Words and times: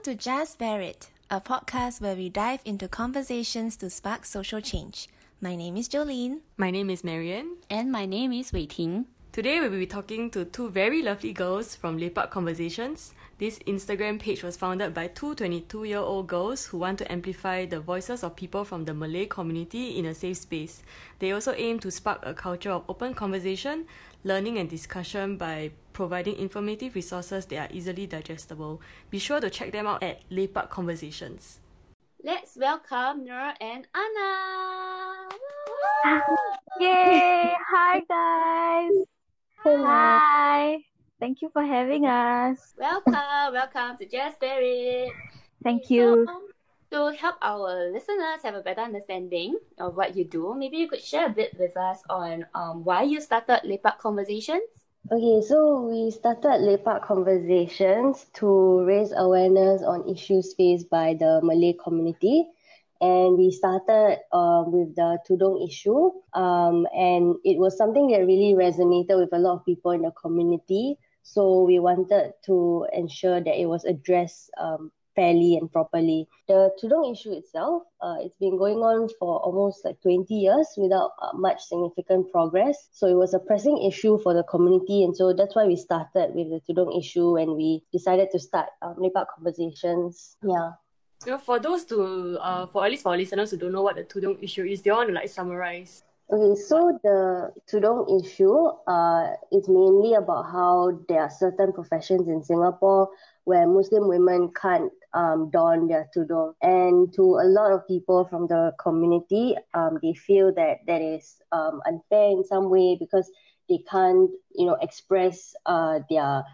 Welcome 0.00 0.16
to 0.16 0.24
Just 0.24 0.58
Bear 0.58 0.80
It, 0.80 1.10
a 1.30 1.42
podcast 1.42 2.00
where 2.00 2.16
we 2.16 2.30
dive 2.30 2.60
into 2.64 2.88
conversations 2.88 3.76
to 3.76 3.90
spark 3.90 4.24
social 4.24 4.62
change. 4.62 5.10
My 5.42 5.54
name 5.54 5.76
is 5.76 5.90
Jolene. 5.90 6.38
My 6.56 6.70
name 6.70 6.88
is 6.88 7.04
Marian. 7.04 7.58
And 7.68 7.92
my 7.92 8.06
name 8.06 8.32
is 8.32 8.50
Wei 8.50 8.64
Ting. 8.64 9.04
Today 9.30 9.60
we 9.60 9.68
will 9.68 9.78
be 9.78 9.86
talking 9.86 10.30
to 10.30 10.46
two 10.46 10.70
very 10.70 11.02
lovely 11.02 11.34
girls 11.34 11.76
from 11.76 11.98
Lepak 11.98 12.30
Conversations. 12.30 13.12
This 13.36 13.58
Instagram 13.66 14.18
page 14.18 14.42
was 14.42 14.56
founded 14.56 14.94
by 14.94 15.08
two 15.08 15.34
22 15.34 15.84
year 15.84 15.98
old 15.98 16.28
girls 16.28 16.64
who 16.64 16.78
want 16.78 16.96
to 17.00 17.12
amplify 17.12 17.66
the 17.66 17.80
voices 17.80 18.24
of 18.24 18.36
people 18.36 18.64
from 18.64 18.86
the 18.86 18.94
Malay 18.94 19.26
community 19.26 19.98
in 19.98 20.06
a 20.06 20.14
safe 20.14 20.38
space. 20.38 20.82
They 21.18 21.32
also 21.32 21.52
aim 21.58 21.78
to 21.80 21.90
spark 21.90 22.20
a 22.22 22.32
culture 22.32 22.70
of 22.70 22.84
open 22.88 23.12
conversation, 23.12 23.84
learning, 24.24 24.56
and 24.56 24.70
discussion 24.70 25.36
by 25.36 25.72
providing 25.92 26.36
informative 26.36 26.94
resources 26.94 27.46
that 27.46 27.70
are 27.70 27.74
easily 27.74 28.06
digestible. 28.06 28.80
Be 29.10 29.18
sure 29.18 29.40
to 29.40 29.50
check 29.50 29.72
them 29.72 29.86
out 29.86 30.02
at 30.02 30.28
Lepak 30.30 30.70
Conversations. 30.70 31.60
Let's 32.22 32.56
welcome 32.56 33.24
Nur 33.24 33.54
and 33.60 33.86
Anna. 33.94 35.28
Yay! 36.80 37.52
Hi 37.70 38.00
guys. 38.08 39.06
Hi. 39.64 40.78
Thank 41.20 41.42
you 41.42 41.50
for 41.52 41.62
having 41.62 42.06
us. 42.06 42.72
Welcome, 42.78 43.14
welcome 43.52 43.96
to 43.98 44.06
Just 44.06 44.40
Bear 44.40 44.60
It. 44.62 45.12
Thank 45.62 45.90
you. 45.90 46.26
So, 46.26 47.12
to 47.12 47.16
help 47.16 47.36
our 47.42 47.92
listeners 47.92 48.40
have 48.42 48.54
a 48.54 48.62
better 48.62 48.80
understanding 48.80 49.58
of 49.78 49.96
what 49.96 50.16
you 50.16 50.24
do, 50.24 50.54
maybe 50.56 50.78
you 50.78 50.88
could 50.88 51.02
share 51.04 51.26
a 51.26 51.30
bit 51.30 51.52
with 51.58 51.76
us 51.76 52.00
on 52.08 52.46
um, 52.54 52.84
why 52.84 53.02
you 53.02 53.20
started 53.20 53.60
Lepak 53.64 53.98
Conversations. 53.98 54.79
Okay, 55.08 55.40
so 55.40 55.88
we 55.88 56.10
started 56.10 56.60
Lepak 56.60 57.02
Conversations 57.02 58.26
to 58.34 58.84
raise 58.84 59.12
awareness 59.16 59.82
on 59.82 60.06
issues 60.06 60.52
faced 60.54 60.90
by 60.90 61.16
the 61.18 61.40
Malay 61.42 61.72
community 61.72 62.44
and 63.00 63.38
we 63.38 63.50
started 63.50 64.18
uh, 64.30 64.62
with 64.66 64.94
the 64.94 65.18
Tudong 65.26 65.66
issue. 65.66 66.12
Um, 66.34 66.86
and 66.92 67.34
it 67.44 67.58
was 67.58 67.78
something 67.78 68.08
that 68.08 68.26
really 68.28 68.52
resonated 68.52 69.18
with 69.18 69.32
a 69.32 69.38
lot 69.38 69.56
of 69.56 69.64
people 69.64 69.92
in 69.92 70.02
the 70.02 70.12
community. 70.12 70.98
So 71.22 71.62
we 71.62 71.78
wanted 71.78 72.32
to 72.44 72.86
ensure 72.92 73.40
that 73.40 73.58
it 73.58 73.66
was 73.66 73.84
addressed 73.86 74.50
um, 74.60 74.92
fairly 75.20 75.56
and 75.60 75.70
properly. 75.70 76.26
The 76.48 76.70
Tudong 76.80 77.12
issue 77.12 77.32
itself, 77.32 77.82
uh, 78.00 78.16
it's 78.20 78.36
been 78.38 78.56
going 78.56 78.78
on 78.78 79.08
for 79.18 79.38
almost 79.40 79.84
like 79.84 80.00
20 80.00 80.32
years 80.32 80.66
without 80.78 81.12
uh, 81.20 81.36
much 81.36 81.60
significant 81.60 82.32
progress. 82.32 82.88
So 82.92 83.06
it 83.06 83.14
was 83.14 83.34
a 83.34 83.38
pressing 83.38 83.84
issue 83.84 84.18
for 84.22 84.32
the 84.32 84.44
community. 84.44 85.04
And 85.04 85.14
so 85.14 85.34
that's 85.34 85.54
why 85.54 85.66
we 85.66 85.76
started 85.76 86.32
with 86.34 86.48
the 86.48 86.60
Tudong 86.64 86.98
issue 86.98 87.36
and 87.36 87.54
we 87.54 87.82
decided 87.92 88.28
to 88.32 88.38
start 88.38 88.68
um, 88.80 88.96
Lepak 88.96 89.26
conversations. 89.34 90.36
Yeah. 90.42 90.72
So 91.18 91.36
for 91.36 91.58
those 91.60 91.84
to, 91.92 92.38
uh, 92.40 92.66
for 92.66 92.86
at 92.86 92.90
least 92.90 93.02
for 93.02 93.14
listeners 93.14 93.50
who 93.50 93.58
don't 93.58 93.72
know 93.72 93.82
what 93.82 93.96
the 93.96 94.04
Tudong 94.04 94.42
issue 94.42 94.64
is, 94.64 94.80
they 94.80 94.90
want 94.90 95.08
to 95.08 95.14
like 95.14 95.28
summarize. 95.28 96.02
Okay, 96.32 96.60
so 96.60 96.96
the 97.02 97.52
Tudong 97.68 98.06
issue 98.22 98.54
uh, 98.86 99.34
is 99.52 99.68
mainly 99.68 100.14
about 100.14 100.44
how 100.44 100.96
there 101.08 101.20
are 101.20 101.30
certain 101.30 101.72
professions 101.72 102.28
in 102.28 102.42
Singapore 102.42 103.10
where 103.44 103.66
Muslim 103.66 104.06
women 104.06 104.52
can't 104.54 104.92
um, 105.14 105.50
don 105.50 105.88
their 105.88 106.08
Tudong. 106.14 106.54
And 106.62 107.12
to 107.14 107.22
a 107.22 107.46
lot 107.46 107.72
of 107.72 107.86
people 107.86 108.24
from 108.24 108.46
the 108.46 108.72
community, 108.78 109.56
um, 109.74 109.98
they 110.02 110.14
feel 110.14 110.52
that 110.54 110.78
that 110.86 111.02
is 111.02 111.40
um, 111.52 111.80
unfair 111.86 112.30
in 112.30 112.44
some 112.44 112.70
way 112.70 112.96
because 112.98 113.30
they 113.68 113.78
can't, 113.90 114.30
you 114.54 114.66
know, 114.66 114.76
express 114.80 115.54
uh, 115.66 116.00
their 116.08 116.44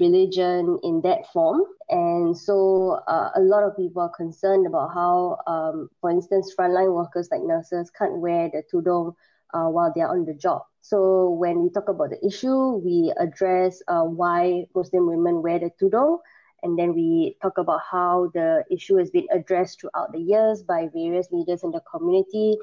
religion 0.00 0.78
in 0.82 1.00
that 1.02 1.30
form. 1.32 1.62
And 1.88 2.36
so 2.36 3.00
uh, 3.06 3.30
a 3.36 3.40
lot 3.40 3.62
of 3.62 3.76
people 3.76 4.02
are 4.02 4.12
concerned 4.16 4.66
about 4.66 4.90
how, 4.92 5.38
um, 5.46 5.88
for 6.00 6.10
instance, 6.10 6.54
frontline 6.58 6.92
workers 6.94 7.28
like 7.30 7.42
nurses 7.42 7.90
can't 7.96 8.18
wear 8.18 8.50
the 8.52 8.62
tudong 8.72 9.14
uh, 9.54 9.68
while 9.68 9.92
they're 9.94 10.08
on 10.08 10.24
the 10.24 10.34
job. 10.34 10.62
So 10.80 11.30
when 11.30 11.62
we 11.62 11.70
talk 11.70 11.88
about 11.88 12.10
the 12.10 12.26
issue, 12.26 12.80
we 12.84 13.12
address 13.18 13.82
uh, 13.88 14.02
why 14.02 14.66
Muslim 14.74 15.06
women 15.06 15.42
wear 15.42 15.58
the 15.58 15.70
tudong. 15.80 16.18
And 16.62 16.78
then 16.78 16.94
we 16.94 17.36
talk 17.40 17.58
about 17.58 17.80
how 17.90 18.30
the 18.34 18.64
issue 18.70 18.96
has 18.96 19.10
been 19.10 19.26
addressed 19.32 19.80
throughout 19.80 20.12
the 20.12 20.18
years 20.18 20.62
by 20.62 20.88
various 20.92 21.28
leaders 21.30 21.62
in 21.62 21.70
the 21.70 21.80
community 21.90 22.56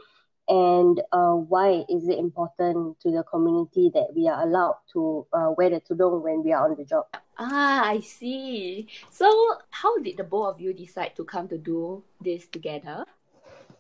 and 0.47 1.01
uh, 1.11 1.33
why 1.33 1.85
is 1.89 2.07
it 2.07 2.19
important 2.19 2.99
to 2.99 3.11
the 3.11 3.23
community 3.23 3.89
that 3.93 4.13
we 4.15 4.27
are 4.27 4.43
allowed 4.43 4.77
to 4.93 5.25
uh, 5.33 5.51
wear 5.57 5.69
the 5.71 5.81
tudung 5.81 6.21
when 6.21 6.43
we 6.43 6.53
are 6.53 6.69
on 6.69 6.75
the 6.77 6.85
job? 6.85 7.05
Ah, 7.37 7.83
I 7.85 7.99
see. 7.99 8.87
So, 9.09 9.27
how 9.71 9.97
did 9.99 10.17
the 10.17 10.23
both 10.23 10.55
of 10.55 10.61
you 10.61 10.73
decide 10.73 11.15
to 11.15 11.25
come 11.25 11.47
to 11.49 11.57
do 11.57 12.03
this 12.21 12.47
together? 12.47 13.05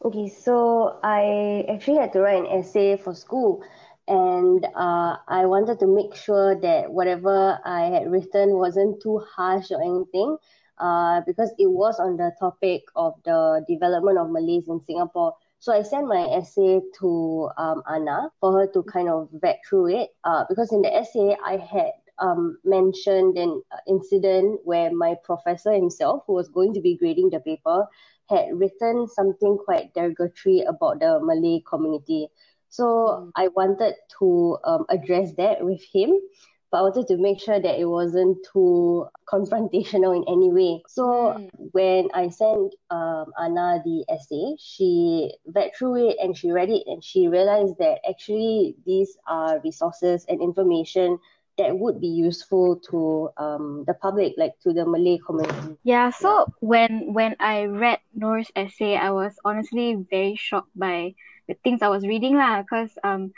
Okay, 0.03 0.27
so 0.27 0.99
I 1.03 1.65
actually 1.69 1.97
had 1.97 2.13
to 2.13 2.21
write 2.21 2.43
an 2.43 2.59
essay 2.59 2.97
for 2.97 3.13
school, 3.13 3.63
and 4.07 4.65
uh, 4.75 5.17
I 5.27 5.45
wanted 5.45 5.79
to 5.79 5.87
make 5.87 6.15
sure 6.15 6.59
that 6.59 6.91
whatever 6.91 7.59
I 7.65 7.85
had 7.85 8.11
written 8.11 8.57
wasn't 8.57 9.01
too 9.01 9.19
harsh 9.35 9.71
or 9.71 9.81
anything, 9.81 10.37
uh, 10.77 11.21
because 11.25 11.51
it 11.57 11.67
was 11.67 11.99
on 11.99 12.17
the 12.17 12.31
topic 12.39 12.83
of 12.95 13.13
the 13.23 13.65
development 13.67 14.17
of 14.17 14.29
Malays 14.29 14.67
in 14.67 14.79
Singapore. 14.85 15.33
So 15.59 15.73
I 15.73 15.81
sent 15.81 16.07
my 16.07 16.27
essay 16.31 16.81
to 16.99 17.49
um, 17.57 17.81
Anna 17.89 18.29
for 18.39 18.53
her 18.59 18.67
to 18.73 18.83
kind 18.83 19.09
of 19.09 19.29
vet 19.33 19.61
through 19.67 19.95
it. 20.01 20.09
Uh, 20.23 20.43
because 20.47 20.71
in 20.71 20.81
the 20.81 20.93
essay, 20.93 21.35
I 21.43 21.57
had 21.57 21.91
um, 22.19 22.57
mentioned 22.63 23.37
an 23.37 23.61
incident 23.87 24.59
where 24.63 24.93
my 24.93 25.15
professor 25.23 25.71
himself, 25.71 26.23
who 26.27 26.33
was 26.33 26.49
going 26.49 26.73
to 26.73 26.81
be 26.81 26.97
grading 26.97 27.29
the 27.31 27.39
paper, 27.39 27.87
had 28.29 28.47
written 28.53 29.07
something 29.07 29.57
quite 29.63 29.93
derogatory 29.93 30.61
about 30.61 30.99
the 30.99 31.19
Malay 31.21 31.61
community. 31.67 32.27
So 32.75 32.83
mm. 32.85 33.31
I 33.35 33.47
wanted 33.49 33.95
to 34.19 34.57
um, 34.63 34.85
address 34.89 35.33
that 35.37 35.63
with 35.63 35.81
him 35.93 36.19
but 36.75 36.79
I 36.79 36.81
wanted 36.81 37.07
to 37.07 37.17
make 37.17 37.39
sure 37.39 37.57
that 37.57 37.79
it 37.79 37.85
wasn't 37.85 38.37
too 38.51 39.07
confrontational 39.31 40.13
in 40.13 40.25
any 40.27 40.51
way. 40.51 40.83
So 40.89 41.05
mm. 41.37 41.49
when 41.71 42.09
I 42.13 42.27
sent 42.27 42.75
um, 42.89 43.31
Anna 43.39 43.81
the 43.85 44.03
essay, 44.09 44.57
she 44.59 45.31
read 45.45 45.71
through 45.77 46.09
it 46.09 46.17
and 46.21 46.35
she 46.35 46.51
read 46.51 46.69
it 46.69 46.83
and 46.85 47.01
she 47.01 47.29
realized 47.29 47.75
that 47.79 47.99
actually 48.05 48.75
these 48.85 49.15
are 49.25 49.61
resources 49.63 50.25
and 50.27 50.41
information 50.41 51.17
that 51.57 51.77
would 51.77 52.01
be 52.01 52.07
useful 52.07 52.77
to 52.91 53.29
um, 53.37 53.83
the 53.87 53.93
public, 53.93 54.33
like 54.37 54.53
to 54.63 54.73
the 54.73 54.85
Malay 54.85 55.17
community. 55.25 55.77
Yeah, 55.83 56.09
so 56.09 56.47
when 56.59 57.13
when 57.13 57.35
I 57.39 57.65
read 57.65 57.99
Noor's 58.13 58.51
essay, 58.55 58.95
I 58.95 59.11
was 59.11 59.33
honestly 59.45 59.95
very 60.09 60.35
shocked 60.35 60.71
by 60.75 61.15
the 61.47 61.55
things 61.63 61.81
I 61.81 61.89
was 61.89 62.05
reading 62.05 62.35
lah, 62.35 62.61
because 62.61 62.91
um 63.03 63.31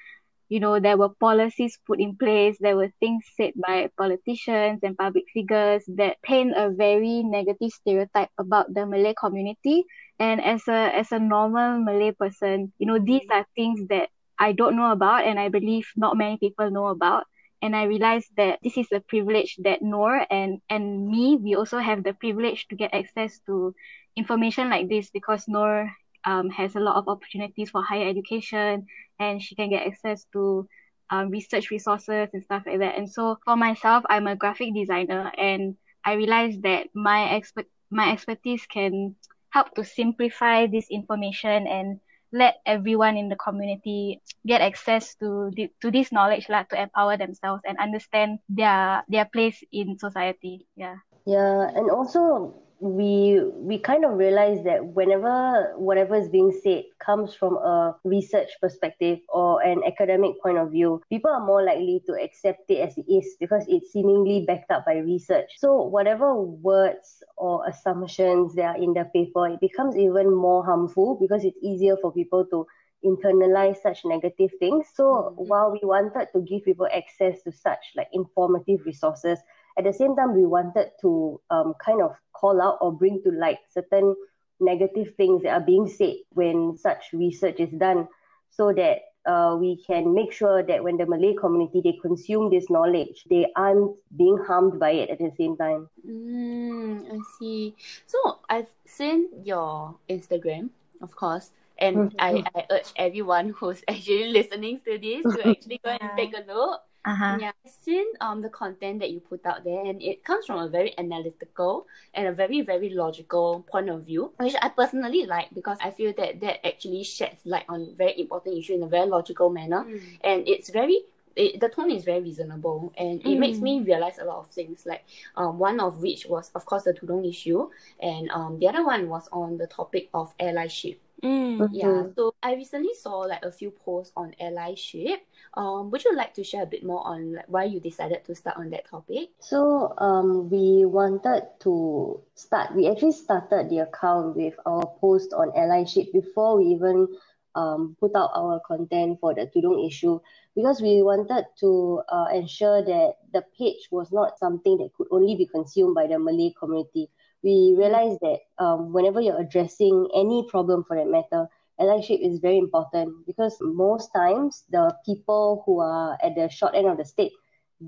you 0.50 0.60
know, 0.62 0.80
there 0.80 0.96
were 0.96 1.10
policies 1.20 1.78
put 1.86 2.00
in 2.00 2.16
place, 2.16 2.56
there 2.60 2.78
were 2.78 2.92
things 3.02 3.26
said 3.36 3.52
by 3.60 3.90
politicians 3.98 4.80
and 4.82 4.98
public 4.98 5.26
figures 5.34 5.84
that 6.00 6.22
paint 6.24 6.54
a 6.56 6.70
very 6.70 7.22
negative 7.24 7.72
stereotype 7.72 8.30
about 8.38 8.74
the 8.74 8.86
Malay 8.86 9.14
community. 9.20 9.84
And 10.20 10.40
as 10.40 10.64
a 10.68 10.96
as 10.96 11.12
a 11.12 11.20
normal 11.20 11.84
Malay 11.84 12.12
person, 12.12 12.72
you 12.80 12.88
know, 12.88 12.98
these 12.98 13.28
are 13.30 13.46
things 13.56 13.86
that 13.90 14.10
I 14.40 14.54
don't 14.54 14.78
know 14.78 14.92
about 14.92 15.26
and 15.26 15.38
I 15.40 15.50
believe 15.50 15.86
not 15.96 16.16
many 16.18 16.38
people 16.38 16.72
know 16.72 16.88
about. 16.88 17.28
And 17.62 17.75
I 17.75 17.84
realized 17.84 18.29
that 18.38 18.59
this 18.63 18.78
is 18.78 18.88
a 18.91 19.00
privilege 19.00 19.57
that 19.63 19.81
Noor 19.81 20.25
and, 20.29 20.62
and 20.69 21.07
me, 21.07 21.38
we 21.41 21.56
also 21.56 21.79
have 21.79 22.03
the 22.03 22.13
privilege 22.13 22.68
to 22.68 22.75
get 22.75 22.94
access 22.94 23.40
to 23.47 23.73
information 24.16 24.69
like 24.69 24.90
this 24.90 25.09
because 25.09 25.47
Noor 25.47 25.91
um, 26.25 26.50
has 26.50 26.75
a 26.75 26.79
lot 26.79 26.97
of 26.97 27.07
opportunities 27.07 27.69
for 27.72 27.84
higher 27.84 28.07
education 28.07 28.85
and 29.19 29.41
she 29.41 29.56
can 29.56 29.69
get 29.69 29.88
access 29.88 30.25
to 30.34 30.68
um, 31.09 31.29
research 31.29 31.72
resources 31.72 32.29
and 32.34 32.44
stuff 32.44 32.63
like 32.66 32.79
that. 32.79 32.97
And 32.97 33.09
so 33.09 33.38
for 33.45 33.56
myself, 33.56 34.03
I'm 34.10 34.27
a 34.27 34.36
graphic 34.36 34.74
designer 34.75 35.31
and 35.38 35.75
I 36.03 36.13
realized 36.13 36.63
that 36.63 36.88
my 36.94 37.31
expert 37.31 37.65
my 37.89 38.12
expertise 38.12 38.65
can 38.65 39.15
help 39.50 39.74
to 39.75 39.83
simplify 39.83 40.68
this 40.68 40.88
information 40.92 41.68
and 41.68 42.00
let 42.31 42.56
everyone 42.65 43.18
in 43.18 43.29
the 43.29 43.35
community 43.35 44.21
get 44.45 44.62
access 44.62 45.15
to 45.15 45.51
the, 45.56 45.69
to 45.81 45.91
this 45.91 46.12
knowledge 46.12 46.50
like, 46.50 46.69
to 46.69 46.81
empower 46.81 47.18
themselves 47.18 47.62
and 47.65 47.77
understand 47.79 48.39
their 48.50 49.03
their 49.07 49.25
place 49.25 49.63
in 49.71 49.97
society. 49.97 50.68
Yeah. 50.75 50.95
Yeah, 51.25 51.69
and 51.75 51.91
also 51.91 52.56
we 52.79 53.41
we 53.56 53.79
kind 53.79 54.06
of 54.06 54.12
realize 54.13 54.63
that 54.63 54.85
whenever 54.85 55.74
whatever 55.77 56.15
is 56.15 56.29
being 56.29 56.51
said 56.63 56.83
comes 57.03 57.33
from 57.33 57.56
a 57.57 57.95
research 58.03 58.50
perspective 58.62 59.19
or 59.29 59.62
an 59.63 59.81
academic 59.85 60.39
point 60.41 60.57
of 60.57 60.71
view 60.71 61.01
people 61.09 61.31
are 61.31 61.44
more 61.44 61.63
likely 61.63 62.01
to 62.06 62.13
accept 62.13 62.69
it 62.69 62.77
as 62.77 62.95
it 62.97 63.06
is 63.12 63.35
because 63.39 63.65
it's 63.68 63.91
seemingly 63.91 64.45
backed 64.45 64.69
up 64.69 64.85
by 64.85 64.97
research 64.97 65.50
so 65.57 65.81
whatever 65.81 66.35
words 66.39 67.24
or 67.35 67.68
assumptions 67.68 68.53
that 68.53 68.75
are 68.75 68.77
in 68.77 68.94
the 68.94 69.06
paper 69.13 69.47
it 69.47 69.59
becomes 69.59 69.97
even 69.97 70.33
more 70.33 70.63
harmful 70.63 71.18
because 71.19 71.44
it's 71.44 71.57
easier 71.63 71.97
for 72.00 72.12
people 72.12 72.45
to 72.45 72.65
internalize 73.03 73.77
such 73.81 74.01
negative 74.06 74.51
things 74.59 74.85
so 74.94 75.03
mm-hmm. 75.03 75.44
while 75.47 75.71
we 75.71 75.79
wanted 75.83 76.27
to 76.33 76.41
give 76.41 76.63
people 76.63 76.88
access 76.94 77.41
to 77.41 77.51
such 77.51 77.94
like 77.95 78.07
informative 78.13 78.79
resources 78.85 79.39
at 79.77 79.83
the 79.85 79.94
same 79.94 80.15
time, 80.15 80.35
we 80.35 80.45
wanted 80.45 80.91
to 81.01 81.39
um, 81.50 81.74
kind 81.83 82.01
of 82.01 82.15
call 82.33 82.62
out 82.62 82.77
or 82.81 82.91
bring 82.91 83.21
to 83.24 83.31
light 83.31 83.59
certain 83.71 84.15
negative 84.59 85.15
things 85.15 85.44
that 85.44 85.51
are 85.53 85.62
being 85.65 85.88
said 85.88 86.15
when 86.31 86.77
such 86.77 87.13
research 87.13 87.59
is 87.59 87.71
done 87.71 88.07
so 88.50 88.74
that 88.74 89.00
uh, 89.29 89.56
we 89.59 89.83
can 89.85 90.13
make 90.13 90.31
sure 90.31 90.63
that 90.63 90.83
when 90.83 90.97
the 90.97 91.06
Malay 91.06 91.35
community 91.35 91.81
they 91.83 91.97
consume 92.01 92.50
this 92.50 92.69
knowledge, 92.69 93.24
they 93.29 93.47
aren't 93.56 93.95
being 94.18 94.38
harmed 94.47 94.79
by 94.79 94.91
it 94.91 95.09
at 95.09 95.19
the 95.19 95.31
same 95.38 95.57
time. 95.57 95.89
Mm, 96.07 97.06
I 97.12 97.19
see. 97.38 97.75
So 98.06 98.39
I've 98.50 98.71
seen 98.85 99.29
your 99.44 99.97
Instagram, 100.09 100.69
of 101.01 101.15
course, 101.15 101.51
and 101.77 102.13
I, 102.19 102.39
Mm-hmm. 102.39 102.47
I 102.56 102.65
urge 102.71 102.94
everyone 102.95 103.50
who's 103.50 103.83
actually 103.89 104.31
listening 104.31 104.81
to 104.85 104.97
this 104.97 105.27
to 105.33 105.47
actually 105.47 105.79
go 105.83 105.91
and 105.91 106.12
take 106.15 106.33
a 106.33 106.44
look. 106.47 106.81
Uh-huh. 107.07 107.38
Yeah, 107.39 107.51
I've 107.65 107.71
seen 107.71 108.06
um 108.21 108.42
the 108.42 108.50
content 108.50 109.00
that 109.00 109.12
you 109.12 109.19
put 109.19 109.45
out 109.45 109.63
there, 109.63 109.86
and 109.86 110.01
it 110.01 110.24
comes 110.24 110.45
from 110.45 110.59
a 110.59 110.68
very 110.68 110.94
analytical 110.98 111.88
and 112.13 112.27
a 112.27 112.33
very 112.33 112.62
very 112.62 112.89
logical 112.89 113.63
point 113.71 113.89
of 113.89 114.04
view, 114.04 114.31
which 114.38 114.56
I 114.62 114.69
personally 114.69 115.25
like 115.25 115.48
because 115.54 115.77
I 115.81 115.92
feel 115.92 116.13
that 116.18 116.39
that 116.42 116.65
actually 116.68 117.04
sheds 117.04 117.45
light 117.45 117.65
on 117.69 117.95
very 117.95 118.19
important 118.19 118.57
issue 118.57 118.74
in 118.75 118.83
a 118.83 118.88
very 118.88 119.07
logical 119.07 119.50
manner, 119.50 119.88
and 120.21 120.48
it's 120.48 120.69
very. 120.69 121.00
It, 121.38 121.59
the 121.59 121.69
tone 121.69 121.92
is 121.92 122.04
very 122.04 122.21
reasonable 122.21 122.92
and 122.98 123.21
it 123.24 123.36
makes 123.38 123.62
me 123.62 123.80
realize 123.81 124.18
a 124.18 124.25
lot 124.25 124.39
of 124.39 124.48
things 124.48 124.88
like 124.88 125.06
um, 125.36 125.60
one 125.60 125.80
of 125.80 126.01
which 126.01 126.25
was 126.25 126.50
of 126.56 126.65
course 126.65 126.81
the 126.86 126.94
Tudong 126.94 127.30
issue 127.30 127.69
and 128.00 128.27
um, 128.31 128.57
the 128.57 128.68
other 128.68 128.83
one 128.83 129.07
was 129.07 129.30
on 129.31 129.60
the 129.60 129.68
topic 129.68 130.10
of 130.15 130.36
allyship 130.39 130.98
Mm. 131.24 131.69
yeah, 131.71 132.03
so 132.15 132.36
I 132.44 132.53
recently 132.53 132.94
saw 132.94 133.19
like 133.21 133.44
a 133.44 133.51
few 133.51 133.71
posts 133.71 134.13
on 134.15 134.36
allyship. 134.39 135.18
Um, 135.57 135.89
would 135.89 136.06
you 136.06 136.15
like 136.15 136.36
to 136.36 136.44
share 136.44 136.62
a 136.62 136.68
bit 136.68 136.86
more 136.86 137.01
on 137.01 137.42
why 137.48 137.63
you 137.63 137.80
decided 137.80 138.24
to 138.25 138.36
start 138.36 138.57
on 138.57 138.69
that 138.69 138.86
topic? 138.88 139.30
So 139.39 139.92
um, 139.98 140.51
we 140.51 140.86
wanted 140.86 141.50
to 141.62 142.21
start. 142.36 142.75
We 142.75 142.88
actually 142.88 143.13
started 143.13 143.71
the 143.71 143.80
account 143.80 144.38
with 144.38 144.54
our 144.68 144.86
post 145.01 145.33
on 145.33 145.50
allyship 145.57 146.13
before 146.13 146.57
we 146.62 146.65
even 146.77 147.07
um, 147.56 147.98
put 148.00 148.12
out 148.15 148.30
our 148.36 148.62
content 148.68 149.18
for 149.19 149.33
the 149.33 149.50
Tudung 149.50 149.81
issue 149.88 150.19
because 150.56 150.80
we 150.80 151.01
wanted 151.01 151.45
to 151.62 152.01
uh, 152.07 152.27
ensure 152.31 152.86
that 152.86 153.15
the 153.33 153.42
page 153.57 153.89
was 153.89 154.12
not 154.12 154.38
something 154.38 154.77
that 154.77 154.94
could 154.94 155.07
only 155.10 155.36
be 155.36 155.48
consumed 155.48 155.95
by 155.95 156.06
the 156.06 156.19
Malay 156.19 156.53
community. 156.60 157.10
We 157.42 157.74
realized 157.75 158.19
that 158.21 158.42
um, 158.60 158.94
whenever 158.94 159.21
you're 159.21 159.42
addressing 159.42 160.07
any 160.13 160.45
problem 160.50 160.83
for 160.83 160.98
that 160.98 161.10
matter, 161.10 161.50
allyship 161.79 162.19
is 162.21 162.39
very 162.39 162.57
important 162.57 163.25
because 163.25 163.57
most 163.62 164.09
times 164.13 164.63
the 164.69 164.94
people 165.06 165.63
who 165.65 165.79
are 165.79 166.18
at 166.24 166.35
the 166.35 166.50
short 166.50 166.74
end 166.75 166.88
of 166.88 166.97
the 166.97 167.06
stick 167.06 167.31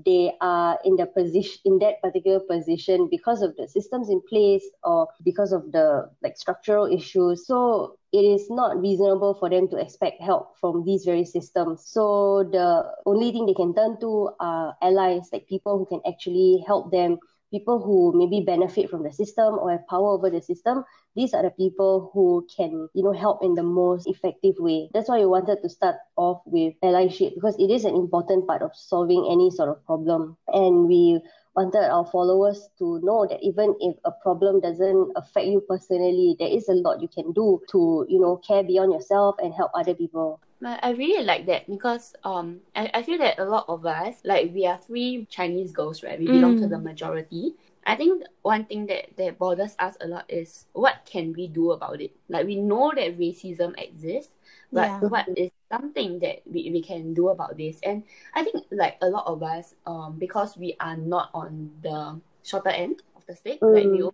they 0.06 0.32
are 0.40 0.78
in 0.84 0.96
the 0.96 1.06
position 1.06 1.60
in 1.64 1.78
that 1.78 2.00
particular 2.00 2.40
position 2.40 3.08
because 3.10 3.42
of 3.42 3.56
the 3.56 3.66
systems 3.66 4.08
in 4.08 4.20
place 4.28 4.64
or 4.84 5.08
because 5.24 5.52
of 5.52 5.72
the 5.72 6.08
like 6.22 6.36
structural 6.36 6.86
issues. 6.86 7.46
So 7.46 7.96
it 8.12 8.22
is 8.22 8.48
not 8.50 8.80
reasonable 8.80 9.34
for 9.34 9.50
them 9.50 9.68
to 9.68 9.76
expect 9.78 10.20
help 10.20 10.56
from 10.60 10.84
these 10.84 11.04
very 11.04 11.24
systems. 11.24 11.82
So 11.86 12.44
the 12.52 12.84
only 13.06 13.32
thing 13.32 13.46
they 13.46 13.54
can 13.54 13.74
turn 13.74 13.98
to 14.00 14.30
are 14.38 14.76
allies 14.80 15.28
like 15.32 15.48
people 15.48 15.78
who 15.78 15.86
can 15.86 16.00
actually 16.06 16.62
help 16.66 16.92
them 16.92 17.18
people 17.50 17.82
who 17.82 18.12
maybe 18.16 18.44
benefit 18.44 18.88
from 18.88 19.02
the 19.02 19.12
system 19.12 19.58
or 19.58 19.70
have 19.70 19.86
power 19.88 20.10
over 20.10 20.30
the 20.30 20.40
system 20.40 20.84
these 21.16 21.34
are 21.34 21.42
the 21.42 21.50
people 21.50 22.10
who 22.14 22.46
can 22.54 22.88
you 22.94 23.02
know 23.02 23.12
help 23.12 23.42
in 23.42 23.54
the 23.54 23.62
most 23.62 24.06
effective 24.06 24.54
way. 24.58 24.88
That's 24.94 25.08
why 25.08 25.18
we 25.18 25.26
wanted 25.26 25.58
to 25.62 25.68
start 25.68 25.96
off 26.16 26.42
with 26.46 26.74
allyship 26.82 27.34
because 27.34 27.56
it 27.58 27.70
is 27.70 27.84
an 27.84 27.96
important 27.96 28.46
part 28.46 28.62
of 28.62 28.70
solving 28.74 29.26
any 29.30 29.50
sort 29.50 29.70
of 29.70 29.84
problem. 29.84 30.36
And 30.48 30.86
we 30.86 31.20
wanted 31.56 31.90
our 31.90 32.06
followers 32.06 32.68
to 32.78 33.00
know 33.02 33.26
that 33.28 33.42
even 33.42 33.74
if 33.80 33.96
a 34.04 34.12
problem 34.22 34.60
doesn't 34.60 35.12
affect 35.16 35.46
you 35.46 35.60
personally 35.68 36.36
there 36.38 36.48
is 36.48 36.68
a 36.68 36.72
lot 36.72 37.02
you 37.02 37.08
can 37.08 37.32
do 37.32 37.60
to 37.68 38.06
you 38.08 38.20
know 38.20 38.36
care 38.36 38.62
beyond 38.62 38.92
yourself 38.92 39.34
and 39.42 39.52
help 39.52 39.72
other 39.74 39.92
people 39.92 40.40
I 40.64 40.90
really 40.92 41.24
like 41.24 41.46
that 41.46 41.68
because 41.70 42.14
um 42.24 42.60
I, 42.76 42.90
I 42.92 43.02
feel 43.02 43.18
that 43.18 43.38
a 43.38 43.44
lot 43.44 43.64
of 43.68 43.86
us 43.86 44.20
like 44.24 44.52
we 44.52 44.66
are 44.66 44.76
three 44.78 45.26
Chinese 45.30 45.72
girls 45.72 46.02
right 46.02 46.18
we 46.18 46.28
belong 46.28 46.56
to 46.56 46.66
Mm. 46.66 46.68
the 46.68 46.78
majority. 46.78 47.54
I 47.86 47.96
think 47.96 48.24
one 48.42 48.66
thing 48.66 48.86
that 48.86 49.16
that 49.16 49.38
bothers 49.38 49.74
us 49.78 49.96
a 50.00 50.06
lot 50.06 50.26
is 50.28 50.66
what 50.72 51.06
can 51.06 51.32
we 51.32 51.48
do 51.48 51.72
about 51.72 52.00
it? 52.00 52.12
Like 52.28 52.46
we 52.46 52.56
know 52.56 52.92
that 52.94 53.18
racism 53.18 53.72
exists, 53.80 54.34
but 54.72 54.92
Yeah. 54.92 55.00
what 55.00 55.26
is 55.34 55.50
something 55.72 56.18
that 56.20 56.42
we, 56.44 56.70
we 56.70 56.82
can 56.82 57.14
do 57.14 57.28
about 57.30 57.56
this? 57.56 57.80
And 57.82 58.04
I 58.34 58.44
think 58.44 58.66
like 58.70 58.98
a 59.00 59.08
lot 59.08 59.26
of 59.26 59.42
us 59.42 59.74
um 59.86 60.18
because 60.18 60.56
we 60.58 60.76
are 60.78 60.96
not 60.96 61.30
on 61.32 61.70
the 61.82 62.20
shorter 62.42 62.70
end 62.70 63.02
of 63.16 63.24
the 63.26 63.34
stick, 63.34 63.62
like 63.70 63.90
we 63.90 64.02
Mm. 64.02 64.10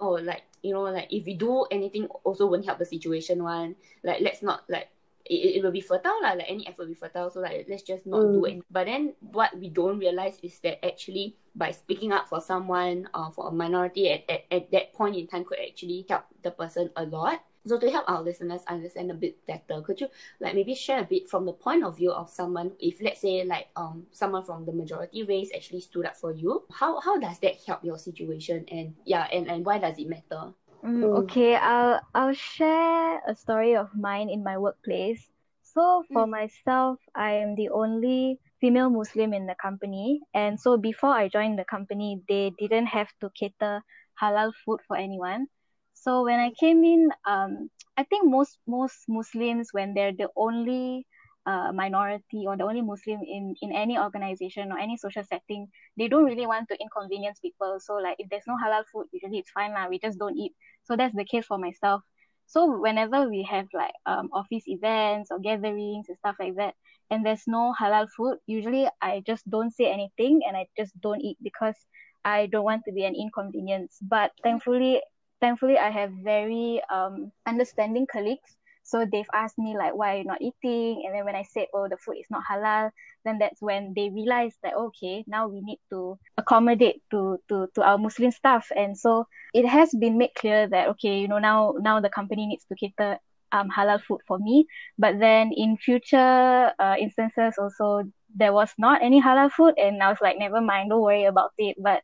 oh 0.00 0.12
like 0.22 0.42
you 0.62 0.72
know 0.72 0.82
like 0.82 1.08
if 1.10 1.24
we 1.26 1.34
do 1.34 1.64
anything 1.70 2.06
also 2.24 2.46
won't 2.46 2.64
help 2.64 2.78
the 2.78 2.84
situation 2.84 3.42
one 3.42 3.74
like 4.04 4.20
let's 4.20 4.42
not 4.42 4.62
like 4.68 4.88
it, 5.26 5.56
it 5.56 5.62
will 5.62 5.70
be 5.70 5.80
fertile 5.80 6.16
lah, 6.22 6.32
like 6.32 6.48
any 6.48 6.66
effort 6.66 6.82
will 6.82 6.88
be 6.88 6.94
fertile 6.94 7.30
so 7.30 7.40
like 7.40 7.66
let's 7.68 7.82
just 7.82 8.06
not 8.06 8.22
do 8.32 8.40
Mm. 8.42 8.58
it 8.58 8.64
but 8.70 8.86
then 8.86 9.14
what 9.20 9.56
we 9.58 9.68
don't 9.68 9.98
realize 9.98 10.38
is 10.42 10.58
that 10.60 10.84
actually 10.84 11.36
by 11.54 11.70
speaking 11.70 12.12
up 12.12 12.28
for 12.28 12.40
someone 12.40 13.08
uh, 13.12 13.30
for 13.30 13.48
a 13.48 13.52
minority 13.52 14.10
at, 14.10 14.24
at, 14.30 14.44
at 14.50 14.70
that 14.70 14.92
point 14.94 15.16
in 15.16 15.26
time 15.26 15.44
could 15.44 15.58
actually 15.58 16.06
help 16.08 16.24
the 16.42 16.50
person 16.50 16.88
a 16.96 17.04
lot. 17.04 17.42
So 17.66 17.78
to 17.78 17.90
help 17.90 18.08
our 18.08 18.22
listeners 18.22 18.62
understand 18.66 19.10
a 19.10 19.14
bit 19.14 19.44
better 19.46 19.82
could 19.82 20.00
you 20.00 20.08
like 20.40 20.54
maybe 20.54 20.74
share 20.74 21.00
a 21.00 21.04
bit 21.04 21.28
from 21.28 21.44
the 21.44 21.52
point 21.52 21.84
of 21.84 21.98
view 21.98 22.10
of 22.10 22.30
someone 22.30 22.72
if 22.80 23.02
let's 23.02 23.20
say 23.20 23.44
like 23.44 23.68
um 23.76 24.06
someone 24.12 24.44
from 24.44 24.64
the 24.64 24.72
majority 24.72 25.24
race 25.24 25.50
actually 25.54 25.80
stood 25.82 26.06
up 26.06 26.16
for 26.16 26.32
you 26.32 26.64
how 26.72 26.98
how 27.00 27.18
does 27.20 27.38
that 27.40 27.56
help 27.66 27.84
your 27.84 27.98
situation? 27.98 28.64
And 28.72 28.94
yeah 29.04 29.28
and, 29.30 29.46
and 29.46 29.66
why 29.66 29.76
does 29.76 29.98
it 29.98 30.08
matter 30.08 30.54
Mm, 30.84 31.08
Mm. 31.08 31.14
okay, 31.14 31.54
I'll 31.56 32.00
I'll 32.14 32.32
share 32.34 33.20
a 33.26 33.34
story 33.34 33.74
of 33.76 33.88
mine 33.94 34.28
in 34.30 34.42
my 34.44 34.56
workplace. 34.58 35.30
So 35.62 36.04
for 36.12 36.26
myself, 36.26 36.98
I 37.14 37.32
am 37.42 37.54
the 37.56 37.68
only 37.70 38.40
female 38.60 38.90
Muslim 38.90 39.32
in 39.34 39.46
the 39.46 39.54
company, 39.56 40.20
and 40.34 40.58
so 40.60 40.76
before 40.78 41.10
I 41.14 41.28
joined 41.28 41.58
the 41.58 41.64
company, 41.64 42.22
they 42.28 42.50
didn't 42.58 42.86
have 42.86 43.08
to 43.20 43.30
cater 43.38 43.82
halal 44.20 44.52
food 44.64 44.80
for 44.86 44.96
anyone. 44.96 45.48
So 45.94 46.24
when 46.24 46.38
I 46.40 46.50
came 46.60 46.84
in, 46.84 47.10
um, 47.26 47.70
I 47.96 48.04
think 48.04 48.28
most 48.30 48.58
most 48.66 49.08
Muslims 49.08 49.70
when 49.72 49.94
they're 49.94 50.16
the 50.16 50.30
only 50.36 51.06
uh, 51.50 51.72
minority 51.74 52.46
or 52.46 52.56
the 52.56 52.64
only 52.64 52.82
Muslim 52.82 53.20
in 53.26 53.54
in 53.62 53.72
any 53.74 53.98
organization 53.98 54.70
or 54.72 54.78
any 54.78 54.96
social 54.96 55.24
setting, 55.24 55.66
they 55.98 56.08
don't 56.08 56.24
really 56.24 56.46
want 56.46 56.68
to 56.68 56.78
inconvenience 56.80 57.40
people. 57.40 57.78
So 57.80 57.94
like 57.98 58.16
if 58.22 58.30
there's 58.30 58.46
no 58.46 58.56
halal 58.62 58.84
food, 58.92 59.06
usually 59.12 59.38
it's 59.42 59.50
fine 59.50 59.72
lah. 59.74 59.88
We 59.90 59.98
just 59.98 60.18
don't 60.18 60.38
eat. 60.38 60.54
So 60.84 60.96
that's 60.96 61.14
the 61.16 61.24
case 61.26 61.46
for 61.46 61.58
myself. 61.58 62.02
So 62.46 62.78
whenever 62.78 63.28
we 63.28 63.42
have 63.50 63.66
like 63.74 63.94
um 64.06 64.30
office 64.32 64.66
events 64.66 65.30
or 65.30 65.38
gatherings 65.38 66.06
and 66.08 66.18
stuff 66.18 66.36
like 66.38 66.56
that, 66.56 66.74
and 67.10 67.26
there's 67.26 67.46
no 67.46 67.74
halal 67.80 68.06
food, 68.16 68.38
usually 68.46 68.86
I 69.02 69.22
just 69.26 69.48
don't 69.50 69.70
say 69.74 69.90
anything 69.90 70.42
and 70.46 70.56
I 70.56 70.66
just 70.78 70.94
don't 71.00 71.20
eat 71.20 71.38
because 71.42 71.76
I 72.24 72.46
don't 72.46 72.64
want 72.64 72.84
to 72.86 72.92
be 72.92 73.04
an 73.04 73.14
inconvenience. 73.14 73.98
But 74.02 74.32
thankfully, 74.42 75.02
thankfully 75.40 75.78
I 75.78 75.90
have 75.90 76.12
very 76.22 76.82
um 76.92 77.32
understanding 77.46 78.06
colleagues. 78.10 78.56
So 78.82 79.06
they've 79.10 79.28
asked 79.32 79.58
me 79.58 79.76
like 79.76 79.94
why 79.94 80.14
are 80.14 80.18
you 80.18 80.24
not 80.24 80.40
eating? 80.42 81.04
And 81.06 81.14
then 81.14 81.24
when 81.24 81.36
I 81.36 81.44
said, 81.44 81.66
Oh, 81.74 81.88
the 81.88 81.96
food 81.96 82.16
is 82.18 82.26
not 82.30 82.42
halal, 82.50 82.90
then 83.24 83.38
that's 83.38 83.60
when 83.60 83.92
they 83.94 84.10
realized 84.10 84.58
that 84.62 84.74
okay, 84.74 85.24
now 85.26 85.48
we 85.48 85.60
need 85.60 85.78
to 85.90 86.18
accommodate 86.36 87.02
to 87.10 87.38
to, 87.48 87.68
to 87.74 87.82
our 87.82 87.98
Muslim 87.98 88.30
staff. 88.30 88.68
And 88.74 88.96
so 88.98 89.26
it 89.54 89.66
has 89.66 89.90
been 89.94 90.18
made 90.18 90.34
clear 90.36 90.68
that 90.68 90.88
okay, 90.88 91.20
you 91.20 91.28
know, 91.28 91.38
now 91.38 91.74
now 91.80 92.00
the 92.00 92.10
company 92.10 92.46
needs 92.46 92.64
to 92.66 92.74
cater 92.76 93.18
um 93.52 93.68
halal 93.70 94.02
food 94.02 94.20
for 94.26 94.38
me. 94.38 94.66
But 94.98 95.18
then 95.20 95.52
in 95.54 95.76
future 95.76 96.72
uh, 96.78 96.96
instances 96.98 97.54
also 97.58 98.04
there 98.34 98.52
was 98.52 98.70
not 98.78 99.02
any 99.02 99.20
halal 99.20 99.50
food 99.50 99.74
and 99.76 100.02
I 100.02 100.08
was 100.08 100.18
like, 100.20 100.38
never 100.38 100.60
mind, 100.60 100.90
don't 100.90 101.00
worry 101.02 101.24
about 101.24 101.52
it. 101.58 101.76
But 101.80 102.02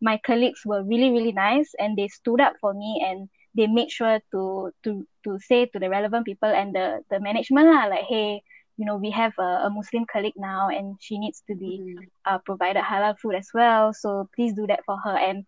my 0.00 0.18
colleagues 0.24 0.60
were 0.64 0.82
really, 0.82 1.10
really 1.10 1.32
nice 1.32 1.72
and 1.78 1.96
they 1.96 2.08
stood 2.08 2.40
up 2.40 2.54
for 2.60 2.72
me 2.74 3.04
and 3.06 3.28
they 3.56 3.66
made 3.66 3.90
sure 3.90 4.20
to 4.32 4.70
to 4.84 5.06
to 5.24 5.38
say 5.40 5.66
to 5.66 5.78
the 5.78 5.88
relevant 5.88 6.24
people 6.26 6.48
and 6.48 6.74
the 6.74 7.00
the 7.10 7.20
management 7.20 7.66
lah, 7.68 7.86
like, 7.86 8.04
hey, 8.08 8.42
you 8.76 8.86
know, 8.86 8.96
we 8.96 9.10
have 9.10 9.32
a, 9.38 9.66
a 9.66 9.70
Muslim 9.70 10.06
colleague 10.06 10.36
now 10.38 10.68
and 10.68 10.96
she 11.00 11.18
needs 11.18 11.42
to 11.48 11.54
be 11.56 11.82
Mm. 11.82 12.06
uh, 12.24 12.38
provided 12.46 12.82
halal 12.82 13.18
food 13.18 13.34
as 13.34 13.48
well. 13.52 13.92
So 13.92 14.28
please 14.34 14.54
do 14.54 14.66
that 14.68 14.84
for 14.86 14.96
her. 15.02 15.16
And 15.18 15.44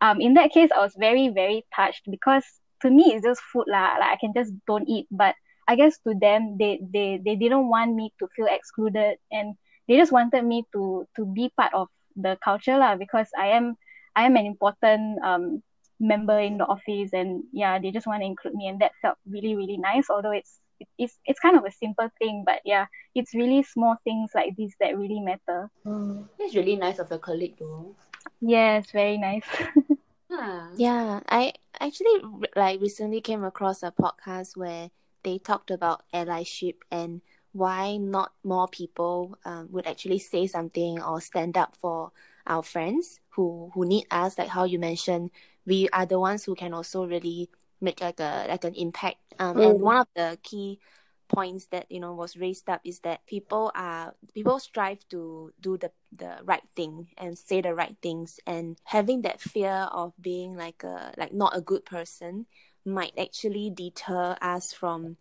um, 0.00 0.20
in 0.20 0.34
that 0.34 0.50
case, 0.52 0.70
I 0.74 0.80
was 0.80 0.94
very, 0.96 1.28
very 1.28 1.64
touched 1.76 2.08
because 2.10 2.44
to 2.82 2.90
me, 2.90 3.12
it's 3.12 3.24
just 3.24 3.42
food 3.52 3.68
lah. 3.68 4.00
Like 4.00 4.12
I 4.12 4.16
can 4.16 4.32
just 4.32 4.52
don't 4.66 4.88
eat. 4.88 5.06
But 5.12 5.34
I 5.68 5.76
guess 5.76 5.98
to 6.08 6.14
them, 6.16 6.56
they, 6.58 6.80
they, 6.80 7.20
they 7.22 7.36
didn't 7.36 7.68
want 7.68 7.94
me 7.94 8.12
to 8.18 8.28
feel 8.34 8.48
excluded 8.48 9.18
and 9.30 9.54
they 9.86 9.96
just 9.96 10.12
wanted 10.12 10.44
me 10.44 10.64
to, 10.72 11.04
to 11.16 11.26
be 11.26 11.52
part 11.56 11.74
of 11.74 11.88
the 12.16 12.38
culture 12.42 12.78
lah 12.78 12.96
because 12.96 13.28
I 13.38 13.48
am, 13.48 13.76
I 14.16 14.24
am 14.24 14.36
an 14.36 14.46
important, 14.46 15.20
um, 15.22 15.62
member 16.00 16.38
in 16.40 16.58
the 16.58 16.64
office 16.64 17.12
and 17.12 17.44
yeah, 17.52 17.78
they 17.78 17.90
just 17.90 18.06
want 18.06 18.22
to 18.22 18.26
include 18.26 18.54
me 18.54 18.66
and 18.66 18.80
that 18.80 18.92
felt 19.02 19.18
really, 19.28 19.54
really 19.54 19.76
nice. 19.76 20.08
Although 20.10 20.32
it's, 20.32 20.60
it's, 20.98 21.18
it's 21.26 21.38
kind 21.40 21.56
of 21.56 21.64
a 21.64 21.70
simple 21.70 22.08
thing, 22.18 22.42
but 22.44 22.60
yeah, 22.64 22.86
it's 23.14 23.34
really 23.34 23.62
small 23.62 23.96
things 24.02 24.30
like 24.34 24.56
this 24.56 24.72
that 24.80 24.96
really 24.96 25.20
matter. 25.20 25.70
Mm. 25.86 26.26
That's 26.38 26.54
really 26.54 26.76
nice 26.76 26.98
of 26.98 27.10
your 27.10 27.18
colleague 27.18 27.56
though. 27.58 27.94
Yes, 28.40 28.90
very 28.90 29.18
nice. 29.18 29.44
Yeah. 30.30 30.68
Yeah, 30.76 31.20
I 31.28 31.54
actually 31.80 32.22
like 32.54 32.80
recently 32.80 33.20
came 33.20 33.42
across 33.42 33.82
a 33.82 33.90
podcast 33.90 34.56
where 34.56 34.90
they 35.24 35.38
talked 35.38 35.70
about 35.70 36.04
allyship 36.14 36.76
and 36.90 37.20
why 37.52 37.96
not 37.96 38.32
more 38.44 38.68
people 38.68 39.36
um, 39.44 39.68
would 39.72 39.86
actually 39.86 40.20
say 40.20 40.46
something 40.46 41.02
or 41.02 41.20
stand 41.20 41.56
up 41.56 41.74
for 41.74 42.12
our 42.46 42.62
friends 42.62 43.20
who 43.30 43.70
who 43.74 43.84
need 43.84 44.06
us. 44.10 44.38
Like 44.38 44.48
how 44.48 44.64
you 44.64 44.78
mentioned, 44.78 45.30
we 45.66 45.88
are 45.92 46.06
the 46.06 46.18
ones 46.18 46.44
who 46.44 46.54
can 46.54 46.74
also 46.74 47.06
really 47.06 47.50
make 47.80 48.00
like 48.00 48.20
a 48.20 48.46
like 48.48 48.64
an 48.64 48.74
impact. 48.74 49.18
Um, 49.38 49.58
and 49.60 49.80
Mm. 49.80 49.80
one 49.80 49.96
of 49.98 50.08
the 50.14 50.38
key 50.42 50.80
points 51.28 51.66
that 51.66 51.86
you 51.90 52.00
know 52.00 52.12
was 52.12 52.36
raised 52.36 52.68
up 52.68 52.80
is 52.84 53.00
that 53.00 53.24
people 53.26 53.70
are 53.76 54.14
people 54.34 54.58
strive 54.58 54.98
to 55.08 55.52
do 55.60 55.76
the 55.78 55.92
the 56.12 56.38
right 56.44 56.66
thing 56.74 57.08
and 57.18 57.38
say 57.38 57.60
the 57.60 57.74
right 57.74 57.96
things 58.02 58.40
and 58.46 58.76
having 58.84 59.22
that 59.22 59.40
fear 59.40 59.88
of 59.92 60.12
being 60.20 60.56
like 60.56 60.82
a 60.82 61.14
like 61.16 61.32
not 61.32 61.56
a 61.56 61.60
good 61.60 61.84
person 61.84 62.46
might 62.84 63.12
actually 63.18 63.70
deter 63.70 64.36
us 64.42 64.72
from 64.72 65.16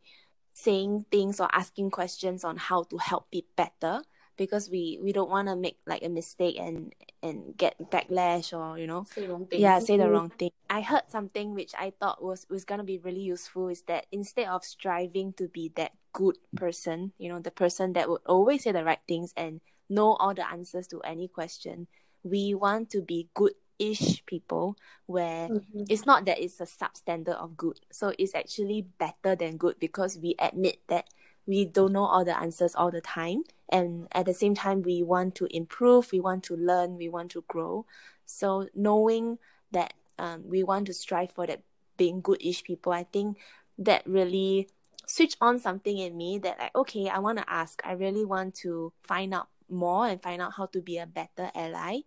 saying 0.53 1.05
things 1.11 1.39
or 1.39 1.47
asking 1.53 1.91
questions 1.91 2.43
on 2.43 2.57
how 2.57 2.83
to 2.83 2.97
help 2.97 3.27
it 3.31 3.45
better 3.55 4.01
because 4.39 4.71
we 4.71 4.97
we 5.03 5.11
don't 5.11 5.29
want 5.29 5.51
to 5.51 5.55
make 5.59 5.77
like 5.85 6.01
a 6.01 6.07
mistake 6.09 6.55
and 6.57 6.95
and 7.21 7.53
get 7.59 7.75
backlash 7.91 8.55
or 8.55 8.79
you 8.79 8.87
know. 8.87 9.03
Say 9.11 9.27
yeah 9.51 9.77
say 9.83 9.97
the 9.99 10.09
wrong 10.09 10.31
thing. 10.31 10.55
I 10.71 10.79
heard 10.81 11.09
something 11.09 11.53
which 11.53 11.73
i 11.77 11.91
thought 11.99 12.23
was 12.23 12.45
was 12.49 12.63
gonna 12.63 12.85
be 12.87 12.97
really 12.97 13.25
useful 13.25 13.67
is 13.67 13.83
that 13.91 14.05
instead 14.13 14.47
of 14.47 14.63
striving 14.63 15.33
to 15.33 15.49
be 15.49 15.73
that 15.75 15.91
good 16.13 16.37
person 16.55 17.11
you 17.17 17.27
know 17.27 17.39
the 17.41 17.51
person 17.51 17.93
that 17.93 18.07
would 18.07 18.21
always 18.25 18.63
say 18.63 18.71
the 18.71 18.85
right 18.85 19.01
things 19.07 19.33
and 19.35 19.59
know 19.89 20.13
all 20.21 20.33
the 20.33 20.45
answers 20.47 20.87
to 20.87 21.01
any 21.01 21.27
question 21.27 21.87
we 22.23 22.53
want 22.53 22.89
to 22.93 23.01
be 23.01 23.27
good-ish 23.33 24.23
people 24.25 24.77
where 25.07 25.49
Mhm. 25.49 25.89
it's 25.89 26.05
not 26.05 26.25
that 26.29 26.37
it's 26.37 26.61
a 26.61 26.69
substandard 26.69 27.39
of 27.41 27.57
good. 27.57 27.79
So 27.91 28.13
it's 28.19 28.35
actually 28.35 28.83
better 28.99 29.35
than 29.35 29.57
good 29.57 29.79
because 29.79 30.19
we 30.19 30.35
admit 30.37 30.79
that 30.87 31.09
we 31.49 31.65
don't 31.65 31.93
know 31.93 32.05
all 32.05 32.23
the 32.23 32.39
answers 32.39 32.75
all 32.75 32.91
the 32.91 33.01
time. 33.01 33.41
And 33.69 34.07
at 34.11 34.27
the 34.27 34.35
same 34.35 34.53
time 34.53 34.83
we 34.83 35.01
want 35.01 35.33
to 35.35 35.47
improve 35.49 36.11
we 36.11 36.19
want 36.19 36.43
to 36.45 36.55
learn 36.55 36.95
we 36.95 37.09
want 37.09 37.31
to 37.31 37.43
grow. 37.47 37.87
So 38.25 38.69
knowing 38.75 39.39
that 39.71 39.93
um, 40.19 40.43
we 40.45 40.63
want 40.63 40.85
to 40.87 40.93
strive 40.93 41.31
for 41.31 41.47
that 41.47 41.63
being 41.97 42.21
good-ish 42.21 42.63
people 42.63 42.93
i 42.93 43.03
think 43.03 43.37
that 43.77 44.01
really 44.05 44.69
switch 45.05 45.35
on 45.41 45.59
something 45.59 45.97
in 45.97 46.15
me 46.15 46.37
that 46.37 46.57
like 46.59 46.73
okay 46.75 47.09
i 47.09 47.19
want 47.19 47.37
to 47.37 47.49
ask. 47.49 47.81
I 47.83 47.93
really 47.93 48.23
want 48.23 48.55
to 48.63 48.93
find 49.03 49.33
out 49.33 49.47
more 49.69 50.07
and 50.07 50.21
find 50.21 50.41
out 50.41 50.53
how 50.55 50.67
to 50.67 50.81
be 50.81 50.97
a 50.97 51.05
better 51.05 51.51
ally. 51.55 52.01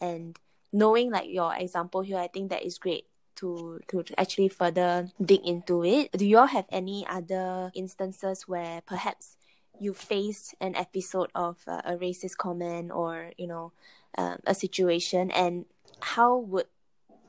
And 0.00 0.38
knowing 0.72 1.10
like 1.10 1.28
your 1.28 1.54
example 1.54 2.02
here 2.02 2.18
i 2.18 2.26
think 2.26 2.50
that 2.50 2.64
is 2.66 2.78
great 2.78 3.06
to 3.44 4.02
to 4.02 4.14
actually 4.16 4.48
further 4.48 5.12
dig 5.20 5.44
into 5.44 5.84
it. 5.84 6.12
Do 6.12 6.24
you 6.24 6.38
all 6.38 6.48
have 6.48 6.66
any 6.72 7.04
other 7.08 7.70
instances 7.74 8.48
where 8.48 8.80
perhaps 8.86 9.36
you 9.78 9.92
faced 9.92 10.54
an 10.60 10.74
episode 10.74 11.30
of 11.34 11.60
uh, 11.66 11.82
a 11.84 11.96
racist 11.96 12.36
comment 12.36 12.90
or 12.90 13.32
you 13.36 13.46
know 13.46 13.72
um, 14.16 14.38
a 14.46 14.54
situation? 14.54 15.30
And 15.30 15.66
how 16.00 16.38
would 16.38 16.66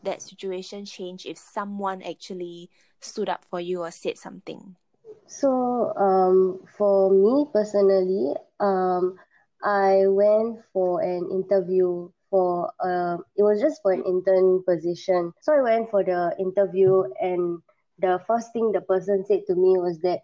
that 0.04 0.22
situation 0.22 0.86
change 0.86 1.26
if 1.26 1.38
someone 1.38 2.02
actually 2.02 2.70
stood 3.00 3.28
up 3.28 3.44
for 3.44 3.60
you 3.60 3.84
or 3.84 3.92
said 3.92 4.18
something? 4.18 4.76
So, 5.28 5.92
um, 5.98 6.62
for 6.78 7.12
me 7.12 7.50
personally, 7.52 8.36
um, 8.60 9.18
I 9.64 10.06
went 10.08 10.62
for 10.72 11.02
an 11.02 11.30
interview 11.32 12.10
for 12.36 12.74
uh, 12.84 13.18
it 13.38 13.44
was 13.44 13.62
just 13.62 13.82
for 13.84 13.94
an 13.94 14.04
intern 14.06 14.64
position. 14.68 15.34
So 15.42 15.54
I 15.54 15.62
went 15.62 15.92
for 15.92 16.04
the 16.04 16.36
interview, 16.40 17.04
and 17.22 17.62
the 18.00 18.20
first 18.28 18.54
thing 18.54 18.72
the 18.74 18.82
person 18.82 19.26
said 19.26 19.44
to 19.48 19.56
me 19.56 19.78
was 19.80 20.00
that, 20.02 20.22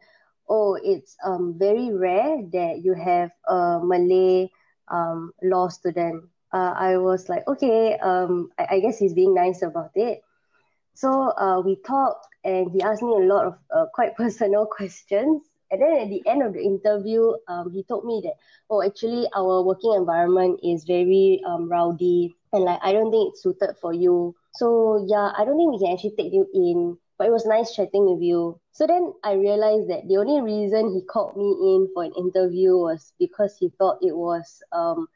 "Oh, 0.49 0.75
it's 0.83 1.17
um 1.25 1.55
very 1.57 1.93
rare 1.93 2.37
that 2.53 2.81
you 2.83 2.93
have 2.95 3.31
a 3.47 3.79
Malay 3.83 4.49
um 4.91 5.33
law 5.43 5.69
student." 5.69 6.29
Uh, 6.53 6.73
I 6.77 6.97
was 6.97 7.29
like, 7.29 7.47
okay, 7.47 7.97
um, 7.99 8.49
I, 8.59 8.77
I 8.77 8.79
guess 8.81 8.99
he's 8.99 9.13
being 9.13 9.35
nice 9.35 9.61
about 9.63 9.91
it. 9.95 10.21
So 10.95 11.31
uh, 11.37 11.61
we 11.65 11.77
talked, 11.85 12.27
and 12.43 12.71
he 12.71 12.81
asked 12.81 13.03
me 13.03 13.13
a 13.13 13.27
lot 13.27 13.45
of 13.47 13.55
uh, 13.75 13.85
quite 13.93 14.15
personal 14.23 14.65
questions. 14.67 15.50
And 15.71 15.81
then 15.81 15.97
at 15.99 16.09
the 16.09 16.21
end 16.27 16.43
of 16.43 16.53
the 16.53 16.61
interview, 16.61 17.33
um, 17.47 17.71
he 17.71 17.83
told 17.83 18.05
me 18.05 18.21
that, 18.25 18.35
oh, 18.69 18.83
actually, 18.83 19.27
our 19.35 19.63
working 19.63 19.93
environment 19.95 20.59
is 20.63 20.83
very 20.83 21.41
um, 21.47 21.69
rowdy, 21.69 22.35
and 22.53 22.63
like 22.65 22.79
I 22.83 22.91
don't 22.93 23.11
think 23.11 23.31
it's 23.31 23.43
suited 23.43 23.75
for 23.81 23.93
you. 23.93 24.35
So 24.53 25.05
yeah, 25.07 25.31
I 25.37 25.45
don't 25.45 25.57
think 25.57 25.71
we 25.71 25.79
can 25.79 25.93
actually 25.93 26.15
take 26.17 26.33
you 26.33 26.47
in. 26.53 26.97
But 27.17 27.27
it 27.27 27.31
was 27.31 27.45
nice 27.45 27.75
chatting 27.75 28.05
with 28.09 28.21
you. 28.21 28.59
So 28.71 28.87
then 28.87 29.13
I 29.23 29.33
realized 29.33 29.89
that 29.89 30.07
the 30.07 30.17
only 30.17 30.41
reason 30.41 30.91
he 30.93 31.05
called 31.05 31.37
me 31.37 31.51
in 31.75 31.87
for 31.93 32.03
an 32.03 32.13
interview 32.17 32.75
was 32.77 33.13
because 33.19 33.55
he 33.59 33.69
thought 33.77 33.99
it 34.01 34.15
was 34.17 34.63
um, 34.71 35.07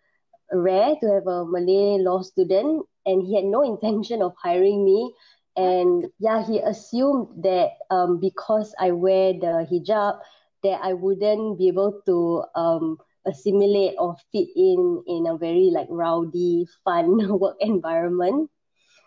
rare 0.52 0.96
to 1.02 1.08
have 1.14 1.28
a 1.28 1.46
Malay 1.46 1.98
law 2.00 2.22
student, 2.22 2.86
and 3.06 3.24
he 3.24 3.36
had 3.36 3.46
no 3.46 3.62
intention 3.74 4.22
of 4.22 4.34
hiring 4.42 4.86
me. 4.86 5.14
And 5.58 6.06
yeah, 6.20 6.46
he 6.46 6.60
assumed 6.60 7.44
that 7.44 7.72
um, 7.90 8.20
because 8.20 8.76
I 8.80 8.92
wear 8.92 9.34
the 9.34 9.66
hijab, 9.72 10.20
that 10.66 10.82
I 10.84 10.94
wouldn't 10.94 11.60
be 11.60 11.70
able 11.70 12.02
to 12.08 12.44
um, 12.56 12.98
assimilate 13.26 13.96
or 14.00 14.18
fit 14.34 14.50
in 14.58 15.04
in 15.08 15.28
a 15.28 15.38
very 15.38 15.70
like 15.74 15.88
rowdy, 15.90 16.68
fun 16.84 17.18
work 17.40 17.58
environment. 17.62 18.50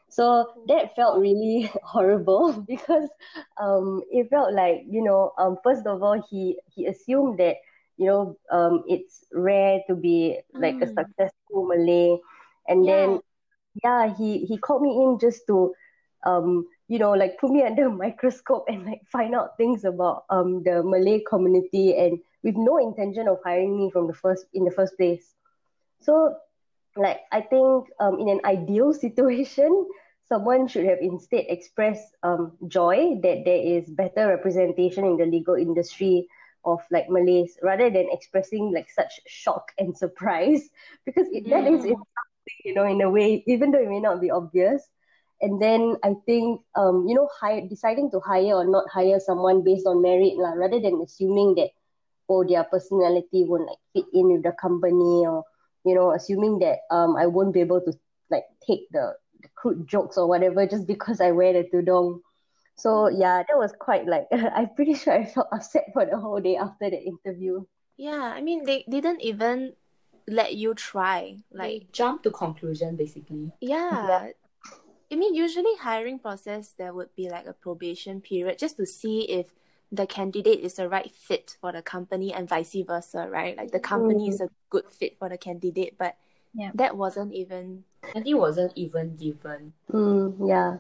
So 0.09 0.47
that 0.67 0.95
felt 0.97 1.19
really 1.21 1.71
horrible 1.85 2.53
because 2.69 3.09
um, 3.61 4.03
it 4.11 4.29
felt 4.31 4.53
like 4.55 4.85
you 4.89 5.03
know 5.03 5.33
um, 5.39 5.59
first 5.65 5.87
of 5.87 6.03
all 6.03 6.21
he 6.31 6.59
he 6.75 6.87
assumed 6.87 7.39
that 7.39 7.57
you 7.97 8.07
know 8.07 8.37
um, 8.53 8.85
it's 8.89 9.25
rare 9.33 9.81
to 9.89 9.95
be 9.97 10.39
like 10.59 10.77
a 10.83 10.87
Mm. 10.87 10.89
successful 10.89 11.67
Malay, 11.67 12.19
and 12.69 12.87
Yeah. 12.87 12.89
then 12.89 13.21
yeah 13.85 14.15
he 14.17 14.45
he 14.47 14.59
called 14.59 14.83
me 14.83 14.91
in 15.05 15.19
just 15.21 15.47
to 15.47 15.73
um 16.27 16.67
you 16.89 16.99
know 16.99 17.13
like 17.13 17.39
put 17.39 17.51
me 17.51 17.63
under 17.69 17.87
a 17.87 17.91
microscope 17.91 18.65
and 18.69 18.87
like 18.87 19.03
find 19.07 19.35
out 19.35 19.57
things 19.57 19.85
about 19.85 20.25
um 20.31 20.63
the 20.65 20.83
Malay 20.83 21.23
community 21.29 21.97
and 21.97 22.19
with 22.43 22.57
no 22.57 22.79
intention 22.79 23.29
of 23.29 23.39
hiring 23.45 23.77
me 23.79 23.91
from 23.91 24.07
the 24.09 24.15
first 24.15 24.47
in 24.55 24.65
the 24.65 24.71
first 24.73 24.97
place. 24.97 25.35
So 26.01 26.35
like 26.97 27.21
I 27.33 27.41
think 27.43 27.89
um 28.01 28.19
in 28.21 28.29
an 28.29 28.41
ideal 28.45 28.93
situation, 29.05 29.87
someone 30.25 30.67
should 30.69 30.87
have 30.87 30.99
instead 31.01 31.45
expressed 31.49 32.17
um 32.23 32.53
joy 32.69 33.19
that 33.23 33.43
there 33.45 33.63
is 33.77 33.91
better 33.91 34.29
representation 34.29 35.05
in 35.05 35.17
the 35.17 35.27
legal 35.27 35.55
industry 35.55 36.29
of 36.65 36.81
like 36.91 37.09
Malays 37.09 37.59
rather 37.63 37.91
than 37.91 38.09
expressing 38.11 38.73
like 38.75 38.91
such 38.91 39.21
shock 39.27 39.73
and 39.79 39.97
surprise 40.05 40.71
because 41.05 41.27
it, 41.33 41.49
that 41.51 41.67
is 41.67 41.83
Mm. 41.83 41.85
insulting, 41.85 42.59
you 42.65 42.75
know, 42.75 42.85
in 42.85 43.01
a 43.01 43.11
way, 43.11 43.43
even 43.47 43.71
though 43.73 43.81
it 43.81 43.89
may 43.89 44.01
not 44.01 44.21
be 44.21 44.31
obvious. 44.31 44.89
And 45.41 45.63
then 45.63 45.97
I 46.03 46.15
think 46.27 46.63
um, 46.75 47.07
you 47.07 47.15
know, 47.15 47.29
hire, 47.41 47.63
deciding 47.67 48.11
to 48.11 48.21
hire 48.21 48.55
or 48.55 48.67
not 48.67 48.85
hire 48.93 49.21
someone 49.21 49.63
based 49.63 49.87
on 49.87 50.03
merit 50.03 50.35
lah, 50.37 50.53
rather 50.59 50.81
than 50.81 51.01
assuming 51.01 51.55
that 51.57 51.71
oh 52.29 52.45
their 52.45 52.65
personality 52.65 53.45
won't 53.47 53.67
like 53.67 53.79
fit 53.95 54.05
in 54.13 54.33
with 54.33 54.43
the 54.43 54.53
company 54.61 55.27
or 55.27 55.45
you 55.85 55.95
know, 55.95 56.11
assuming 56.13 56.59
that 56.59 56.79
um 56.91 57.17
I 57.17 57.27
won't 57.27 57.55
be 57.55 57.61
able 57.61 57.81
to 57.81 57.93
like 58.31 58.45
take 58.67 58.91
the, 58.91 59.15
the 59.41 59.49
crude 59.55 59.87
jokes 59.87 60.19
or 60.19 60.27
whatever 60.27 60.67
just 60.67 60.87
because 60.87 61.21
I 61.21 61.31
wear 61.31 61.53
the 61.53 61.65
tudong. 61.71 62.21
So 62.77 63.09
yeah, 63.09 63.43
that 63.47 63.57
was 63.57 63.73
quite 63.79 64.07
like 64.07 64.27
I'm 64.33 64.75
pretty 64.75 64.95
sure 64.95 65.15
I 65.15 65.25
felt 65.25 65.49
upset 65.53 65.91
for 65.93 66.05
the 66.05 66.19
whole 66.19 66.41
day 66.41 66.57
after 66.57 66.91
the 66.91 66.99
interview. 66.99 67.63
Yeah, 67.97 68.35
I 68.35 68.43
mean 68.43 68.65
they 68.65 68.85
didn't 68.91 69.23
even 69.23 69.75
let 70.27 70.55
you 70.55 70.75
try. 70.75 71.39
Like 71.51 71.87
Like 71.87 71.93
jump 71.93 72.23
to 72.25 72.31
conclusion 72.31 72.97
basically. 72.97 73.53
yeah. 73.61 74.35
I 75.13 75.17
mean 75.17 75.35
usually 75.35 75.77
hiring 75.81 76.19
process 76.19 76.73
there 76.73 76.93
would 76.93 77.15
be 77.15 77.29
like 77.31 77.47
a 77.47 77.53
probation 77.53 78.21
period 78.21 78.59
just 78.59 78.77
to 78.77 78.87
see 78.87 79.23
if 79.23 79.55
the 79.91 80.07
candidate 80.07 80.61
is 80.61 80.75
the 80.75 80.89
right 80.89 81.11
fit 81.11 81.57
for 81.61 81.73
the 81.73 81.81
company 81.83 82.33
and 82.33 82.47
vice 82.49 82.77
versa, 82.87 83.27
right? 83.31 83.57
Like 83.57 83.71
the 83.71 83.81
company 83.81 84.29
is 84.29 84.41
a 84.41 84.51
good 84.69 84.91
fit 84.91 85.19
for 85.19 85.31
the 85.31 85.39
candidate, 85.39 85.97
but 85.99 86.17
Yeah. 86.55 86.73
that 86.75 86.97
wasn't 86.97 87.33
even 87.33 87.85
And 88.15 88.27
it 88.27 88.35
wasn't 88.35 88.73
even 88.77 89.17
given. 89.17 89.73
Mm, 89.91 90.47
yeah. 90.47 90.79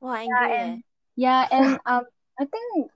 wow, 0.00 0.14
angry 0.14 0.50
Yeah, 0.50 0.56
eh. 0.58 0.64
and 0.64 0.82
yeah, 1.16 1.48
and 1.50 1.78
um, 1.86 2.04
I 2.38 2.44
think 2.46 2.90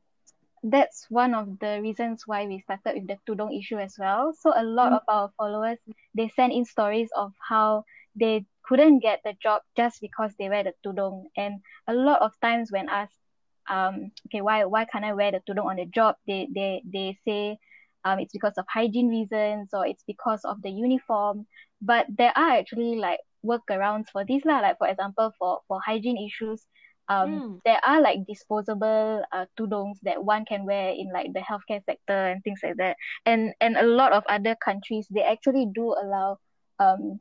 that's 0.64 1.06
one 1.10 1.34
of 1.34 1.58
the 1.60 1.80
reasons 1.82 2.24
why 2.26 2.46
we 2.46 2.60
started 2.60 2.94
with 2.96 3.08
the 3.08 3.18
tudong 3.28 3.56
issue 3.58 3.78
as 3.78 3.96
well. 3.98 4.32
So 4.34 4.52
a 4.56 4.64
lot 4.64 4.92
of 4.92 5.02
our 5.08 5.30
followers 5.38 5.78
they 6.14 6.28
send 6.28 6.52
in 6.52 6.64
stories 6.64 7.10
of 7.16 7.32
how 7.40 7.84
they 8.14 8.46
couldn't 8.64 9.00
get 9.00 9.20
the 9.24 9.34
job 9.42 9.62
just 9.76 10.00
because 10.00 10.34
they 10.38 10.48
wear 10.48 10.64
the 10.64 10.74
tudong, 10.84 11.24
and 11.36 11.60
a 11.88 11.94
lot 11.94 12.20
of 12.22 12.32
times 12.40 12.70
when 12.72 12.88
asked, 12.88 13.20
um, 13.68 14.10
okay, 14.26 14.40
why 14.40 14.64
why 14.64 14.84
can't 14.84 15.04
I 15.04 15.12
wear 15.14 15.30
the 15.32 15.40
tudong 15.48 15.66
on 15.66 15.76
the 15.76 15.86
job? 15.86 16.16
They 16.26 16.48
they 16.54 16.82
they 16.92 17.18
say, 17.26 17.58
um, 18.04 18.18
it's 18.20 18.32
because 18.32 18.54
of 18.58 18.66
hygiene 18.72 19.08
reasons 19.08 19.70
or 19.72 19.86
it's 19.86 20.04
because 20.06 20.44
of 20.44 20.62
the 20.62 20.70
uniform. 20.70 21.46
But 21.80 22.06
there 22.16 22.32
are 22.36 22.50
actually 22.58 22.96
like 22.96 23.20
workarounds 23.44 24.06
for 24.12 24.24
this 24.24 24.44
lah. 24.44 24.60
Like 24.60 24.78
for 24.78 24.88
example, 24.88 25.32
for 25.38 25.60
for 25.68 25.80
hygiene 25.84 26.18
issues, 26.18 26.66
um, 27.08 27.42
Mm. 27.42 27.60
there 27.64 27.80
are 27.84 28.00
like 28.00 28.20
disposable 28.26 29.22
uh, 29.32 29.46
tudungs 29.58 29.98
that 30.02 30.24
one 30.24 30.44
can 30.44 30.64
wear 30.66 30.90
in 30.90 31.10
like 31.12 31.32
the 31.32 31.40
healthcare 31.40 31.82
sector 31.84 32.28
and 32.30 32.42
things 32.44 32.60
like 32.62 32.76
that. 32.78 32.96
And 33.26 33.52
and 33.60 33.76
a 33.76 33.84
lot 33.86 34.12
of 34.12 34.24
other 34.28 34.56
countries 34.64 35.06
they 35.10 35.22
actually 35.22 35.66
do 35.74 35.94
allow 35.94 36.38
um 36.78 37.20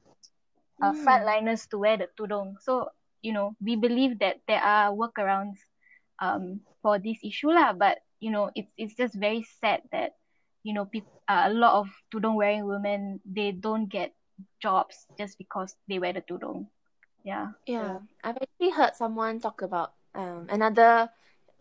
uh, 0.81 0.91
Mm. 0.93 1.03
frontliners 1.05 1.69
to 1.69 1.77
wear 1.79 1.97
the 1.97 2.09
tudung. 2.17 2.57
So 2.61 2.89
you 3.21 3.33
know 3.33 3.55
we 3.61 3.77
believe 3.77 4.19
that 4.19 4.41
there 4.47 4.61
are 4.61 4.91
workarounds 4.91 5.61
um 6.19 6.61
for 6.81 6.97
this 6.99 7.21
issue 7.23 7.53
lah. 7.53 7.73
But 7.73 8.01
you 8.19 8.31
know 8.33 8.49
it's 8.55 8.71
it's 8.77 8.95
just 8.97 9.13
very 9.15 9.45
sad 9.61 9.85
that 9.93 10.17
you 10.65 10.73
know 10.73 10.85
people 10.85 11.09
uh, 11.29 11.49
a 11.49 11.53
lot 11.53 11.79
of 11.79 11.89
tudung 12.13 12.35
wearing 12.35 12.65
women 12.65 13.21
they 13.25 13.51
don't 13.51 13.87
get 13.89 14.13
jobs 14.61 15.05
just 15.17 15.37
because 15.37 15.75
they 15.87 15.99
wear 15.99 16.13
the 16.13 16.21
tudung. 16.25 16.65
Yeah. 17.23 17.53
Yeah, 17.69 18.01
I've 18.23 18.37
actually 18.41 18.71
heard 18.73 18.95
someone 18.97 19.39
talk 19.39 19.61
about 19.61 19.93
um, 20.15 20.47
another 20.49 21.09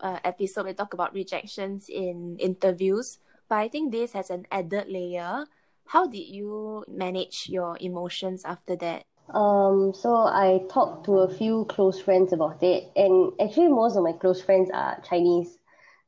uh, 0.01 0.19
episode. 0.25 0.65
They 0.65 0.73
talk 0.73 0.93
about 0.93 1.13
rejections 1.13 1.85
in 1.89 2.37
interviews, 2.41 3.19
but 3.47 3.61
I 3.61 3.67
think 3.69 3.91
this 3.91 4.13
has 4.13 4.29
an 4.33 4.47
added 4.51 4.89
layer. 4.89 5.45
How 5.93 6.07
did 6.07 6.25
you 6.25 6.85
manage 6.89 7.45
your 7.49 7.77
emotions 7.79 8.41
after 8.45 8.75
that? 8.77 9.05
Um, 9.33 9.93
so 9.93 10.15
I 10.15 10.61
talked 10.69 11.05
to 11.05 11.19
a 11.19 11.29
few 11.29 11.65
close 11.65 11.99
friends 11.99 12.33
about 12.33 12.61
it, 12.63 12.91
and 12.95 13.33
actually 13.41 13.69
most 13.69 13.95
of 13.95 14.03
my 14.03 14.13
close 14.13 14.41
friends 14.41 14.69
are 14.73 14.99
Chinese. 15.01 15.57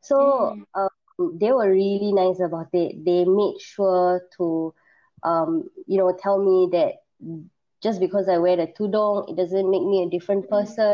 So 0.02 0.58
Mm. 0.58 0.66
um, 0.76 1.38
they 1.40 1.52
were 1.52 1.72
really 1.72 2.12
nice 2.14 2.40
about 2.40 2.68
it. 2.74 3.04
They 3.06 3.26
made 3.26 3.60
sure 3.60 4.22
to, 4.38 4.74
um, 5.24 5.70
you 5.88 5.98
know, 5.98 6.16
tell 6.22 6.38
me 6.44 6.70
that 6.72 6.94
just 7.82 8.00
because 8.00 8.28
I 8.30 8.38
wear 8.38 8.58
the 8.58 8.68
tudong, 8.68 9.30
it 9.30 9.36
doesn't 9.38 9.70
make 9.70 9.84
me 9.84 10.04
a 10.04 10.10
different 10.10 10.50
person. 10.50 10.94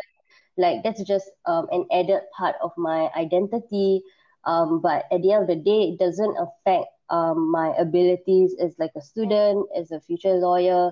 Like 0.57 0.83
that's 0.83 1.03
just 1.03 1.29
um, 1.45 1.67
an 1.71 1.85
added 1.91 2.21
part 2.37 2.55
of 2.61 2.71
my 2.77 3.09
identity. 3.15 4.03
Um, 4.45 4.79
but 4.81 5.05
at 5.11 5.21
the 5.21 5.31
end 5.33 5.43
of 5.43 5.47
the 5.49 5.55
day, 5.63 5.91
it 5.93 5.99
doesn't 5.99 6.35
affect 6.37 6.85
um, 7.09 7.51
my 7.51 7.73
abilities 7.77 8.55
as 8.61 8.75
like 8.79 8.91
a 8.95 9.01
student, 9.01 9.67
as 9.77 9.91
a 9.91 9.99
future 9.99 10.33
lawyer. 10.35 10.91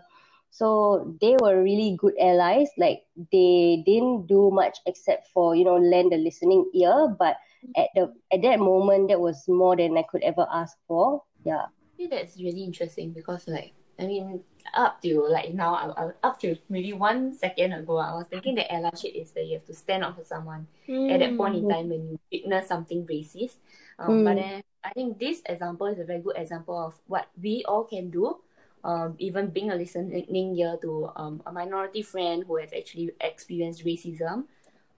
So 0.58 1.14
they 1.22 1.38
were 1.38 1.62
really 1.62 1.96
good 2.02 2.18
allies. 2.18 2.70
Like 2.78 3.06
they 3.32 3.84
didn't 3.86 4.26
do 4.26 4.50
much 4.50 4.82
except 4.90 5.30
for 5.30 5.54
you 5.56 5.64
know 5.66 5.78
lend 5.78 6.14
a 6.14 6.18
listening 6.18 6.66
ear. 6.74 7.14
But 7.14 7.38
at 7.78 7.94
the 7.94 8.10
at 8.34 8.42
that 8.42 8.58
moment, 8.60 9.10
that 9.10 9.22
was 9.22 9.46
more 9.48 9.78
than 9.78 9.98
I 9.98 10.04
could 10.10 10.24
ever 10.26 10.48
ask 10.50 10.74
for. 10.90 11.22
Yeah. 11.46 11.70
I 11.70 11.94
think 11.98 12.10
that's 12.10 12.38
really 12.38 12.64
interesting 12.66 13.14
because 13.14 13.48
like 13.48 13.74
I 14.00 14.06
mean 14.06 14.42
up 14.74 15.02
to 15.02 15.26
like 15.30 15.54
now 15.54 15.74
I, 15.74 15.86
I, 15.94 16.04
up 16.24 16.40
to 16.42 16.58
maybe 16.70 16.94
one 16.94 17.34
second 17.38 17.74
ago 17.74 17.98
I 17.98 18.14
was 18.14 18.28
thinking 18.28 18.56
that 18.56 18.70
allyship 18.70 19.14
is 19.14 19.32
that 19.32 19.46
you 19.46 19.54
have 19.62 19.66
to 19.66 19.74
stand 19.74 20.04
up 20.04 20.18
for 20.18 20.24
someone 20.26 20.68
at 21.10 21.20
that 21.22 21.38
point 21.38 21.56
in 21.56 21.66
Mm. 21.66 21.70
time 21.70 21.90
when 21.90 22.02
you 22.10 22.20
witness 22.32 22.68
something 22.68 23.06
racist. 23.06 23.58
Um, 24.00 24.24
But 24.26 24.38
Mm. 24.38 24.42
then 24.42 24.64
I 24.84 24.90
think 24.94 25.20
this 25.20 25.42
example 25.46 25.88
is 25.88 26.00
a 26.00 26.06
very 26.06 26.22
good 26.22 26.38
example 26.38 26.78
of 26.78 27.00
what 27.08 27.28
we 27.42 27.64
all 27.66 27.86
can 27.86 28.10
do. 28.10 28.38
Um, 28.84 29.16
even 29.20 29.48
being 29.50 29.72
a 29.72 29.76
listening 29.76 30.56
ear 30.56 30.78
to 30.82 31.10
um, 31.16 31.42
a 31.46 31.52
minority 31.52 32.02
friend 32.02 32.44
who 32.48 32.58
has 32.58 32.72
actually 32.74 33.12
experienced 33.20 33.84
racism 33.84 34.46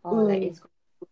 or 0.04 0.24
like 0.26 0.42
Mm. 0.42 0.44
it's 0.44 0.62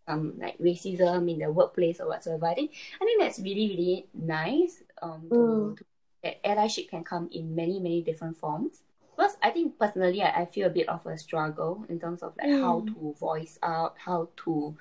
um 0.08 0.34
like 0.38 0.58
racism 0.60 1.32
in 1.32 1.40
the 1.40 1.52
workplace 1.52 2.00
or 2.00 2.08
whatsoever. 2.08 2.46
I 2.48 2.56
think 2.56 2.72
I 3.02 3.06
think 3.06 3.22
that's 3.22 3.40
really 3.40 3.70
really 3.70 4.08
nice. 4.14 4.84
Um, 5.02 5.34
to, 5.38 5.74
Mm. 5.74 5.78
to 5.78 5.86
that 6.24 6.44
allyship 6.44 6.90
can 6.90 7.04
come 7.04 7.30
in 7.32 7.56
many 7.56 7.80
many 7.80 8.02
different 8.02 8.38
forms. 8.38 8.84
Because 9.16 9.38
I 9.42 9.50
think 9.52 9.80
personally, 9.80 10.22
I, 10.22 10.42
I 10.42 10.46
feel 10.46 10.68
a 10.68 10.70
bit 10.72 10.90
of 10.90 11.06
a 11.08 11.18
struggle 11.18 11.86
in 11.90 12.00
terms 12.00 12.22
of 12.22 12.36
like 12.38 12.52
how 12.52 12.82
Mm. 12.82 12.94
to 12.94 13.16
voice 13.20 13.58
out, 13.64 13.96
how 13.98 14.30
to 14.46 14.76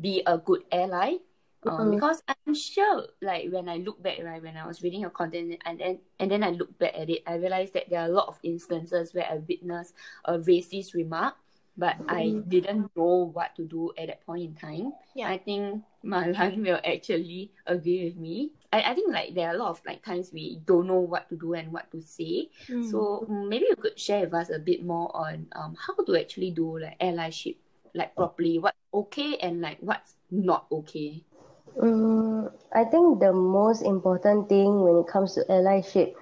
be 0.00 0.22
a 0.26 0.38
good 0.38 0.62
ally. 0.72 1.16
Um, 1.64 1.88
Mm. 1.88 1.94
because 1.94 2.22
I'm 2.26 2.54
sure, 2.54 3.06
like 3.22 3.50
when 3.50 3.68
I 3.68 3.76
look 3.76 4.02
back, 4.02 4.18
right, 4.22 4.42
when 4.42 4.56
I 4.56 4.66
was 4.66 4.82
reading 4.82 5.00
your 5.00 5.10
content 5.14 5.62
and 5.64 5.78
then 5.78 5.98
and 6.18 6.30
then 6.30 6.42
I 6.42 6.50
look 6.50 6.76
back 6.78 6.94
at 6.98 7.08
it, 7.08 7.22
I 7.26 7.34
realized 7.36 7.74
that 7.74 7.88
there 7.88 8.00
are 8.02 8.10
a 8.10 8.12
lot 8.12 8.26
of 8.26 8.38
instances 8.42 9.14
where 9.14 9.26
I 9.30 9.36
witnessed 9.46 9.94
a 10.24 10.38
racist 10.38 10.94
remark, 10.94 11.36
but 11.78 11.96
I 12.08 12.34
Mm. 12.34 12.48
didn't 12.48 12.90
know 12.96 13.30
what 13.32 13.54
to 13.56 13.64
do 13.64 13.92
at 13.96 14.08
that 14.08 14.26
point 14.26 14.42
in 14.42 14.54
time. 14.58 14.92
Yeah. 15.14 15.30
I 15.30 15.38
think 15.38 15.84
Marian 16.02 16.62
will 16.66 16.80
actually 16.84 17.52
agree 17.66 18.04
with 18.10 18.16
me. 18.18 18.50
I, 18.72 18.90
I 18.90 18.94
think 18.94 19.12
like 19.14 19.34
there 19.34 19.48
are 19.48 19.54
a 19.54 19.58
lot 19.58 19.70
of 19.70 19.80
like 19.86 20.02
times 20.02 20.32
we 20.32 20.58
don't 20.66 20.86
know 20.90 20.98
what 21.00 21.28
to 21.30 21.36
do 21.36 21.54
and 21.54 21.70
what 21.72 21.90
to 21.92 22.02
say. 22.02 22.50
Mm. 22.68 22.82
So 22.90 23.24
mm, 23.30 23.48
maybe 23.48 23.66
you 23.70 23.76
could 23.76 23.98
share 23.98 24.24
with 24.24 24.34
us 24.34 24.50
a 24.50 24.58
bit 24.58 24.82
more 24.84 25.14
on 25.14 25.46
um 25.54 25.76
how 25.78 25.94
to 25.94 26.16
actually 26.18 26.50
do 26.50 26.78
like 26.78 26.98
allyship 26.98 27.56
like 27.94 28.16
properly, 28.16 28.58
what's 28.58 28.78
okay 28.92 29.36
and 29.38 29.60
like 29.60 29.76
what's 29.80 30.16
not 30.30 30.66
okay. 30.72 31.22
Mm, 31.80 32.50
I 32.74 32.84
think 32.84 33.20
the 33.20 33.32
most 33.32 33.82
important 33.82 34.48
thing 34.48 34.82
when 34.82 34.96
it 34.98 35.06
comes 35.06 35.34
to 35.34 35.44
allyship 35.48 36.14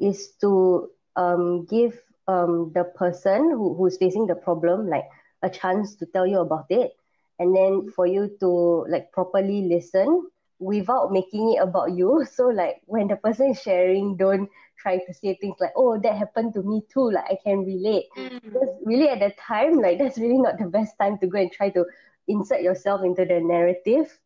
is 0.00 0.32
to 0.40 0.88
um, 1.16 1.64
give 1.66 2.00
um, 2.28 2.72
the 2.74 2.84
person 2.84 3.50
who, 3.50 3.74
who's 3.74 3.96
facing 3.98 4.26
the 4.26 4.34
problem 4.34 4.88
like 4.88 5.04
a 5.42 5.50
chance 5.50 5.94
to 5.96 6.06
tell 6.06 6.26
you 6.26 6.40
about 6.40 6.66
it. 6.70 6.92
And 7.38 7.54
then 7.54 7.90
for 7.94 8.06
you 8.06 8.30
to 8.40 8.86
like 8.88 9.12
properly 9.12 9.62
listen 9.68 10.28
without 10.58 11.12
making 11.12 11.54
it 11.56 11.62
about 11.62 11.92
you. 11.92 12.24
So 12.34 12.48
like 12.48 12.82
when 12.86 13.08
the 13.08 13.16
person 13.16 13.50
is 13.50 13.62
sharing 13.62 14.16
don't 14.16 14.48
try 14.78 14.98
to 14.98 15.14
say 15.14 15.34
things 15.40 15.56
like 15.60 15.72
oh 15.76 15.98
that 16.00 16.16
happened 16.16 16.54
to 16.54 16.62
me 16.62 16.82
too. 16.92 17.10
Like 17.10 17.24
I 17.30 17.38
can 17.42 17.64
relate. 17.64 18.06
Because 18.52 18.68
really 18.84 19.08
at 19.08 19.20
the 19.20 19.32
time 19.40 19.80
like 19.80 19.98
that's 19.98 20.18
really 20.18 20.38
not 20.38 20.58
the 20.58 20.66
best 20.66 20.94
time 21.00 21.18
to 21.18 21.26
go 21.26 21.38
and 21.38 21.50
try 21.52 21.70
to 21.70 21.84
insert 22.28 22.62
yourself 22.62 23.02
into 23.04 23.24
the 23.24 23.40
narrative 23.40 24.18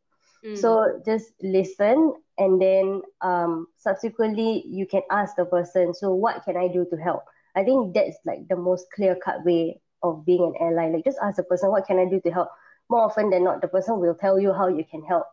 Mm. 0.45 0.57
so 0.57 1.01
just 1.05 1.33
listen 1.43 2.15
and 2.39 2.61
then 2.61 3.03
um, 3.21 3.67
subsequently 3.77 4.65
you 4.67 4.87
can 4.87 5.03
ask 5.11 5.37
the 5.37 5.45
person, 5.45 5.95
so 5.95 6.15
what 6.15 6.45
can 6.45 6.57
I 6.57 6.69
do 6.69 6.87
to 6.91 6.97
help? 6.97 7.23
I 7.55 7.65
think 7.65 7.95
that's 7.95 8.17
like 8.25 8.49
the 8.49 8.57
most 8.57 8.87
clear 8.95 9.17
cut 9.17 9.45
way 9.45 9.81
of 10.03 10.25
being 10.25 10.43
an 10.45 10.55
ally. 10.79 10.89
Like 10.91 11.05
just 11.05 11.19
ask 11.23 11.37
the 11.37 11.45
person, 11.45 11.71
what 11.71 11.87
can 11.87 11.99
I 11.99 12.07
do 12.07 12.21
to 12.21 12.31
help? 12.31 12.49
More 12.91 13.03
often 13.03 13.31
than 13.31 13.45
not, 13.45 13.61
the 13.61 13.69
person 13.69 14.01
will 14.01 14.15
tell 14.15 14.39
you 14.41 14.53
how 14.53 14.69
you 14.69 14.85
can 14.85 15.03
help. 15.05 15.27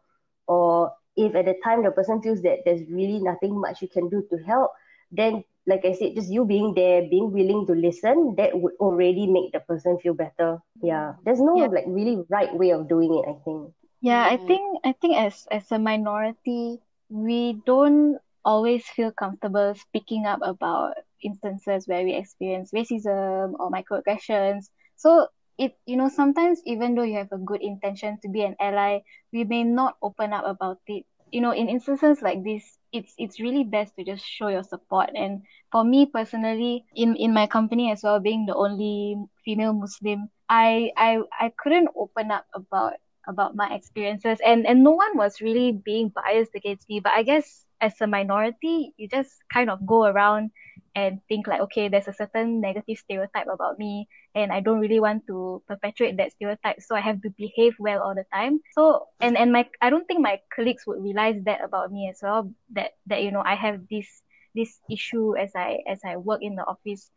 Or 0.47 0.93
if 1.15 1.35
at 1.35 1.45
the 1.45 1.55
time 1.63 1.83
the 1.83 1.91
person 1.91 2.21
feels 2.21 2.41
that 2.43 2.59
there's 2.65 2.81
really 2.89 3.19
nothing 3.19 3.59
much 3.59 3.81
you 3.81 3.87
can 3.87 4.09
do 4.09 4.23
to 4.29 4.37
help, 4.43 4.71
then 5.11 5.43
like 5.65 5.85
I 5.85 5.93
said, 5.93 6.15
just 6.15 6.29
you 6.31 6.45
being 6.45 6.73
there, 6.75 7.01
being 7.09 7.31
willing 7.31 7.65
to 7.67 7.73
listen, 7.73 8.35
that 8.37 8.59
would 8.59 8.73
already 8.79 9.27
make 9.27 9.51
the 9.53 9.59
person 9.61 9.97
feel 9.99 10.13
better. 10.13 10.59
Yeah. 10.81 11.13
There's 11.25 11.41
no 11.41 11.55
Yeah. 11.55 11.67
like 11.71 11.85
really 11.87 12.23
right 12.29 12.53
way 12.53 12.71
of 12.71 12.87
doing 12.89 13.13
it, 13.13 13.29
I 13.29 13.35
think. 13.43 13.73
Yeah, 14.01 14.23
I 14.25 14.37
mm-hmm. 14.37 14.47
think 14.47 14.79
I 14.85 14.91
think 14.93 15.15
as 15.17 15.47
as 15.51 15.71
a 15.71 15.79
minority, 15.79 16.79
we 17.09 17.53
don't 17.65 18.17
always 18.45 18.85
feel 18.87 19.11
comfortable 19.11 19.75
speaking 19.75 20.25
up 20.25 20.39
about 20.43 20.95
instances 21.21 21.87
where 21.87 22.03
we 22.03 22.13
experience 22.15 22.71
racism 22.71 23.53
or 23.59 23.69
microaggressions. 23.71 24.69
So 24.95 25.27
it 25.57 25.75
you 25.85 25.97
know 25.97 26.07
sometimes 26.09 26.61
even 26.65 26.95
though 26.95 27.03
you 27.03 27.17
have 27.17 27.31
a 27.33 27.37
good 27.43 27.61
intention 27.61 28.17
to 28.21 28.29
be 28.29 28.41
an 28.43 28.55
ally, 28.59 29.01
we 29.33 29.43
may 29.43 29.63
not 29.63 29.97
open 30.01 30.33
up 30.33 30.45
about 30.45 30.79
it. 30.87 31.05
You 31.31 31.41
know, 31.41 31.51
in 31.51 31.69
instances 31.69 32.21
like 32.21 32.43
this, 32.43 32.63
it's 32.91 33.13
it's 33.17 33.39
really 33.39 33.63
best 33.63 33.95
to 33.97 34.03
just 34.05 34.25
show 34.25 34.47
your 34.47 34.63
support. 34.63 35.11
And 35.15 35.43
for 35.71 35.83
me 35.83 36.05
personally, 36.07 36.85
in 36.95 37.15
in 37.17 37.33
my 37.33 37.47
company 37.47 37.91
as 37.91 38.01
well, 38.03 38.19
being 38.19 38.45
the 38.45 38.55
only 38.55 39.17
female 39.45 39.73
Muslim, 39.73 40.29
I 40.49 40.91
I 40.97 41.19
I 41.39 41.51
couldn't 41.57 41.89
open 41.95 42.31
up 42.31 42.45
about 42.55 42.93
about 43.29 43.55
my 43.55 43.73
experiences. 43.73 44.39
And 44.45 44.65
and 44.65 44.83
no 44.83 44.91
one 44.91 45.15
was 45.15 45.41
really 45.41 45.71
being 45.71 46.09
biased 46.09 46.55
against 46.55 46.89
me 46.89 46.99
but 46.99 47.13
i 47.13 47.23
guess 47.23 47.65
as 47.81 47.93
a 48.01 48.07
minority 48.07 48.93
you 48.97 49.07
just 49.07 49.31
kind 49.53 49.69
of 49.69 49.85
go 49.85 50.05
around 50.05 50.51
and 50.95 51.19
think 51.29 51.47
like 51.47 51.61
okay 51.61 51.87
there's 51.87 52.07
a 52.07 52.13
certain 52.13 52.59
negative 52.59 52.97
stereotype 52.97 53.47
about 53.47 53.77
me 53.77 54.07
and 54.35 54.51
i 54.51 54.59
don't 54.59 54.79
really 54.79 54.99
want 54.99 55.25
to 55.27 55.61
perpetuate 55.67 56.17
that 56.17 56.31
stereotype 56.31 56.81
so 56.81 56.95
i 56.95 56.99
have 56.99 57.21
to 57.21 57.29
behave 57.37 57.75
well 57.79 58.01
all 58.01 58.15
the 58.15 58.25
time. 58.33 58.59
So 58.73 59.07
and 59.19 59.37
and 59.37 59.51
my 59.51 59.67
i 59.81 59.89
don't 59.89 60.07
think 60.07 60.21
my 60.21 60.39
colleagues 60.53 60.85
would 60.87 61.01
realize 61.01 61.41
that 61.45 61.63
about 61.63 61.91
me 61.91 62.09
as 62.09 62.19
well 62.21 62.51
that 62.73 62.91
that 63.07 63.23
you 63.23 63.31
know 63.31 63.43
i 63.45 63.55
have 63.55 63.87
this 63.89 64.07
this 64.55 64.79
issue 64.89 65.37
as 65.37 65.51
i 65.55 65.79
as 65.87 66.01
i 66.05 66.17
work 66.17 66.41
in 66.41 66.55
the 66.55 66.65
office. 66.65 67.09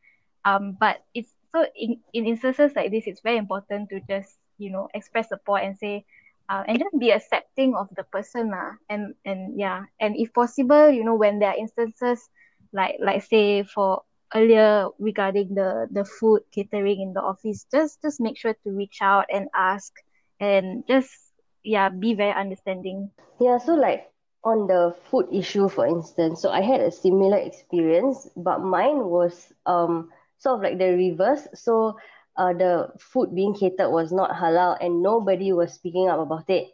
Um 0.45 0.77
but 0.79 1.05
it's 1.15 1.33
so 1.53 1.65
in, 1.77 2.01
in 2.13 2.27
instances 2.27 2.73
like 2.77 2.91
this 2.91 3.07
it's 3.07 3.21
very 3.21 3.39
important 3.39 3.89
to 3.91 4.01
just 4.09 4.37
you 4.63 4.71
know 4.71 4.89
express 4.95 5.29
support 5.29 5.63
and 5.65 5.77
say 5.79 6.05
uh, 6.49 6.63
and 6.69 6.79
just 6.79 6.99
be 6.99 7.11
accepting 7.11 7.75
of 7.75 7.89
the 7.97 8.05
person 8.05 8.51
lah. 8.51 8.79
and 8.89 9.15
and 9.25 9.59
yeah 9.59 9.85
and 10.01 10.15
if 10.17 10.33
possible 10.33 10.91
you 10.91 11.05
know 11.05 11.17
when 11.17 11.39
there 11.41 11.51
are 11.51 11.59
instances 11.59 12.31
like 12.73 12.97
like 13.01 13.23
say 13.23 13.63
for 13.65 14.03
earlier 14.35 14.89
regarding 14.99 15.55
the 15.55 15.89
the 15.93 16.05
food 16.05 16.43
catering 16.53 17.01
in 17.01 17.13
the 17.15 17.21
office 17.23 17.67
just 17.73 18.01
just 18.03 18.21
make 18.21 18.39
sure 18.39 18.55
to 18.65 18.71
reach 18.73 18.99
out 19.03 19.27
and 19.33 19.49
ask 19.55 19.93
and 20.41 20.85
just 20.89 21.13
yeah 21.65 21.89
be 21.89 22.15
very 22.15 22.33
understanding 22.35 23.11
Yeah, 23.41 23.59
so 23.59 23.75
like 23.75 24.11
on 24.45 24.67
the 24.67 24.95
food 25.11 25.29
issue, 25.33 25.69
for 25.69 25.87
instance, 25.87 26.41
so 26.43 26.51
I 26.51 26.61
had 26.63 26.81
a 26.81 26.91
similar 26.91 27.37
experience, 27.39 28.29
but 28.37 28.61
mine 28.61 29.05
was 29.07 29.53
um 29.67 30.11
sort 30.39 30.57
of 30.57 30.63
like 30.63 30.79
the 30.79 30.93
reverse. 30.97 31.49
So 31.55 31.97
uh, 32.37 32.53
the 32.53 32.89
food 32.99 33.35
being 33.35 33.55
catered 33.55 33.91
was 33.91 34.13
not 34.13 34.31
halal 34.31 34.77
and 34.81 35.03
nobody 35.03 35.53
was 35.53 35.73
speaking 35.73 36.09
up 36.09 36.21
about 36.21 36.49
it. 36.49 36.69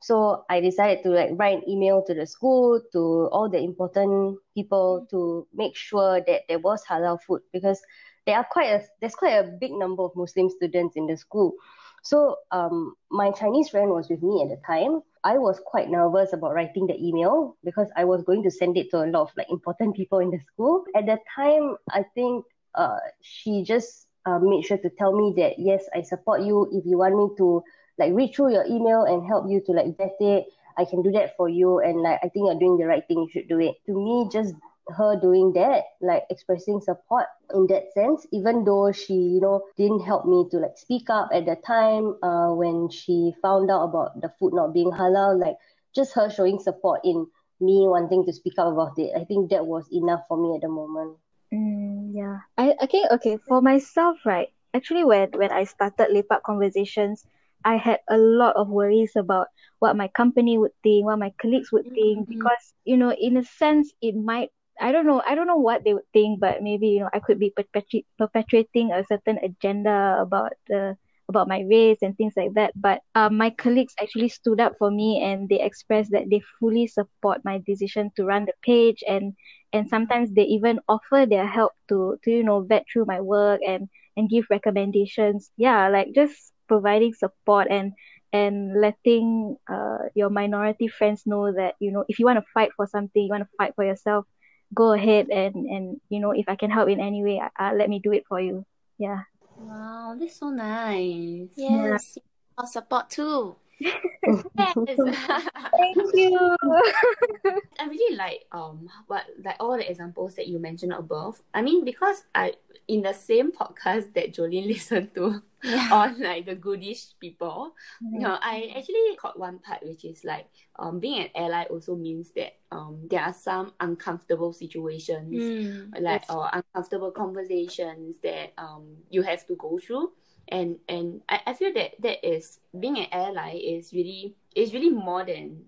So 0.00 0.44
I 0.50 0.60
decided 0.60 1.04
to 1.04 1.10
like 1.10 1.30
write 1.34 1.58
an 1.58 1.68
email 1.68 2.02
to 2.06 2.14
the 2.14 2.26
school, 2.26 2.80
to 2.92 3.28
all 3.30 3.48
the 3.48 3.58
important 3.58 4.38
people 4.54 5.06
to 5.10 5.46
make 5.54 5.76
sure 5.76 6.20
that 6.26 6.42
there 6.48 6.58
was 6.58 6.82
halal 6.84 7.20
food 7.22 7.42
because 7.52 7.80
there 8.26 8.36
are 8.36 8.46
quite 8.50 8.70
a 8.70 8.82
there's 9.00 9.14
quite 9.14 9.34
a 9.34 9.52
big 9.60 9.72
number 9.72 10.02
of 10.02 10.16
Muslim 10.16 10.50
students 10.50 10.96
in 10.96 11.06
the 11.06 11.16
school. 11.16 11.54
So 12.02 12.36
um, 12.50 12.94
my 13.10 13.30
Chinese 13.30 13.68
friend 13.68 13.90
was 13.90 14.08
with 14.10 14.22
me 14.22 14.42
at 14.42 14.48
the 14.48 14.60
time. 14.66 15.02
I 15.22 15.38
was 15.38 15.60
quite 15.64 15.88
nervous 15.88 16.32
about 16.32 16.52
writing 16.52 16.88
the 16.88 16.98
email 16.98 17.56
because 17.62 17.88
I 17.96 18.04
was 18.04 18.24
going 18.24 18.42
to 18.42 18.50
send 18.50 18.76
it 18.76 18.90
to 18.90 19.04
a 19.04 19.06
lot 19.06 19.22
of 19.22 19.30
like 19.36 19.50
important 19.50 19.94
people 19.94 20.18
in 20.18 20.30
the 20.30 20.40
school. 20.52 20.84
At 20.96 21.06
the 21.06 21.18
time, 21.36 21.76
I 21.90 22.04
think 22.14 22.44
uh, 22.74 22.98
she 23.20 23.62
just 23.62 24.08
uh, 24.26 24.38
made 24.38 24.64
sure 24.64 24.78
to 24.78 24.90
tell 24.90 25.12
me 25.12 25.34
that 25.36 25.58
yes, 25.58 25.84
I 25.94 26.02
support 26.02 26.42
you. 26.42 26.68
If 26.72 26.84
you 26.86 26.98
want 26.98 27.16
me 27.16 27.28
to 27.38 27.62
like 27.98 28.12
read 28.12 28.34
through 28.34 28.52
your 28.52 28.64
email 28.66 29.04
and 29.04 29.26
help 29.26 29.46
you 29.48 29.60
to 29.66 29.72
like 29.72 29.96
vet 29.96 30.16
it, 30.20 30.46
I 30.78 30.84
can 30.84 31.02
do 31.02 31.10
that 31.12 31.36
for 31.36 31.48
you. 31.48 31.80
And 31.80 32.00
like 32.00 32.20
I 32.22 32.28
think 32.28 32.46
you're 32.46 32.58
doing 32.58 32.78
the 32.78 32.86
right 32.86 33.06
thing. 33.06 33.22
You 33.22 33.28
should 33.32 33.48
do 33.48 33.60
it. 33.60 33.76
To 33.86 33.92
me, 33.92 34.28
just 34.32 34.54
her 34.88 35.18
doing 35.20 35.52
that, 35.54 35.84
like 36.00 36.24
expressing 36.30 36.80
support 36.80 37.26
in 37.54 37.66
that 37.68 37.92
sense, 37.94 38.26
even 38.32 38.64
though 38.64 38.92
she, 38.92 39.14
you 39.14 39.40
know, 39.40 39.62
didn't 39.76 40.00
help 40.00 40.26
me 40.26 40.44
to 40.50 40.58
like 40.58 40.76
speak 40.76 41.08
up 41.10 41.30
at 41.32 41.46
the 41.46 41.56
time 41.66 42.16
uh, 42.22 42.52
when 42.52 42.88
she 42.90 43.32
found 43.42 43.70
out 43.70 43.84
about 43.84 44.20
the 44.20 44.32
food 44.38 44.54
not 44.54 44.74
being 44.74 44.90
halal, 44.90 45.38
like 45.38 45.56
just 45.94 46.14
her 46.14 46.30
showing 46.30 46.58
support 46.58 47.00
in 47.04 47.26
me 47.60 47.86
wanting 47.86 48.26
to 48.26 48.32
speak 48.32 48.54
up 48.58 48.72
about 48.72 48.98
it. 48.98 49.12
I 49.16 49.24
think 49.24 49.50
that 49.50 49.66
was 49.66 49.86
enough 49.92 50.22
for 50.28 50.36
me 50.36 50.56
at 50.56 50.62
the 50.62 50.68
moment. 50.68 51.16
Mm, 51.54 51.81
yeah. 52.12 52.38
I, 52.58 52.86
think, 52.86 53.10
okay, 53.12 53.38
for 53.48 53.60
myself, 53.62 54.18
right, 54.24 54.48
actually, 54.74 55.04
when, 55.04 55.30
when 55.32 55.50
I 55.52 55.64
started 55.64 56.08
Lepak 56.10 56.42
Conversations, 56.44 57.24
I 57.64 57.76
had 57.76 58.00
a 58.08 58.16
lot 58.18 58.56
of 58.56 58.68
worries 58.68 59.12
about 59.16 59.48
what 59.78 59.96
my 59.96 60.08
company 60.08 60.58
would 60.58 60.72
think, 60.82 61.06
what 61.06 61.18
my 61.18 61.32
colleagues 61.40 61.72
would 61.72 61.86
think, 61.94 62.28
Mm-hmm. 62.28 62.28
because, 62.28 62.74
you 62.84 62.96
know, 62.96 63.12
in 63.12 63.36
a 63.36 63.44
sense, 63.44 63.92
it 64.02 64.14
might 64.16 64.50
I 64.80 64.90
don't 64.90 65.06
know. 65.06 65.22
I 65.26 65.34
don't 65.36 65.46
know 65.46 65.58
what 65.60 65.84
they 65.84 65.94
would 65.94 66.10
think, 66.12 66.40
but 66.40 66.62
maybe 66.62 66.88
you 66.96 67.00
know 67.00 67.10
I 67.12 67.20
could 67.20 67.38
be 67.38 67.52
perpetu- 67.52 68.06
perpetuating 68.18 68.90
a 68.90 69.04
certain 69.06 69.38
agenda 69.38 70.18
about 70.20 70.54
the 70.66 70.96
about 71.32 71.48
my 71.48 71.62
race 71.70 71.98
and 72.02 72.16
things 72.16 72.34
like 72.36 72.54
that. 72.54 72.72
But 72.76 73.02
um, 73.14 73.36
my 73.38 73.50
colleagues 73.50 73.94
actually 74.00 74.28
stood 74.28 74.60
up 74.60 74.74
for 74.78 74.90
me 74.90 75.22
and 75.24 75.48
they 75.48 75.60
expressed 75.60 76.12
that 76.12 76.30
they 76.30 76.42
fully 76.60 76.86
support 76.86 77.40
my 77.44 77.60
decision 77.66 78.10
to 78.16 78.24
run 78.24 78.46
the 78.46 78.54
page 78.62 79.02
and 79.08 79.34
and 79.72 79.88
sometimes 79.88 80.32
they 80.32 80.42
even 80.44 80.80
offer 80.88 81.26
their 81.26 81.46
help 81.46 81.72
to 81.88 82.18
to 82.24 82.30
you 82.30 82.44
know 82.44 82.62
vet 82.62 82.84
through 82.92 83.06
my 83.06 83.20
work 83.20 83.60
and 83.66 83.88
and 84.16 84.30
give 84.30 84.46
recommendations. 84.50 85.50
Yeah, 85.56 85.88
like 85.88 86.08
just 86.14 86.52
providing 86.68 87.14
support 87.14 87.68
and 87.70 87.92
and 88.32 88.80
letting 88.80 89.56
uh 89.70 90.08
your 90.14 90.30
minority 90.30 90.88
friends 90.88 91.22
know 91.26 91.52
that 91.52 91.74
you 91.80 91.92
know 91.92 92.04
if 92.08 92.18
you 92.18 92.26
want 92.26 92.38
to 92.38 92.46
fight 92.54 92.70
for 92.76 92.86
something, 92.86 93.22
you 93.22 93.30
want 93.30 93.44
to 93.44 93.56
fight 93.58 93.74
for 93.76 93.84
yourself 93.84 94.26
go 94.74 94.92
ahead 94.92 95.28
and 95.30 95.54
and 95.66 96.00
you 96.10 96.20
know 96.20 96.32
if 96.32 96.48
I 96.48 96.56
can 96.56 96.70
help 96.70 96.88
in 96.88 97.00
any 97.00 97.22
way, 97.24 97.40
uh, 97.58 97.72
let 97.76 97.88
me 97.90 98.00
do 98.02 98.12
it 98.12 98.24
for 98.28 98.40
you. 98.40 98.64
Yeah. 98.98 99.22
Wow, 99.56 100.14
that's 100.18 100.36
so 100.38 100.50
nice. 100.50 101.48
Yes, 101.56 102.18
our 102.58 102.66
support 102.66 103.10
too. 103.10 103.56
Yes. 103.82 104.74
Thank 104.96 106.14
you. 106.14 106.56
I 107.80 107.86
really 107.88 108.16
like 108.16 108.44
um 108.52 108.88
what 109.06 109.24
like 109.44 109.56
all 109.60 109.76
the 109.76 109.88
examples 109.90 110.34
that 110.36 110.46
you 110.48 110.58
mentioned 110.58 110.92
above. 110.92 111.40
I 111.54 111.62
mean 111.62 111.84
because 111.84 112.24
I 112.34 112.54
in 112.88 113.02
the 113.02 113.12
same 113.12 113.52
podcast 113.52 114.12
that 114.14 114.34
Jolene 114.34 114.66
listened 114.74 115.14
to 115.14 115.42
Yeah. 115.62 115.88
on 115.92 116.20
like 116.20 116.46
the 116.46 116.56
goodish 116.56 117.14
people, 117.20 117.74
you 118.02 118.18
know, 118.18 118.36
I 118.42 118.72
actually 118.76 119.14
caught 119.16 119.38
one 119.38 119.58
part 119.60 119.82
which 119.84 120.04
is 120.04 120.24
like 120.24 120.46
um 120.78 120.98
being 121.00 121.22
an 121.22 121.30
ally 121.34 121.64
also 121.70 121.94
means 121.96 122.30
that 122.36 122.58
um 122.72 123.06
there 123.10 123.22
are 123.22 123.32
some 123.34 123.72
uncomfortable 123.80 124.52
situations 124.52 125.32
Mm. 125.32 126.00
like 126.00 126.24
or 126.30 126.48
uncomfortable 126.52 127.10
conversations 127.12 128.16
that 128.22 128.52
um 128.58 128.96
you 129.10 129.22
have 129.22 129.46
to 129.46 129.54
go 129.56 129.78
through 129.78 130.10
and 130.48 130.78
and 130.88 131.22
I, 131.28 131.40
I 131.48 131.54
feel 131.54 131.72
that 131.74 131.92
that 132.00 132.26
is 132.26 132.60
being 132.78 132.98
an 132.98 133.06
ally 133.12 133.56
is 133.56 133.92
really 133.92 134.34
is 134.54 134.72
really 134.74 134.90
more 134.90 135.24
than 135.24 135.64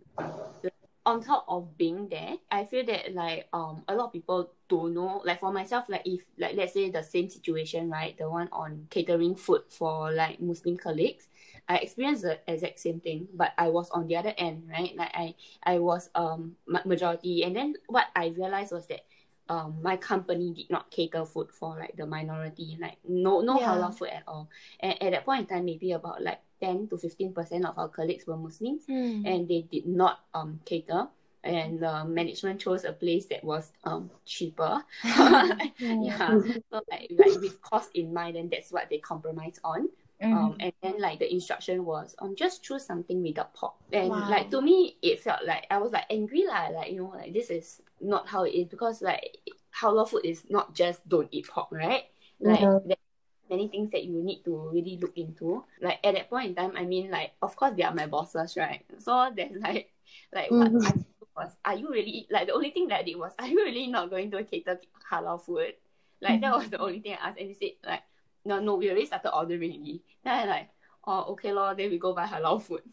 on 1.06 1.20
top 1.22 1.44
of 1.48 1.76
being 1.76 2.08
there. 2.08 2.36
I 2.50 2.64
feel 2.64 2.84
that 2.86 3.14
like 3.14 3.48
um 3.52 3.82
a 3.88 3.94
lot 3.94 4.06
of 4.06 4.12
people 4.12 4.50
don't 4.68 4.94
know 4.94 5.20
like 5.26 5.40
for 5.40 5.52
myself 5.52 5.84
like 5.88 6.02
if 6.06 6.24
like 6.38 6.56
let's 6.56 6.72
say 6.72 6.90
the 6.90 7.02
same 7.02 7.28
situation 7.28 7.90
right 7.90 8.16
the 8.16 8.28
one 8.28 8.48
on 8.50 8.86
catering 8.88 9.34
food 9.36 9.60
for 9.68 10.10
like 10.10 10.40
muslim 10.40 10.74
colleagues 10.74 11.28
i 11.68 11.76
experienced 11.76 12.22
the 12.22 12.38
exact 12.50 12.80
same 12.80 12.98
thing 12.98 13.28
but 13.34 13.52
i 13.58 13.68
was 13.68 13.90
on 13.90 14.06
the 14.06 14.16
other 14.16 14.32
end 14.38 14.66
right? 14.70 14.96
Like 14.96 15.10
i 15.12 15.34
i 15.64 15.78
was 15.78 16.08
um 16.14 16.56
majority. 16.86 17.44
And 17.44 17.54
then 17.54 17.74
what 17.88 18.06
i 18.16 18.28
realized 18.28 18.72
was 18.72 18.86
that 18.86 19.04
um 19.48 19.76
my 19.82 19.96
company 19.96 20.52
did 20.52 20.70
not 20.70 20.90
cater 20.90 21.24
food 21.24 21.50
for 21.52 21.76
like 21.78 21.94
the 21.96 22.06
minority 22.06 22.78
like 22.80 22.96
no 23.08 23.40
no 23.40 23.58
Yeah. 23.60 23.74
halal 23.76 23.92
food 23.96 24.08
at 24.08 24.22
all. 24.26 24.48
And 24.80 25.00
at 25.02 25.10
that 25.12 25.24
point 25.24 25.40
in 25.42 25.46
time 25.46 25.64
maybe 25.66 25.92
about 25.92 26.22
like 26.22 26.40
10 26.60 26.88
to 26.88 26.96
15 26.96 27.32
percent 27.34 27.66
of 27.66 27.78
our 27.78 27.88
colleagues 27.88 28.26
were 28.26 28.36
muslims 28.36 28.86
Mm. 28.88 29.26
and 29.26 29.48
they 29.48 29.62
did 29.62 29.86
not 29.86 30.20
um 30.34 30.60
cater. 30.64 31.08
And 31.44 31.78
the 31.78 32.06
management 32.06 32.58
chose 32.60 32.84
a 32.84 32.92
place 32.92 33.26
that 33.26 33.44
was 33.44 33.70
um 33.84 34.10
cheaper. 34.24 34.82
Yeah. 35.78 36.40
So 36.72 36.80
like, 36.90 37.10
like 37.10 37.34
with 37.40 37.60
cost 37.60 37.90
in 37.94 38.14
mind 38.14 38.36
and 38.36 38.50
that's 38.50 38.72
what 38.72 38.88
they 38.88 38.96
compromised 38.98 39.60
on 39.62 39.88
Mm-hmm. 40.22 40.48
um 40.48 40.56
and 40.60 40.72
then 40.82 41.00
like 41.00 41.18
the 41.18 41.30
instruction 41.32 41.84
was 41.84 42.14
um 42.20 42.34
just 42.36 42.62
choose 42.64 42.84
something 42.84 43.22
without 43.22 43.54
pork 43.54 43.74
and 43.92 44.10
Wow. 44.10 44.28
like 44.28 44.50
to 44.50 44.60
me 44.62 44.96
it 45.02 45.20
felt 45.20 45.44
like 45.46 45.66
i 45.70 45.78
was 45.78 45.92
like 45.92 46.04
angry 46.10 46.44
lah. 46.46 46.68
Like 46.68 46.90
you 46.92 46.98
know 47.00 47.12
like 47.14 47.32
this 47.32 47.50
is 47.50 47.80
not 48.00 48.28
how 48.28 48.44
it 48.44 48.50
is. 48.54 48.66
Because 48.68 49.02
like 49.02 49.36
halal 49.80 50.08
food 50.08 50.24
is 50.24 50.44
not 50.50 50.74
just 50.74 51.06
don't 51.08 51.28
eat 51.32 51.46
pork 51.48 51.68
right? 51.70 52.04
Like 52.40 52.70
Yeah. 52.70 52.80
there 52.84 52.96
are 52.96 53.56
many 53.56 53.68
things 53.68 53.90
that 53.92 54.04
you 54.04 54.22
need 54.22 54.42
to 54.44 54.70
really 54.72 54.98
look 55.00 55.16
into. 55.16 55.64
Like 55.80 56.00
at 56.04 56.14
that 56.14 56.30
point 56.30 56.48
in 56.50 56.54
time 56.54 56.72
i 56.76 56.84
mean 56.84 57.10
like 57.10 57.32
of 57.42 57.54
course 57.56 57.74
they 57.76 57.82
are 57.84 57.94
my 57.94 58.06
bosses 58.06 58.56
right? 58.56 58.84
So 58.98 59.30
there's 59.34 59.52
like 59.62 59.92
like 60.32 60.54
what 60.56 60.72
Mhm. 60.72 60.84
I 60.84 60.92
did 60.92 61.28
was 61.36 61.50
are 61.64 61.74
you 61.76 61.90
really 61.90 62.26
like 62.30 62.46
the 62.46 62.54
only 62.54 62.70
thing 62.70 62.88
that 62.88 63.00
I 63.00 63.02
did 63.02 63.16
was 63.16 63.32
are 63.38 63.46
you 63.48 63.56
really 63.64 63.86
not 63.88 64.10
going 64.10 64.30
to 64.32 64.44
cater 64.44 64.80
halal 65.10 65.40
food? 65.44 65.74
Like 66.20 66.40
that 66.40 66.54
was 66.56 66.70
the 66.70 66.78
only 66.78 67.00
thing 67.00 67.14
I 67.20 67.28
asked. 67.28 67.38
And 67.40 67.50
they 67.50 67.54
said 67.54 67.76
like 67.86 68.02
no 68.44 68.60
no 68.60 68.76
we 68.76 68.88
already 68.90 69.06
started 69.06 69.34
ordering 69.34 69.72
already. 69.72 70.02
Then 70.22 70.34
I 70.34 70.44
like 70.44 70.68
oh 71.06 71.32
okay 71.32 71.52
lor 71.52 71.74
then 71.74 71.90
we 71.90 71.98
go 71.98 72.14
buy 72.14 72.26
halal 72.26 72.62
food. 72.62 72.82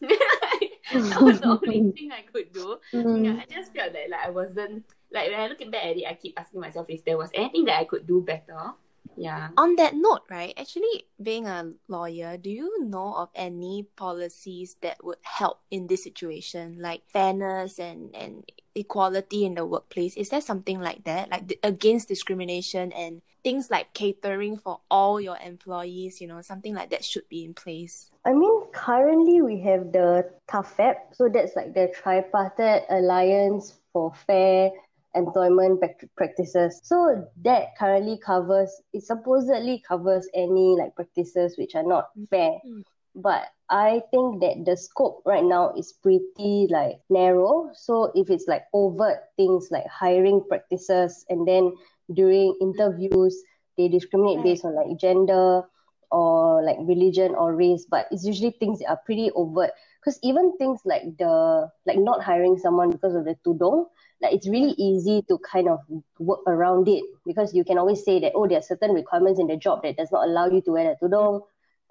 That 0.92 1.22
was 1.22 1.40
the 1.40 1.46
only 1.48 1.92
thing 1.96 2.12
I 2.12 2.22
could 2.22 2.52
do. 2.52 2.76
Mm. 2.92 3.24
yeah 3.24 3.40
I 3.40 3.46
just 3.48 3.72
felt 3.72 3.92
that 3.94 4.10
like 4.10 4.26
I 4.26 4.30
wasn't 4.30 4.84
like 5.12 5.30
when 5.30 5.40
I 5.40 5.48
look 5.48 5.58
back 5.70 5.84
at 5.84 5.96
it 5.96 6.04
I 6.06 6.14
keep 6.14 6.38
asking 6.38 6.60
myself 6.60 6.90
if 6.90 7.04
there 7.04 7.16
was 7.16 7.30
anything 7.32 7.64
that 7.66 7.78
I 7.78 7.84
could 7.84 8.06
do 8.06 8.20
better 8.20 8.74
yeah 9.16 9.48
On 9.56 9.76
that 9.76 9.94
note, 9.94 10.22
right, 10.30 10.54
actually, 10.56 11.06
being 11.20 11.46
a 11.46 11.72
lawyer, 11.88 12.36
do 12.36 12.50
you 12.50 12.84
know 12.84 13.14
of 13.14 13.28
any 13.34 13.86
policies 13.96 14.76
that 14.82 15.02
would 15.04 15.18
help 15.22 15.60
in 15.70 15.86
this 15.86 16.04
situation, 16.04 16.78
like 16.80 17.02
fairness 17.08 17.78
and, 17.78 18.14
and 18.14 18.44
equality 18.74 19.44
in 19.44 19.54
the 19.54 19.66
workplace? 19.66 20.16
Is 20.16 20.30
there 20.30 20.40
something 20.40 20.80
like 20.80 21.04
that, 21.04 21.30
like 21.30 21.48
the, 21.48 21.58
against 21.62 22.08
discrimination 22.08 22.92
and 22.92 23.22
things 23.42 23.70
like 23.70 23.92
catering 23.92 24.56
for 24.56 24.80
all 24.90 25.20
your 25.20 25.36
employees, 25.44 26.20
you 26.20 26.26
know, 26.26 26.40
something 26.40 26.74
like 26.74 26.90
that 26.90 27.04
should 27.04 27.28
be 27.28 27.44
in 27.44 27.54
place? 27.54 28.10
I 28.24 28.32
mean, 28.32 28.70
currently 28.72 29.42
we 29.42 29.60
have 29.62 29.92
the 29.92 30.30
TAFEP, 30.48 31.12
so 31.12 31.28
that's 31.28 31.56
like 31.56 31.74
the 31.74 31.92
Tripartite 31.94 32.84
Alliance 32.88 33.78
for 33.92 34.12
Fair 34.26 34.70
Employment 35.14 35.80
Prac- 35.80 36.08
Practices. 36.16 36.80
So 36.82 37.26
that 37.44 37.76
currently 37.78 38.18
covers, 38.18 38.70
it 38.92 39.02
supposedly 39.04 39.82
covers 39.86 40.28
any 40.34 40.76
like 40.78 40.94
practices 40.94 41.56
which 41.58 41.74
are 41.74 41.86
not 41.86 42.08
fair. 42.30 42.58
Mm. 42.66 42.82
But 43.14 43.48
I 43.68 44.02
think 44.10 44.40
that 44.40 44.64
the 44.64 44.76
scope 44.76 45.22
right 45.26 45.44
now 45.44 45.74
is 45.76 45.92
pretty 45.92 46.66
like 46.70 47.00
narrow. 47.10 47.70
So 47.74 48.10
if 48.14 48.30
it's 48.30 48.48
like 48.48 48.64
overt 48.72 49.28
things 49.36 49.68
like 49.70 49.86
hiring 49.86 50.42
practices 50.48 51.24
and 51.28 51.46
then 51.46 51.76
during 52.14 52.56
interviews 52.60 53.36
they 53.76 53.88
discriminate 53.88 54.38
Right. 54.38 54.44
based 54.44 54.64
on 54.64 54.74
like 54.74 54.98
gender 54.98 55.62
or 56.10 56.62
like 56.62 56.76
religion 56.80 57.34
or 57.34 57.54
race, 57.56 57.86
but 57.88 58.06
it's 58.10 58.24
usually 58.24 58.52
things 58.60 58.80
that 58.80 58.88
are 58.88 59.00
pretty 59.04 59.30
overt. 59.32 59.72
Because 60.00 60.18
even 60.22 60.56
things 60.58 60.80
like 60.84 61.16
the 61.16 61.70
like 61.86 61.98
not 61.98 62.22
hiring 62.22 62.58
someone 62.58 62.90
because 62.90 63.14
of 63.14 63.24
the 63.24 63.36
tudong, 63.46 63.86
like 64.22 64.34
it's 64.34 64.48
really 64.48 64.74
easy 64.78 65.22
to 65.28 65.38
kind 65.38 65.68
of 65.68 65.80
work 66.18 66.40
around 66.46 66.88
it 66.88 67.02
because 67.26 67.54
you 67.54 67.64
can 67.64 67.78
always 67.78 68.04
say 68.04 68.20
that 68.20 68.32
oh 68.34 68.46
there 68.48 68.58
are 68.58 68.62
certain 68.62 68.92
requirements 68.92 69.40
in 69.40 69.46
the 69.48 69.56
job 69.56 69.82
that 69.82 69.96
does 69.96 70.12
not 70.12 70.26
allow 70.28 70.46
you 70.48 70.60
to 70.62 70.72
wear 70.72 70.92
a 70.92 70.96
tudong, 71.04 71.42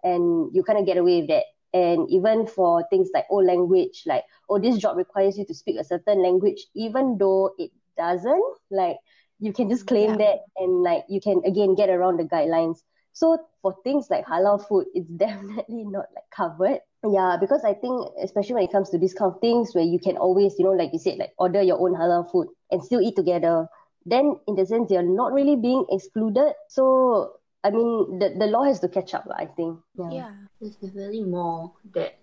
and 0.04 0.50
you 0.54 0.64
kind 0.64 0.80
of 0.80 0.86
get 0.86 0.98
away 0.98 1.22
with 1.22 1.30
that. 1.30 1.44
And 1.74 2.10
even 2.10 2.48
for 2.48 2.86
things 2.90 3.10
like 3.14 3.26
oh 3.32 3.38
language, 3.38 4.04
like 4.06 4.24
oh 4.50 4.60
this 4.60 4.78
job 4.78 4.98
requires 4.98 5.38
you 5.38 5.46
to 5.46 5.54
speak 5.54 5.78
a 5.80 5.84
certain 5.84 6.22
language, 6.22 6.66
even 6.76 7.18
though 7.18 7.52
it 7.58 7.72
doesn't, 7.98 8.44
like 8.72 8.98
you 9.40 9.54
can 9.54 9.70
just 9.70 9.88
claim 9.88 10.18
Yeah. 10.18 10.18
that 10.18 10.40
and 10.58 10.84
like 10.84 11.06
you 11.10 11.20
can 11.22 11.42
again 11.46 11.76
get 11.76 11.90
around 11.90 12.18
the 12.20 12.24
guidelines. 12.26 12.80
So 13.14 13.38
for 13.62 13.76
things 13.84 14.08
like 14.10 14.26
halal 14.26 14.66
food, 14.68 14.88
it's 14.94 15.10
definitely 15.26 15.86
not 15.86 16.06
like 16.16 16.26
covered. 16.36 16.80
Yeah, 17.04 17.38
because 17.40 17.64
I 17.66 17.74
think 17.74 18.14
especially 18.22 18.56
when 18.56 18.64
it 18.64 18.72
comes 18.72 18.90
to 18.92 18.98
these 18.98 19.14
kind 19.14 19.34
of 19.34 19.42
things 19.42 19.74
where 19.74 19.84
you 19.84 19.98
can 19.98 20.18
always, 20.18 20.54
you 20.60 20.66
know, 20.66 20.78
like 20.78 20.94
you 20.94 21.00
said, 21.00 21.18
like 21.18 21.34
order 21.38 21.62
your 21.62 21.82
own 21.82 21.96
halal 21.98 22.30
food 22.32 22.48
and 22.70 22.84
still 22.84 23.02
eat 23.02 23.16
together, 23.16 23.68
then 24.06 24.38
in 24.48 24.56
the 24.56 24.66
sense 24.66 24.92
you're 24.92 25.02
not 25.02 25.34
really 25.34 25.56
being 25.56 25.86
excluded. 25.90 26.54
So 26.70 27.38
I 27.64 27.72
mean 27.72 28.20
the, 28.20 28.36
the 28.38 28.46
law 28.46 28.64
has 28.64 28.80
to 28.82 28.88
catch 28.90 29.14
up, 29.14 29.26
I 29.34 29.46
think. 29.46 29.80
Yeah. 29.98 30.12
Yeah. 30.12 30.34
There's 30.60 30.76
definitely 30.76 31.24
more 31.24 31.74
that 31.96 32.20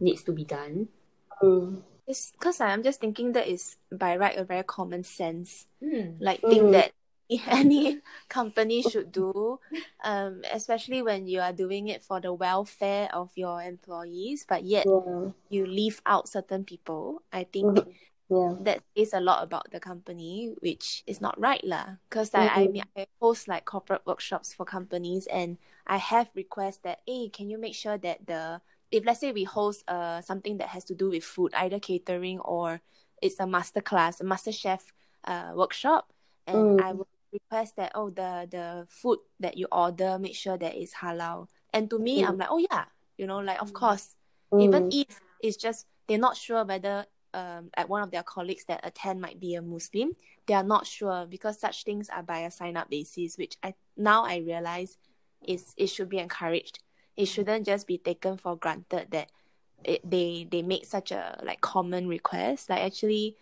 needs 0.00 0.22
to 0.24 0.32
be 0.32 0.44
done. 0.44 0.88
Mm. 1.42 1.82
It's 2.08 2.32
because 2.32 2.60
I'm 2.60 2.82
just 2.82 3.00
thinking 3.00 3.32
that 3.32 3.46
is 3.48 3.76
by 3.92 4.16
right 4.16 4.36
a 4.36 4.44
very 4.44 4.64
common 4.64 5.04
sense. 5.04 5.66
Hmm. 5.84 6.16
like 6.20 6.40
thing 6.40 6.72
Mm. 6.72 6.72
that 6.72 6.92
any 7.46 8.00
company 8.28 8.82
should 8.82 9.12
do, 9.12 9.60
um, 10.04 10.42
especially 10.52 11.02
when 11.02 11.26
you 11.26 11.40
are 11.40 11.52
doing 11.52 11.88
it 11.88 12.02
for 12.02 12.20
the 12.20 12.32
welfare 12.32 13.08
of 13.12 13.30
your 13.36 13.62
employees, 13.62 14.44
but 14.48 14.64
yet 14.64 14.86
Yeah. 14.86 15.30
you 15.48 15.66
leave 15.66 16.00
out 16.06 16.28
certain 16.28 16.64
people. 16.64 17.22
I 17.32 17.44
think 17.44 17.68
Mhm. 17.76 17.94
Yeah. 18.28 18.54
that 18.60 18.82
says 18.96 19.12
a 19.14 19.20
lot 19.20 19.42
about 19.42 19.70
the 19.70 19.80
company, 19.80 20.54
which 20.60 21.02
is 21.06 21.20
not 21.20 21.38
right 21.40 21.62
lah. 21.64 21.96
Because 22.08 22.34
I, 22.34 22.46
I 22.48 22.68
Mhm. 22.68 22.72
mean 22.72 22.84
I 22.96 23.06
host 23.20 23.48
like 23.48 23.64
corporate 23.64 24.06
workshops 24.06 24.52
for 24.54 24.64
companies, 24.64 25.26
and 25.28 25.58
I 25.86 25.96
have 25.98 26.30
requests 26.34 26.78
that 26.84 27.00
hey, 27.06 27.28
can 27.28 27.50
you 27.50 27.58
make 27.58 27.74
sure 27.74 27.98
that 27.98 28.26
the 28.26 28.60
if 28.90 29.04
let's 29.04 29.20
say 29.20 29.32
we 29.32 29.44
host 29.44 29.84
uh 29.88 30.20
something 30.20 30.58
that 30.58 30.68
has 30.68 30.84
to 30.86 30.94
do 30.94 31.10
with 31.10 31.24
food, 31.24 31.52
either 31.54 31.80
catering 31.80 32.40
or 32.40 32.80
it's 33.20 33.38
a 33.40 33.46
master 33.46 33.80
class, 33.80 34.20
a 34.20 34.24
master 34.24 34.52
chef 34.52 34.92
uh 35.24 35.52
workshop, 35.54 36.12
and 36.46 36.72
I 36.78 36.92
Mm. 36.92 36.98
would 36.98 37.06
request 37.32 37.76
that 37.76 37.92
oh 37.94 38.10
the 38.10 38.46
the 38.50 38.86
food 38.88 39.18
that 39.40 39.56
you 39.56 39.66
order 39.72 40.18
make 40.18 40.34
sure 40.36 40.56
that 40.58 40.74
it's 40.74 40.94
halal. 40.94 41.48
And 41.72 41.88
to 41.90 41.98
me, 41.98 42.22
I'm 42.24 42.36
like 42.38 42.48
oh 42.50 42.58
yeah, 42.70 42.84
you 43.16 43.26
know 43.26 43.38
like 43.38 43.60
of 43.62 43.72
course 43.72 44.16
even 44.58 44.84
Mm. 44.84 45.00
if 45.08 45.20
it's 45.40 45.56
just 45.56 45.86
they're 46.06 46.18
not 46.18 46.36
sure 46.36 46.64
whether 46.64 47.06
um 47.34 47.70
like 47.76 47.88
one 47.88 48.02
of 48.02 48.10
their 48.10 48.22
colleagues 48.22 48.64
that 48.66 48.80
attend 48.84 49.20
might 49.20 49.40
be 49.40 49.54
a 49.54 49.62
Muslim, 49.62 50.12
they 50.46 50.54
are 50.54 50.62
not 50.62 50.86
sure 50.86 51.26
because 51.26 51.58
such 51.58 51.84
things 51.84 52.08
are 52.10 52.22
by 52.22 52.40
a 52.40 52.50
sign 52.50 52.76
up 52.76 52.90
basis, 52.90 53.38
which 53.38 53.56
I 53.62 53.74
now 53.96 54.24
I 54.24 54.38
realize 54.38 54.98
is 55.46 55.72
it 55.76 55.86
should 55.88 56.08
be 56.10 56.18
encouraged. 56.18 56.80
It 57.16 57.26
shouldn't 57.26 57.66
just 57.66 57.86
be 57.86 57.98
taken 57.98 58.36
for 58.36 58.56
granted 58.56 59.08
that 59.10 59.30
it, 59.84 60.00
they 60.08 60.46
they 60.50 60.62
make 60.62 60.84
such 60.86 61.10
a 61.12 61.40
like 61.42 61.60
common 61.60 62.08
request. 62.08 62.68
Like 62.70 62.82
actually 62.82 63.36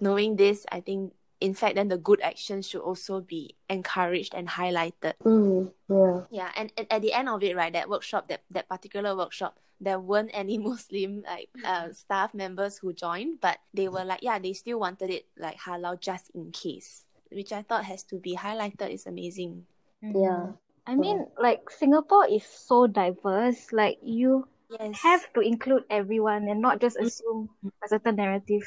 knowing 0.00 0.36
this, 0.36 0.66
I 0.72 0.80
think 0.80 1.12
in 1.40 1.54
fact 1.54 1.74
then 1.76 1.88
the 1.88 1.98
good 1.98 2.20
actions 2.20 2.68
should 2.68 2.82
also 2.82 3.20
be 3.20 3.56
encouraged 3.68 4.34
and 4.34 4.48
highlighted. 4.48 5.14
Mm. 5.24 5.72
Yeah. 5.88 6.20
Yeah, 6.30 6.50
and, 6.56 6.72
and 6.76 6.86
at 6.90 7.02
the 7.02 7.12
end 7.12 7.28
of 7.28 7.42
it, 7.42 7.56
right, 7.56 7.72
that 7.72 7.88
workshop, 7.88 8.28
that, 8.28 8.42
that 8.50 8.68
particular 8.68 9.16
workshop, 9.16 9.58
there 9.80 9.98
weren't 9.98 10.30
any 10.34 10.58
Muslim 10.70 11.22
like 11.26 11.48
uh, 11.64 11.92
staff 11.92 12.34
members 12.34 12.78
who 12.78 12.92
joined, 12.92 13.40
but 13.40 13.58
they 13.72 13.88
were 13.88 14.04
like, 14.04 14.20
yeah, 14.22 14.38
they 14.38 14.52
still 14.52 14.78
wanted 14.80 15.10
it 15.10 15.26
like 15.38 15.58
halal 15.58 15.98
just 16.00 16.30
in 16.34 16.52
case, 16.52 17.04
which 17.32 17.52
I 17.52 17.62
thought 17.62 17.84
has 17.84 18.02
to 18.04 18.16
be 18.16 18.36
highlighted. 18.36 18.92
Is 18.92 19.06
amazing. 19.06 19.64
Yeah. 20.02 20.52
I 20.86 20.96
mean, 20.96 21.26
like 21.38 21.70
Singapore 21.70 22.26
is 22.28 22.44
so 22.44 22.86
diverse. 22.86 23.72
Like 23.72 23.98
you 24.02 24.46
Yes. 24.70 25.00
have 25.02 25.32
to 25.34 25.40
include 25.40 25.82
everyone 25.90 26.46
and 26.48 26.60
not 26.60 26.80
just 26.80 26.96
assume 26.96 27.50
a 27.82 27.88
certain 27.88 28.16
narrative. 28.16 28.62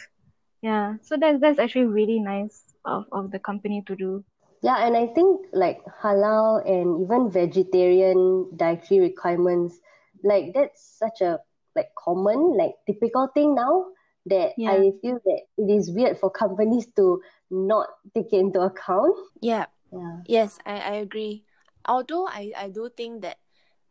Yeah. 0.64 0.96
So 1.04 1.20
that's 1.20 1.44
that's 1.44 1.60
actually 1.60 1.92
really 1.92 2.24
nice 2.24 2.64
of, 2.88 3.04
of 3.12 3.32
the 3.32 3.40
company 3.40 3.84
to 3.86 3.96
do. 3.96 4.24
Yeah, 4.64 4.88
and 4.88 4.96
I 4.96 5.12
think 5.12 5.52
like 5.52 5.84
halal 6.02 6.64
and 6.64 7.04
even 7.04 7.30
vegetarian 7.30 8.48
dietary 8.56 9.02
requirements, 9.12 9.76
like 10.24 10.56
that's 10.56 10.80
such 10.98 11.20
a 11.20 11.44
like 11.76 11.92
common, 12.00 12.56
like 12.56 12.80
typical 12.88 13.28
thing 13.36 13.56
now 13.56 13.92
that 14.32 14.56
Yeah. 14.56 14.72
I 14.72 14.96
feel 15.04 15.20
that 15.20 15.42
it 15.60 15.68
is 15.68 15.92
weird 15.92 16.18
for 16.18 16.32
companies 16.32 16.88
to 16.96 17.20
not 17.52 17.92
take 18.16 18.32
it 18.32 18.40
into 18.40 18.62
account. 18.64 19.20
Yeah. 19.44 19.68
Yeah. 19.92 20.24
Yes, 20.26 20.58
I, 20.66 20.80
I 20.80 20.94
agree. 21.04 21.44
Although 21.84 22.26
I, 22.28 22.56
I 22.56 22.70
do 22.70 22.88
think 22.96 23.22
that 23.28 23.44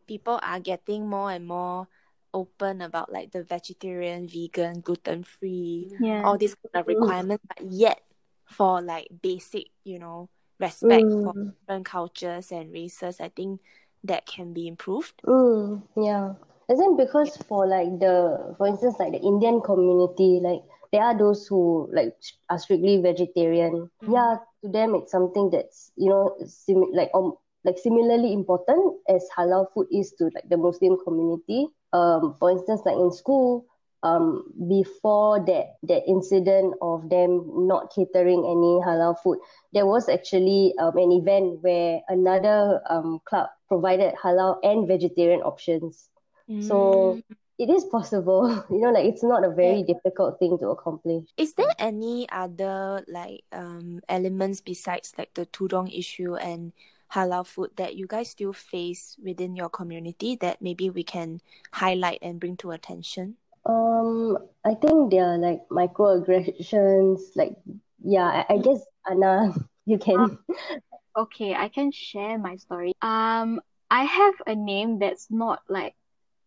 people 0.09 0.41
are 0.43 0.59
getting 0.59 1.05
more 1.05 1.31
and 1.31 1.47
more 1.47 1.87
open 2.35 2.81
about 2.83 3.13
like 3.13 3.33
the 3.33 3.43
vegetarian, 3.43 4.27
vegan, 4.29 4.81
gluten 4.81 5.23
free, 5.25 5.89
Yeah. 6.01 6.23
all 6.25 6.39
these 6.39 6.55
kind 6.55 6.83
of 6.83 6.87
requirements, 6.89 7.45
but 7.49 7.71
yet 7.71 8.01
for 8.47 8.81
like 8.83 9.09
basic, 9.23 9.69
you 9.85 9.99
know, 9.99 10.29
respect 10.61 11.13
for 11.23 11.35
Mm. 11.35 11.53
different 11.61 11.87
cultures 11.87 12.53
and 12.53 12.73
races, 12.73 13.21
I 13.21 13.29
think 13.31 13.61
that 14.05 14.27
can 14.27 14.53
be 14.53 14.67
improved. 14.69 15.23
Mm, 15.27 15.83
yeah. 15.97 16.35
Isn't 16.71 16.97
because 16.97 17.37
for 17.49 17.67
like 17.67 17.99
the, 18.01 18.55
for 18.57 18.67
instance, 18.67 18.97
like 18.99 19.13
the 19.13 19.21
Indian 19.21 19.61
community, 19.61 20.41
like 20.43 20.63
there 20.93 21.03
are 21.03 21.17
those 21.17 21.47
who 21.47 21.89
like 21.93 22.15
are 22.49 22.59
strictly 22.59 23.01
vegetarian. 23.03 23.91
Yeah, 24.07 24.37
to 24.65 24.69
them 24.71 24.95
it's 24.95 25.11
something 25.13 25.51
that's 25.51 25.91
you 25.97 26.09
know 26.09 26.35
sim 26.47 26.85
like 26.93 27.11
um 27.15 27.35
like 27.65 27.79
similarly 27.79 28.33
important 28.33 28.97
as 29.09 29.27
halal 29.37 29.67
food 29.75 29.87
is 29.93 30.13
to 30.19 30.31
like 30.35 30.49
the 30.49 30.57
Muslim 30.57 30.97
community. 31.05 31.69
Um, 31.93 32.35
for 32.39 32.51
instance, 32.51 32.83
like 32.85 32.97
in 32.97 33.11
school, 33.13 33.67
um, 34.03 34.45
before 34.69 35.45
that 35.47 35.77
that 35.85 36.03
incident 36.09 36.75
of 36.83 37.09
them 37.09 37.67
not 37.69 37.93
catering 37.95 38.43
any 38.45 38.81
halal 38.83 39.19
food, 39.23 39.39
there 39.73 39.87
was 39.87 40.09
actually 40.09 40.75
um, 40.79 40.97
an 40.97 41.13
event 41.13 41.63
where 41.63 42.01
another 42.09 42.81
um, 42.91 43.21
club 43.25 43.49
provided 43.69 44.15
halal 44.23 44.59
and 44.63 44.89
vegetarian 44.89 45.41
options. 45.43 46.09
So 46.59 47.23
Mm. 47.31 47.37
it 47.59 47.71
is 47.71 47.85
possible, 47.85 48.49
you 48.71 48.81
know, 48.81 48.91
like 48.91 49.07
it's 49.07 49.23
not 49.23 49.45
a 49.45 49.51
very 49.51 49.83
difficult 49.83 50.39
thing 50.39 50.59
to 50.59 50.69
accomplish. 50.71 51.25
Is 51.37 51.55
there 51.55 51.71
any 51.79 52.29
other 52.31 53.05
like 53.09 53.45
um 53.53 54.01
elements 54.09 54.61
besides 54.61 55.13
like 55.19 55.35
the 55.35 55.47
tudong 55.47 55.91
issue 55.97 56.35
and 56.37 56.73
halal 57.15 57.47
food 57.47 57.71
that 57.77 57.95
you 57.97 58.07
guys 58.07 58.31
still 58.31 58.53
face 58.53 59.17
within 59.23 59.55
your 59.57 59.69
community 59.69 60.37
that 60.37 60.63
maybe 60.63 60.89
we 60.91 61.05
can 61.05 61.41
highlight 61.73 62.19
and 62.23 62.41
bring 62.41 62.57
to 62.57 62.71
attention? 62.71 63.37
Um, 63.65 64.39
I 64.65 64.75
think 64.75 65.11
there 65.11 65.25
are 65.25 65.39
like 65.39 65.61
microaggressions, 65.71 67.21
like 67.37 67.55
yeah, 68.03 68.45
I, 68.49 68.55
I 68.55 68.59
guess 68.59 68.81
Anna, 69.09 69.55
you 69.87 69.99
can. 69.99 70.39
Okay, 71.17 71.55
I 71.55 71.69
can 71.69 71.93
share 71.93 72.39
my 72.39 72.57
story. 72.57 72.95
Um, 73.03 73.61
I 73.91 74.05
have 74.05 74.35
a 74.47 74.55
name 74.55 74.99
that's 74.99 75.29
not 75.31 75.61
like 75.69 75.95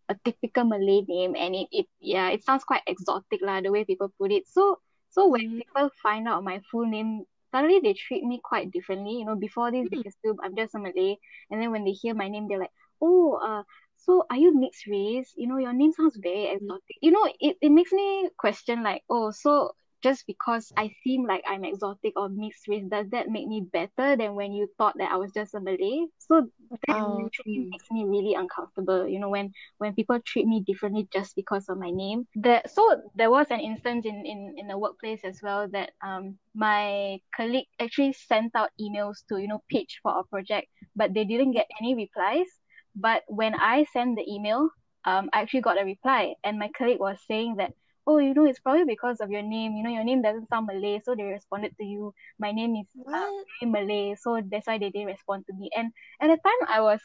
a 0.10 0.16
typical 0.26 0.66
Malay 0.66 1.06
name, 1.08 1.36
and 1.38 1.56
it, 1.56 1.68
it 1.72 1.86
yeah, 2.02 2.30
it 2.30 2.44
sounds 2.44 2.64
quite 2.64 2.82
exotic 2.88 3.42
lah, 3.42 3.62
the 3.62 3.72
way 3.72 3.86
people 3.86 4.12
put 4.18 4.32
it. 4.32 4.48
So 4.50 4.80
so 5.10 5.28
when 5.28 5.62
people 5.62 5.90
find 6.02 6.28
out 6.28 6.44
my 6.44 6.60
full 6.72 6.86
name, 6.86 7.24
suddenly 7.56 7.80
they 7.82 7.94
treat 7.94 8.24
me 8.24 8.40
quite 8.44 8.72
differently. 8.72 9.14
You 9.20 9.26
know, 9.26 9.36
before 9.36 9.72
this 9.72 9.88
they 9.92 10.00
assume 10.00 10.38
I'm 10.44 10.56
just 10.56 10.76
a 10.76 10.80
Malay, 10.80 11.16
and 11.50 11.62
then 11.62 11.72
when 11.72 11.86
they 11.86 11.92
hear 11.92 12.14
my 12.14 12.28
name, 12.28 12.48
they're 12.48 12.60
like, 12.60 12.76
oh, 13.02 13.40
uh, 13.42 13.64
so 13.98 14.26
are 14.30 14.38
you 14.38 14.54
mixed 14.54 14.88
race? 14.88 15.34
You 15.36 15.48
know, 15.48 15.58
your 15.58 15.74
name 15.74 15.94
sounds 15.94 16.18
very 16.22 16.48
exotic. 16.48 16.98
You 17.02 17.12
know, 17.12 17.26
it, 17.40 17.58
it 17.62 17.70
makes 17.70 17.92
me 17.92 18.30
question 18.38 18.84
like, 18.84 19.04
oh, 19.10 19.32
so 19.32 19.72
just 20.04 20.26
because 20.28 20.72
I 20.78 20.90
seem 21.04 21.26
like 21.26 21.44
I'm 21.48 21.64
exotic 21.66 22.14
or 22.18 22.30
mixed 22.30 22.68
race, 22.68 22.86
does 22.90 23.10
that 23.12 23.28
make 23.30 23.48
me 23.48 23.62
better 23.72 24.16
than 24.16 24.36
when 24.36 24.54
you 24.54 24.68
thought 24.78 24.96
that 24.98 25.12
I 25.12 25.18
was 25.18 25.32
just 25.34 25.54
a 25.56 25.60
Malay? 25.60 26.06
So 26.20 26.50
that 26.88 26.98
Oh, 26.98 27.26
actually 27.26 27.68
makes 27.72 27.86
me 27.92 28.06
really 28.06 28.34
uncomfortable, 28.36 29.08
you 29.08 29.20
know, 29.20 29.30
when 29.30 29.52
when 29.78 29.94
people 29.94 30.20
treat 30.26 30.46
me 30.48 30.62
differently 30.66 31.08
just 31.14 31.36
because 31.36 31.68
of 31.70 31.78
my 31.78 31.90
name. 31.92 32.28
That 32.36 32.70
so 32.70 33.02
there 33.16 33.30
was 33.32 33.48
an 33.52 33.60
instance 33.60 34.06
in 34.06 34.26
in 34.26 34.56
in 34.58 34.68
the 34.68 34.78
workplace 34.78 35.24
as 35.24 35.40
well 35.44 35.68
that 35.72 35.92
um 36.04 36.38
my 36.54 37.20
colleague 37.36 37.68
actually 37.80 38.14
sent 38.14 38.56
out 38.56 38.70
emails 38.80 39.26
to 39.30 39.38
you 39.38 39.48
know 39.48 39.64
pitch 39.70 40.00
for 40.04 40.20
a 40.20 40.24
project, 40.24 40.68
but 40.96 41.14
they 41.14 41.26
didn't 41.26 41.52
get 41.54 41.68
any 41.82 41.96
replies. 41.96 42.48
But 42.96 43.24
when 43.28 43.56
I 43.56 43.86
sent 43.94 44.16
the 44.18 44.26
email, 44.30 44.70
um, 45.06 45.30
I 45.34 45.42
actually 45.42 45.62
got 45.62 45.82
a 45.82 45.86
reply, 45.86 46.36
and 46.44 46.60
my 46.60 46.70
colleague 46.78 47.00
was 47.00 47.20
saying 47.28 47.56
that 47.58 47.74
oh, 48.08 48.18
you 48.18 48.34
know, 48.34 48.46
it's 48.46 48.60
probably 48.60 48.86
because 48.86 49.20
of 49.20 49.32
your 49.32 49.42
name. 49.42 49.76
You 49.76 49.84
know, 49.84 49.90
your 49.90 50.04
name 50.04 50.22
doesn't 50.22 50.50
sound 50.50 50.68
Malay, 50.68 51.02
so 51.04 51.16
they 51.16 51.24
responded 51.24 51.76
to 51.78 51.84
you. 51.86 52.14
My 52.40 52.52
name 52.52 52.76
is 52.76 52.88
uh, 53.12 53.26
Malay, 53.64 54.16
so 54.16 54.42
that's 54.46 54.68
why 54.68 54.78
they 54.78 54.90
didn't 54.90 55.08
respond 55.08 55.46
to 55.48 55.54
me. 55.54 55.70
And 55.76 55.92
at 56.22 56.28
the 56.28 56.38
time, 56.38 56.68
I 56.68 56.82
was 56.82 57.00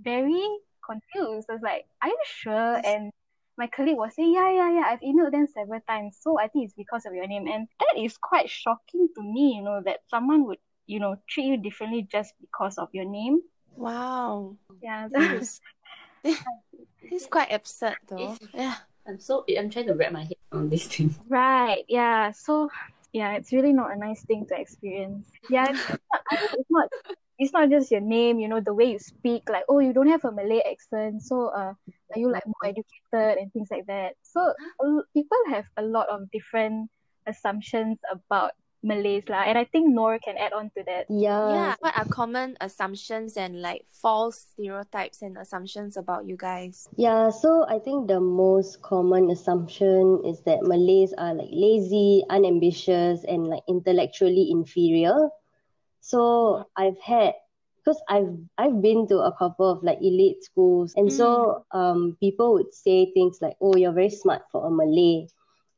very 0.00 0.46
confused. 0.84 1.48
I 1.50 1.54
was 1.54 1.62
like, 1.62 1.86
"Are 2.02 2.08
you 2.08 2.18
sure?" 2.24 2.80
And 2.84 3.10
my 3.58 3.66
colleague 3.66 3.96
was 3.96 4.14
saying, 4.14 4.32
"Yeah, 4.32 4.50
yeah, 4.52 4.70
yeah. 4.70 4.84
I've 4.86 5.00
emailed 5.00 5.32
them 5.32 5.46
several 5.46 5.80
times, 5.88 6.18
so 6.20 6.38
I 6.38 6.48
think 6.48 6.66
it's 6.66 6.74
because 6.74 7.06
of 7.06 7.14
your 7.14 7.26
name." 7.26 7.46
And 7.48 7.68
that 7.80 7.98
is 7.98 8.16
quite 8.16 8.48
shocking 8.48 9.08
to 9.14 9.22
me. 9.22 9.54
You 9.56 9.62
know, 9.62 9.82
that 9.84 10.00
someone 10.08 10.46
would, 10.46 10.58
you 10.86 11.00
know, 11.00 11.16
treat 11.28 11.46
you 11.46 11.56
differently 11.56 12.02
just 12.10 12.34
because 12.40 12.78
of 12.78 12.88
your 12.92 13.04
name. 13.04 13.40
Wow. 13.74 14.56
Yeah, 14.82 15.08
That 15.10 15.42
is 15.42 15.60
it's 17.02 17.26
quite 17.26 17.52
absurd 17.52 17.96
though. 18.08 18.36
Yeah. 18.54 18.76
I'm 19.06 19.20
so 19.20 19.44
I'm 19.58 19.70
trying 19.70 19.86
to 19.86 19.94
wrap 19.94 20.12
my 20.12 20.24
head 20.24 20.40
on 20.52 20.68
this 20.68 20.86
thing. 20.86 21.14
Right, 21.28 21.84
yeah. 21.88 22.32
So 22.32 22.70
yeah, 23.12 23.34
it's 23.34 23.52
really 23.52 23.72
not 23.72 23.92
a 23.92 23.96
nice 23.96 24.24
thing 24.24 24.46
to 24.46 24.60
experience. 24.60 25.30
Yeah, 25.48 25.66
it's 25.70 25.88
not, 25.88 26.00
it's 26.30 26.70
not 26.70 26.88
it's 27.38 27.52
not 27.52 27.70
just 27.70 27.90
your 27.90 28.00
name, 28.00 28.40
you 28.40 28.48
know, 28.48 28.60
the 28.60 28.72
way 28.72 28.86
you 28.92 28.98
speak, 28.98 29.48
like, 29.48 29.64
oh, 29.68 29.78
you 29.78 29.92
don't 29.92 30.08
have 30.08 30.24
a 30.24 30.32
Malay 30.32 30.62
accent, 30.70 31.22
so 31.22 31.48
uh, 31.48 31.74
are 31.76 32.18
you 32.18 32.32
like 32.32 32.46
more 32.46 32.64
educated 32.64 33.38
and 33.38 33.52
things 33.52 33.68
like 33.70 33.86
that. 33.86 34.14
So 34.22 34.54
people 35.12 35.38
have 35.50 35.66
a 35.76 35.82
lot 35.82 36.08
of 36.08 36.30
different 36.30 36.90
assumptions 37.26 37.98
about 38.10 38.52
Malays 38.86 39.26
lah, 39.26 39.42
and 39.42 39.58
I 39.58 39.66
think 39.66 39.90
Nor 39.90 40.22
can 40.22 40.38
add 40.38 40.54
on 40.54 40.70
to 40.78 40.86
that. 40.86 41.10
Yeah. 41.10 41.50
Yeah. 41.50 41.74
What 41.82 41.98
are 41.98 42.06
common 42.06 42.56
assumptions 42.62 43.36
and 43.36 43.60
like 43.60 43.82
false 43.90 44.54
stereotypes 44.54 45.22
and 45.22 45.36
assumptions 45.36 45.98
about 45.98 46.26
you 46.26 46.38
guys? 46.38 46.86
Yeah, 46.94 47.30
so 47.30 47.66
I 47.66 47.82
think 47.82 48.06
the 48.06 48.22
most 48.22 48.80
common 48.82 49.30
assumption 49.34 50.22
is 50.24 50.40
that 50.46 50.62
Malays 50.62 51.12
are 51.18 51.34
like 51.34 51.50
lazy, 51.50 52.22
unambitious, 52.30 53.26
and 53.26 53.50
like 53.50 53.66
intellectually 53.66 54.54
inferior. 54.54 55.28
So 56.00 56.62
I've 56.78 56.98
had 57.02 57.34
because 57.82 57.98
I've 58.08 58.34
I've 58.58 58.82
been 58.82 59.06
to 59.08 59.26
a 59.26 59.34
couple 59.34 59.70
of 59.70 59.82
like 59.82 59.98
elite 59.98 60.42
schools, 60.42 60.94
and 60.94 61.10
so 61.10 61.66
um 61.70 62.16
people 62.18 62.54
would 62.54 62.74
say 62.74 63.10
things 63.10 63.38
like, 63.42 63.58
"Oh, 63.60 63.74
you're 63.74 63.94
very 63.94 64.10
smart 64.10 64.42
for 64.50 64.66
a 64.66 64.70
Malay," 64.70 65.26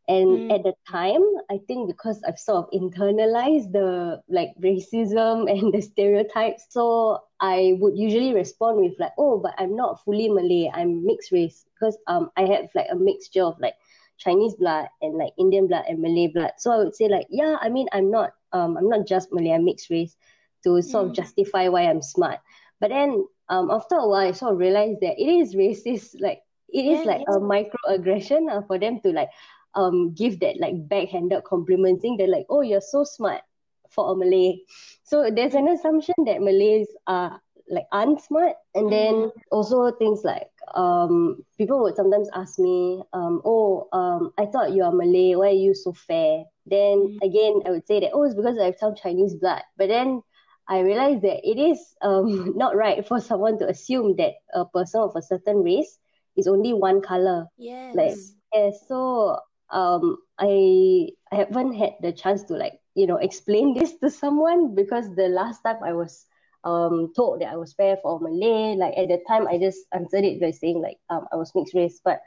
and 0.08 0.40
Mm. 0.40 0.50
at 0.50 0.62
the 0.64 0.74
time, 0.90 1.22
I 1.50 1.58
think 1.68 1.88
because 1.88 2.22
I've 2.26 2.38
sort 2.38 2.66
of 2.66 2.70
internalized 2.72 3.72
the 3.72 4.22
like 4.28 4.50
racism 4.62 5.50
and 5.52 5.72
the 5.72 5.80
stereotypes, 5.82 6.66
so 6.70 7.22
I 7.40 7.76
would 7.80 7.96
usually 7.96 8.34
respond 8.34 8.80
with 8.80 8.94
like, 8.98 9.12
"Oh, 9.18 9.38
but 9.38 9.54
I'm 9.58 9.76
not 9.76 10.02
fully 10.04 10.28
Malay. 10.28 10.70
I'm 10.72 11.04
mixed 11.06 11.32
race 11.32 11.66
because 11.74 11.98
um 12.06 12.30
I 12.36 12.42
have 12.46 12.68
like 12.74 12.88
a 12.90 12.96
mixture 12.96 13.44
of 13.44 13.58
like." 13.60 13.74
Chinese 14.18 14.54
blood 14.56 14.88
and 15.00 15.16
like 15.16 15.32
Indian 15.38 15.66
blood 15.68 15.84
and 15.88 16.00
Malay 16.00 16.28
blood. 16.28 16.52
So 16.58 16.72
I 16.72 16.78
would 16.78 16.94
say 16.94 17.08
like, 17.08 17.26
yeah, 17.30 17.56
I 17.60 17.68
mean, 17.68 17.86
I'm 17.92 18.10
not, 18.10 18.32
um, 18.52 18.76
I'm 18.76 18.88
not 18.88 19.06
just 19.06 19.32
Malay, 19.32 19.52
I'm 19.52 19.64
mixed 19.64 19.90
race 19.90 20.16
to 20.64 20.82
sort 20.82 21.06
of 21.08 21.14
Mm. 21.14 21.14
justify 21.14 21.68
why 21.68 21.82
I'm 21.82 22.02
smart. 22.02 22.40
But 22.80 22.90
then, 22.90 23.26
um, 23.48 23.70
after 23.70 23.96
a 23.96 24.08
while, 24.08 24.28
I 24.28 24.32
sort 24.32 24.52
of 24.54 24.58
realized 24.58 25.00
that 25.02 25.20
it 25.20 25.28
is 25.28 25.54
racist. 25.54 26.20
Like 26.20 26.42
it 26.68 26.84
is 26.84 27.04
Yeah, 27.04 27.06
like 27.06 27.22
a 27.28 27.38
microaggression 27.38 28.50
uh, 28.50 28.62
for 28.66 28.78
them 28.78 29.00
to 29.02 29.10
like, 29.12 29.30
um, 29.74 30.14
give 30.14 30.40
that 30.40 30.58
like 30.60 30.74
backhanded 30.88 31.44
compliment, 31.44 32.00
saying 32.02 32.16
they're 32.16 32.28
like, 32.28 32.46
oh, 32.50 32.60
you're 32.62 32.80
so 32.80 33.04
smart 33.04 33.42
for 33.90 34.12
a 34.12 34.16
Malay. 34.16 34.58
So 35.04 35.30
there's 35.34 35.54
an 35.54 35.68
assumption 35.68 36.14
that 36.26 36.40
Malays 36.40 36.88
are 37.06 37.40
like 37.70 37.86
unsmart, 37.92 38.54
and 38.74 38.90
then 38.92 39.30
also 39.50 39.90
things 39.92 40.22
like 40.24 40.48
um 40.74 41.42
people 41.56 41.80
would 41.82 41.96
sometimes 41.96 42.28
ask 42.34 42.58
me 42.58 43.02
um 43.12 43.40
oh 43.44 43.88
um 43.92 44.30
I 44.38 44.46
thought 44.46 44.72
you 44.72 44.82
are 44.84 44.92
Malay 44.92 45.34
why 45.34 45.48
are 45.48 45.50
you 45.64 45.74
so 45.74 45.92
fair 45.92 46.44
then 46.66 47.08
Mm. 47.08 47.18
again 47.22 47.62
I 47.66 47.70
would 47.70 47.86
say 47.86 48.00
that 48.00 48.10
oh 48.12 48.22
it's 48.24 48.34
because 48.34 48.58
I 48.58 48.66
have 48.66 48.76
some 48.76 48.94
Chinese 48.94 49.34
blood 49.34 49.62
but 49.76 49.88
then 49.88 50.22
I 50.68 50.80
realized 50.80 51.22
that 51.22 51.40
it 51.42 51.58
is 51.58 51.78
um 52.02 52.52
not 52.56 52.76
right 52.76 53.06
for 53.06 53.20
someone 53.20 53.58
to 53.58 53.68
assume 53.68 54.16
that 54.16 54.34
a 54.54 54.64
person 54.66 55.00
of 55.00 55.16
a 55.16 55.22
certain 55.22 55.62
race 55.62 55.98
is 56.36 56.46
only 56.46 56.72
one 56.72 57.00
color 57.00 57.46
Yes. 57.56 57.94
like 57.94 58.18
yeah 58.52 58.70
so 58.88 59.38
um 59.70 60.16
I 60.38 61.08
I 61.32 61.36
haven't 61.36 61.74
had 61.74 61.94
the 62.00 62.12
chance 62.12 62.44
to 62.44 62.54
like 62.54 62.80
you 62.94 63.06
know 63.06 63.16
explain 63.16 63.74
this 63.74 63.94
to 63.98 64.10
someone 64.10 64.74
because 64.74 65.14
the 65.14 65.28
last 65.28 65.62
time 65.62 65.78
I 65.84 65.92
was 65.92 66.26
um 66.64 67.12
told 67.14 67.40
that 67.40 67.52
I 67.52 67.56
was 67.56 67.72
fair 67.74 67.96
for 68.02 68.20
Malay 68.20 68.76
like 68.76 68.94
at 68.96 69.08
the 69.08 69.20
time 69.28 69.46
I 69.48 69.58
just 69.58 69.80
answered 69.92 70.24
it 70.24 70.40
by 70.40 70.50
saying 70.52 70.80
like 70.82 70.98
um 71.10 71.26
I 71.32 71.36
was 71.36 71.52
mixed 71.54 71.74
race. 71.74 72.00
But 72.04 72.20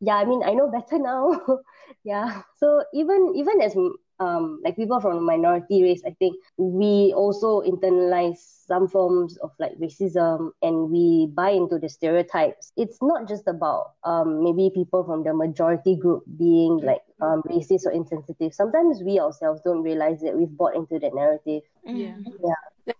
yeah 0.00 0.16
I 0.16 0.24
mean 0.24 0.42
I 0.44 0.52
know 0.54 0.70
better 0.70 0.98
now. 0.98 1.40
Yeah. 2.04 2.42
So 2.58 2.84
even 2.94 3.34
even 3.36 3.60
as 3.62 3.74
um 4.20 4.60
like 4.64 4.76
people 4.76 5.00
from 5.00 5.16
a 5.16 5.20
minority 5.20 5.82
race 5.82 6.02
I 6.06 6.10
think 6.18 6.36
we 6.56 7.12
also 7.14 7.60
internalize 7.62 8.38
some 8.66 8.88
forms 8.88 9.36
of 9.38 9.52
like 9.58 9.78
racism 9.78 10.50
and 10.62 10.90
we 10.90 11.28
buy 11.34 11.50
into 11.50 11.78
the 11.78 11.88
stereotypes 11.88 12.72
it's 12.76 12.98
not 13.00 13.28
just 13.28 13.46
about 13.46 13.92
um 14.04 14.42
maybe 14.42 14.70
people 14.74 15.04
from 15.04 15.22
the 15.22 15.34
majority 15.34 15.96
group 15.96 16.24
being 16.38 16.78
like 16.78 17.02
um 17.20 17.42
racist 17.46 17.86
or 17.86 17.92
insensitive 17.92 18.52
sometimes 18.54 19.02
we 19.02 19.20
ourselves 19.20 19.60
don't 19.64 19.82
realize 19.82 20.20
that 20.20 20.36
we've 20.36 20.56
bought 20.56 20.74
into 20.74 20.98
that 20.98 21.14
narrative 21.14 21.62
Yeah. 21.84 22.16
Yeah. 22.42 22.94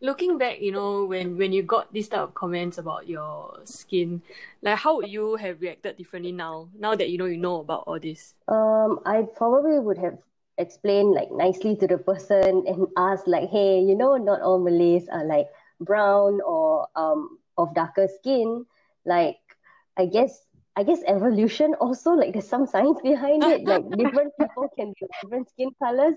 Looking 0.00 0.38
back, 0.38 0.60
you 0.60 0.70
know, 0.70 1.06
when 1.06 1.36
when 1.38 1.52
you 1.52 1.62
got 1.62 1.92
this 1.92 2.06
type 2.08 2.20
of 2.20 2.34
comments 2.34 2.78
about 2.78 3.08
your 3.08 3.58
skin, 3.64 4.22
like 4.62 4.78
how 4.78 4.96
would 4.96 5.10
you 5.10 5.34
have 5.36 5.60
reacted 5.60 5.96
differently 5.96 6.30
now? 6.30 6.70
Now 6.78 6.94
that 6.94 7.10
you 7.10 7.18
know 7.18 7.26
you 7.26 7.36
know 7.36 7.60
about 7.60 7.84
all 7.86 7.98
this. 7.98 8.34
Um, 8.46 9.00
I 9.06 9.26
probably 9.34 9.78
would 9.78 9.98
have 9.98 10.18
explained 10.58 11.14
like 11.14 11.30
nicely 11.32 11.76
to 11.76 11.86
the 11.86 11.98
person 11.98 12.64
and 12.66 12.86
ask 12.96 13.26
like, 13.26 13.48
hey, 13.50 13.80
you 13.80 13.96
know, 13.96 14.16
not 14.16 14.40
all 14.42 14.58
Malays 14.58 15.08
are 15.08 15.24
like 15.24 15.46
brown 15.80 16.40
or 16.46 16.88
um 16.96 17.38
of 17.58 17.74
darker 17.74 18.08
skin. 18.18 18.64
Like, 19.04 19.38
I 19.96 20.06
guess 20.06 20.46
I 20.74 20.84
guess 20.84 21.00
evolution 21.06 21.74
also 21.74 22.12
like 22.12 22.32
there's 22.32 22.48
some 22.48 22.66
science 22.66 23.00
behind 23.02 23.42
it. 23.44 23.64
Like 23.64 23.84
different 23.98 24.32
people 24.38 24.68
can 24.76 24.94
be 24.98 25.06
different 25.20 25.50
skin 25.50 25.70
colors. 25.82 26.14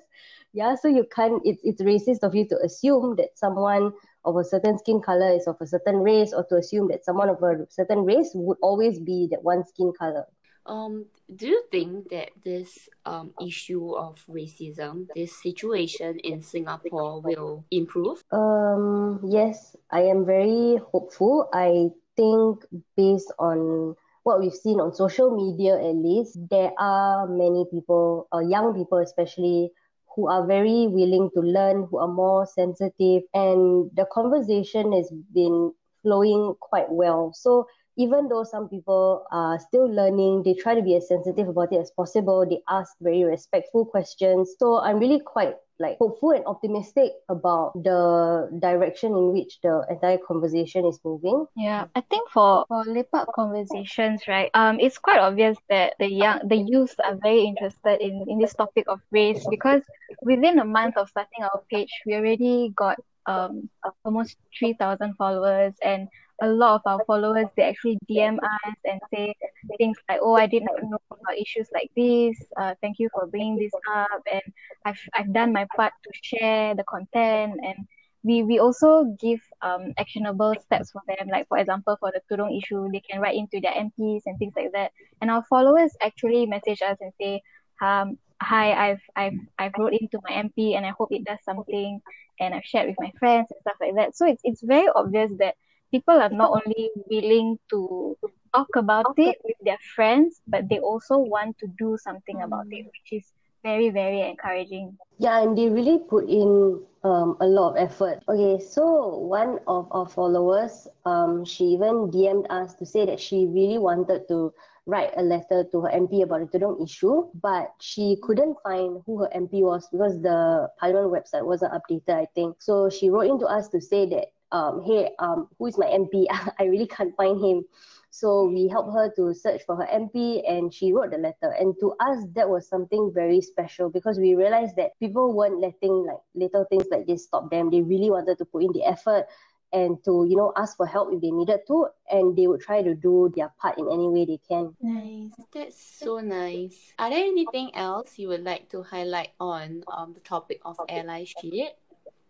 Yeah, 0.54 0.76
so 0.76 0.88
you 0.88 1.06
can't. 1.14 1.42
It's 1.44 1.62
it's 1.64 1.82
racist 1.82 2.24
of 2.24 2.34
you 2.36 2.48
to 2.48 2.58
assume 2.64 3.16
that 3.18 3.38
someone 3.38 3.92
of 4.24 4.38
a 4.38 4.44
certain 4.44 4.80
skin 4.80 5.02
color 5.02 5.36
is 5.36 5.48
of 5.48 5.58
a 5.60 5.68
certain 5.68 5.98
race, 5.98 6.34
or 6.34 6.46
to 6.46 6.56
assume 6.56 6.88
that 6.88 7.04
someone 7.04 7.30
of 7.30 7.44
a 7.44 7.68
certain 7.70 8.06
race 8.06 8.32
would 8.34 8.58
always 8.62 9.00
be 9.00 9.28
that 9.32 9.44
one 9.44 9.66
skin 9.66 9.92
color. 10.00 10.26
Um, 10.66 11.06
do 11.34 11.48
you 11.48 11.64
think 11.72 12.10
that 12.10 12.30
this 12.44 12.90
um 13.06 13.34
issue 13.42 13.94
of 13.94 14.18
racism, 14.30 15.08
this 15.16 15.38
situation 15.42 16.18
in 16.20 16.42
Singapore 16.42 17.22
will 17.22 17.64
improve? 17.70 18.24
Um, 18.32 19.22
yes, 19.30 19.76
I 19.92 20.02
am 20.10 20.26
very 20.26 20.78
hopeful. 20.92 21.50
I 21.54 21.90
think 22.18 22.66
based 22.98 23.32
on 23.38 23.96
what 24.24 24.40
we've 24.40 24.54
seen 24.54 24.80
on 24.80 24.94
social 24.94 25.30
media 25.30 25.78
at 25.78 25.96
least, 25.96 26.38
there 26.50 26.74
are 26.80 27.28
many 27.28 27.66
people, 27.70 28.28
uh, 28.34 28.40
young 28.40 28.74
people 28.74 28.98
especially, 28.98 29.70
who 30.16 30.28
are 30.28 30.48
very 30.48 30.88
willing 30.88 31.30
to 31.36 31.42
learn, 31.42 31.86
who 31.92 32.00
are 32.00 32.08
more 32.08 32.48
sensitive, 32.48 33.22
and 33.34 33.92
the 33.94 34.08
conversation 34.12 34.94
has 34.94 35.12
been 35.34 35.72
flowing 36.02 36.56
quite 36.60 36.90
well. 36.90 37.34
So 37.36 37.68
even 37.98 38.28
though 38.28 38.44
some 38.44 38.70
people 38.70 39.26
are 39.32 39.60
still 39.60 39.88
learning, 39.88 40.44
they 40.44 40.54
try 40.54 40.76
to 40.76 40.82
be 40.82 40.96
as 40.96 41.08
sensitive 41.08 41.48
about 41.48 41.72
it 41.72 41.80
as 41.80 41.92
possible. 41.92 42.46
They 42.48 42.62
ask 42.70 42.96
very 43.02 43.24
respectful 43.24 43.86
questions. 43.86 44.56
So 44.60 44.80
I'm 44.82 45.00
really 45.00 45.20
quite 45.20 45.56
like 45.80 45.98
hopeful 46.00 46.32
and 46.32 46.46
optimistic 46.46 47.12
about 47.30 47.74
the 47.76 48.48
direction 48.62 49.12
in 49.12 49.34
which 49.34 49.60
the 49.62 49.86
entire 49.90 50.18
conversation 50.18 50.86
is 50.86 51.00
moving. 51.04 51.46
Yeah, 51.56 51.86
I 51.96 52.02
think 52.02 52.30
for 52.30 52.66
for 52.68 52.84
lepak 52.86 53.28
conversations, 53.36 54.24
right? 54.28 54.50
Um, 54.54 54.80
it's 54.80 54.98
quite 54.98 55.20
obvious 55.20 55.58
that 55.70 55.96
the 56.00 56.08
young 56.08 56.40
the 56.48 56.58
youth 56.58 56.96
are 57.04 57.18
very 57.22 57.44
interested 57.44 58.00
in 58.02 58.26
in 58.28 58.40
this 58.40 58.54
topic 58.54 58.86
of 58.88 59.02
race 59.12 59.46
because 59.50 59.82
within 60.22 60.60
a 60.60 60.66
month 60.66 60.98
of 60.98 61.10
starting 61.10 61.44
our 61.44 61.62
page, 61.72 61.92
we 62.06 62.16
already 62.16 62.72
got 62.76 62.98
um 63.26 63.70
almost 64.06 64.38
three 64.58 64.74
thousand 64.74 65.16
followers, 65.16 65.74
and 65.84 66.08
a 66.42 66.48
lot 66.48 66.76
of 66.76 66.82
our 66.86 67.04
followers 67.06 67.48
they 67.56 67.64
actually 67.64 67.98
DM 68.10 68.38
us 68.38 68.76
and 68.86 69.00
say 69.14 69.34
things 69.78 69.98
like, 70.10 70.20
"Oh, 70.22 70.36
I 70.36 70.48
did 70.48 70.64
not 70.64 70.82
know 70.84 71.00
about 71.12 71.38
issues 71.38 71.70
like 71.74 71.92
this. 71.96 72.38
Uh, 72.58 72.76
thank 72.82 73.00
you 73.00 73.10
for 73.14 73.28
bringing 73.28 73.58
this 73.58 73.74
up, 73.94 74.22
and 74.32 74.42
I've 74.86 75.00
I've 75.14 75.34
done 75.34 75.54
my 75.54 75.68
part 75.76 75.94
to 76.04 76.12
share 76.24 76.76
the 76.76 76.84
content 76.84 77.60
and." 77.64 77.88
we 78.26 78.42
we 78.42 78.58
also 78.60 79.16
give 79.22 79.40
um 79.62 79.94
actionable 80.00 80.54
steps 80.60 80.92
for 80.92 81.02
them. 81.08 81.28
Like 81.30 81.48
for 81.48 81.58
example, 81.60 81.96
for 82.00 82.12
the 82.12 82.22
Tudong 82.28 82.58
issue, 82.58 82.90
they 82.92 83.00
can 83.00 83.22
write 83.22 83.36
into 83.38 83.62
their 83.62 83.74
MPs 83.74 84.24
and 84.26 84.38
things 84.40 84.54
like 84.56 84.72
that. 84.74 84.92
And 85.22 85.30
our 85.30 85.44
followers 85.48 85.92
actually 86.02 86.48
message 86.48 86.82
us 86.82 86.98
and 87.02 87.14
say, 87.22 87.42
um, 87.82 88.18
hi, 88.42 88.74
I've 88.74 89.02
I've 89.16 89.40
I've 89.60 89.74
wrote 89.78 89.94
into 89.94 90.20
my 90.28 90.36
MP 90.36 90.76
and 90.76 90.86
I 90.86 90.90
hope 90.98 91.10
it 91.12 91.24
does 91.24 91.40
something 91.46 92.02
and 92.40 92.54
I've 92.54 92.66
shared 92.66 92.88
with 92.88 92.98
my 93.00 93.12
friends 93.20 93.48
and 93.52 93.60
stuff 93.62 93.78
like 93.80 93.96
that. 93.96 94.16
So 94.18 94.26
it's 94.26 94.42
it's 94.44 94.64
very 94.64 94.88
obvious 94.96 95.32
that 95.40 95.56
people 95.92 96.16
are 96.20 96.30
not 96.30 96.52
only 96.52 96.90
willing 97.10 97.60
to 97.70 98.18
talk 98.54 98.76
about 98.76 99.14
it 99.18 99.38
with 99.44 99.58
their 99.62 99.80
friends, 99.96 100.42
but 100.48 100.70
they 100.70 100.80
also 100.80 101.18
want 101.18 101.58
to 101.60 101.68
do 101.78 101.98
something 102.02 102.42
about 102.42 102.66
it, 102.72 102.86
which 102.86 103.24
is 103.24 103.34
very, 103.64 103.90
very 103.90 104.22
encouraging. 104.22 104.98
Yeah, 105.18 105.42
and 105.42 105.58
they 105.58 105.70
really 105.70 106.00
put 106.00 106.30
in 106.30 106.82
um, 107.04 107.38
a 107.42 107.48
lot 107.48 107.72
of 107.72 107.78
effort. 107.78 108.24
Okay, 108.30 108.64
so 108.64 109.18
one 109.18 109.60
of 109.68 109.88
our 109.92 110.08
followers, 110.08 110.88
um, 111.06 111.44
she 111.44 111.66
even 111.76 112.12
DM'd 112.12 112.48
us 112.50 112.76
to 112.76 112.86
say 112.86 113.06
that 113.06 113.20
she 113.20 113.48
really 113.48 113.78
wanted 113.78 114.28
to 114.30 114.54
write 114.86 115.12
a 115.18 115.24
letter 115.24 115.66
to 115.72 115.82
her 115.82 115.90
MP 115.90 116.22
about 116.22 116.52
the 116.52 116.60
Tudong 116.60 116.84
issue, 116.84 117.26
but 117.42 117.74
she 117.82 118.18
couldn't 118.22 118.56
find 118.64 119.02
who 119.06 119.18
her 119.20 119.30
MP 119.36 119.62
was 119.62 119.90
because 119.90 120.22
the 120.22 120.70
Parliament 120.80 121.12
website 121.12 121.44
wasn't 121.44 121.74
updated, 121.74 122.14
I 122.14 122.28
think. 122.36 122.58
So 122.60 122.90
she 122.90 123.10
wrote 123.10 123.30
in 123.30 123.40
to 123.40 123.48
us 123.48 123.68
to 123.70 123.82
say 123.82 124.06
that, 124.10 124.28
um, 124.56 124.84
hey, 124.86 125.10
um, 125.20 125.50
who 125.60 125.68
is 125.68 125.78
my 125.78 125.88
MP? 125.88 126.26
I 126.60 126.64
really 126.64 126.88
can't 126.88 127.16
find 127.18 127.44
him. 127.44 127.66
So 128.10 128.46
we 128.46 128.70
helped 128.70 128.94
her 128.94 129.12
to 129.18 129.34
search 129.34 129.64
for 129.66 129.76
her 129.76 129.88
MP 129.92 130.40
and 130.50 130.74
she 130.74 130.94
wrote 130.94 131.12
the 131.12 131.18
letter. 131.18 131.52
And 131.60 131.76
to 131.82 131.92
us, 132.00 132.24
that 132.34 132.48
was 132.48 132.66
something 132.70 133.12
very 133.14 133.42
special 133.42 133.90
because 133.90 134.18
we 134.18 134.36
realized 134.36 134.78
that 134.78 134.98
people 135.00 135.34
weren't 135.34 135.60
letting 135.60 136.06
like 136.08 136.24
little 136.34 136.64
things 136.70 136.86
like 136.90 137.06
this 137.06 137.26
stop 137.26 137.52
them. 137.52 137.70
They 137.70 137.82
really 137.82 138.10
wanted 138.10 138.38
to 138.38 138.46
put 138.46 138.64
in 138.64 138.72
the 138.72 138.86
effort 138.86 139.26
and 139.74 140.02
to, 140.06 140.26
you 140.30 140.38
know, 140.38 140.54
ask 140.56 140.78
for 140.78 140.88
help 140.88 141.12
if 141.12 141.20
they 141.20 141.32
needed 141.32 141.68
to. 141.68 141.88
And 142.10 142.38
they 142.38 142.48
would 142.48 142.62
try 142.62 142.82
to 142.82 142.96
do 142.96 143.34
their 143.36 143.52
part 143.60 143.78
in 143.78 143.92
any 143.92 144.08
way 144.08 144.24
they 144.24 144.40
can. 144.48 144.74
Nice. 144.80 145.36
That's 145.52 145.76
so 145.76 146.20
nice. 146.20 146.94
Are 146.98 147.10
there 147.10 147.26
anything 147.26 147.76
else 147.76 148.18
you 148.18 148.30
would 148.30 148.46
like 148.46 148.70
to 148.70 148.84
highlight 148.84 149.32
on 149.42 149.84
um, 149.92 150.14
the 150.14 150.22
topic 150.22 150.62
of 150.64 150.78
allyship? 150.88 151.76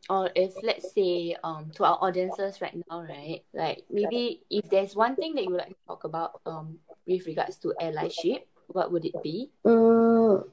Or 0.10 0.30
if 0.36 0.54
let's 0.64 0.94
say 0.94 1.36
um 1.44 1.72
to 1.76 1.84
our 1.84 1.98
audiences 2.02 2.62
right 2.62 2.76
now 2.90 3.02
right? 3.02 3.42
Like 3.54 3.84
maybe 3.90 4.42
if 4.50 4.70
there's 4.70 4.96
one 4.96 5.16
thing 5.16 5.36
that 5.36 5.44
you 5.44 5.52
would 5.52 5.60
like 5.60 5.70
to 5.70 5.86
talk 5.88 6.04
about 6.04 6.42
um 6.46 6.78
with 7.08 7.26
regards 7.26 7.58
to 7.58 7.74
allyship 7.82 8.42
what 8.68 8.92
would 8.92 9.06
it 9.06 9.22
be? 9.22 9.50
Um, 9.64 10.44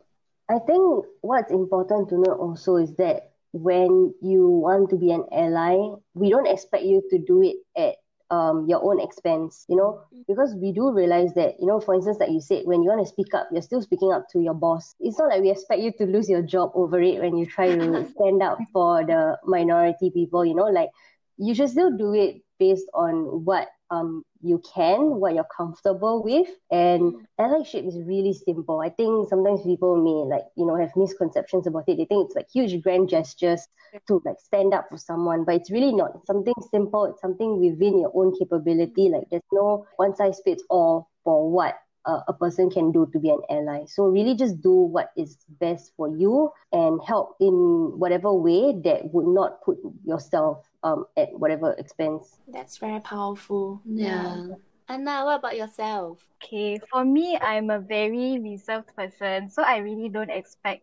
i 0.50 0.58
think 0.58 1.04
what's 1.20 1.50
important 1.50 2.08
to 2.08 2.16
know 2.16 2.34
also 2.34 2.76
is 2.76 2.94
that 2.96 3.32
when 3.52 4.12
you 4.20 4.48
want 4.48 4.90
to 4.90 4.96
be 4.96 5.12
an 5.12 5.24
ally 5.32 5.76
we 6.14 6.30
don't 6.30 6.46
expect 6.46 6.84
you 6.84 7.02
to 7.10 7.18
do 7.18 7.42
it 7.42 7.56
at 7.76 7.96
um, 8.32 8.66
your 8.66 8.82
own 8.82 8.98
expense, 8.98 9.66
you 9.68 9.76
know, 9.76 10.00
mm. 10.12 10.24
because 10.26 10.54
we 10.54 10.72
do 10.72 10.90
realize 10.90 11.34
that, 11.34 11.60
you 11.60 11.66
know, 11.66 11.78
for 11.78 11.94
instance, 11.94 12.16
like 12.18 12.30
you 12.30 12.40
said, 12.40 12.62
when 12.64 12.82
you 12.82 12.88
want 12.88 13.06
to 13.06 13.12
speak 13.12 13.34
up, 13.34 13.46
you're 13.52 13.60
still 13.60 13.82
speaking 13.82 14.10
up 14.10 14.26
to 14.32 14.40
your 14.40 14.54
boss. 14.54 14.94
It's 14.98 15.18
not 15.18 15.28
like 15.28 15.42
we 15.42 15.50
expect 15.50 15.82
you 15.82 15.92
to 15.98 16.06
lose 16.06 16.30
your 16.30 16.40
job 16.40 16.72
over 16.74 17.00
it 17.00 17.20
when 17.20 17.36
you 17.36 17.44
try 17.44 17.76
to 17.76 18.08
stand 18.14 18.42
up 18.42 18.58
for 18.72 19.04
the 19.04 19.38
minority 19.44 20.10
people, 20.10 20.46
you 20.46 20.54
know, 20.54 20.64
like 20.64 20.88
you 21.36 21.54
should 21.54 21.68
still 21.68 21.94
do 21.94 22.14
it 22.14 22.40
based 22.58 22.88
on 22.94 23.44
what 23.44 23.68
um 23.92 24.24
you 24.42 24.60
can, 24.74 25.20
what 25.20 25.34
you're 25.34 25.52
comfortable 25.56 26.22
with. 26.24 26.48
And 26.72 27.14
allyship 27.38 27.86
is 27.86 27.96
really 28.04 28.32
simple. 28.32 28.80
I 28.80 28.88
think 28.90 29.28
sometimes 29.28 29.62
people 29.62 29.96
may 29.96 30.34
like, 30.34 30.46
you 30.56 30.66
know, 30.66 30.76
have 30.76 30.90
misconceptions 30.96 31.66
about 31.68 31.84
it. 31.88 31.98
They 31.98 32.06
think 32.06 32.26
it's 32.26 32.34
like 32.34 32.48
huge 32.52 32.82
grand 32.82 33.08
gestures 33.08 33.68
to 34.08 34.20
like 34.24 34.40
stand 34.40 34.74
up 34.74 34.88
for 34.90 34.98
someone, 34.98 35.44
but 35.44 35.54
it's 35.56 35.70
really 35.70 35.92
not. 35.92 36.12
It's 36.16 36.26
something 36.26 36.54
simple. 36.72 37.04
It's 37.04 37.20
something 37.20 37.60
within 37.60 38.00
your 38.00 38.12
own 38.14 38.36
capability. 38.36 39.10
Like 39.10 39.28
there's 39.30 39.42
no 39.52 39.86
one 39.96 40.16
size 40.16 40.40
fits 40.44 40.64
all 40.70 41.08
for 41.24 41.50
what 41.50 41.76
uh, 42.04 42.20
a 42.28 42.32
person 42.32 42.70
can 42.70 42.92
do 42.92 43.08
to 43.12 43.18
be 43.18 43.30
an 43.30 43.40
ally. 43.50 43.84
So 43.86 44.04
really 44.04 44.34
just 44.34 44.60
do 44.62 44.72
what 44.72 45.12
is 45.16 45.36
best 45.60 45.92
for 45.96 46.08
you 46.08 46.50
and 46.72 47.00
help 47.06 47.36
in 47.40 47.92
whatever 47.98 48.32
way 48.32 48.72
that 48.84 49.12
would 49.12 49.26
not 49.26 49.62
put 49.62 49.78
yourself 50.04 50.66
um 50.82 51.06
at 51.16 51.32
whatever 51.38 51.72
expense. 51.78 52.38
That's 52.48 52.78
very 52.78 53.00
powerful. 53.00 53.82
yeah, 53.86 54.42
Anna 54.88 55.24
what 55.24 55.38
about 55.38 55.56
yourself 55.56 56.18
Okay, 56.42 56.80
for 56.90 57.04
me, 57.04 57.38
I'm 57.38 57.70
a 57.70 57.78
very 57.78 58.38
reserved 58.40 58.90
person, 58.96 59.48
so 59.48 59.62
I 59.62 59.78
really 59.78 60.08
don't 60.08 60.30
expect 60.30 60.82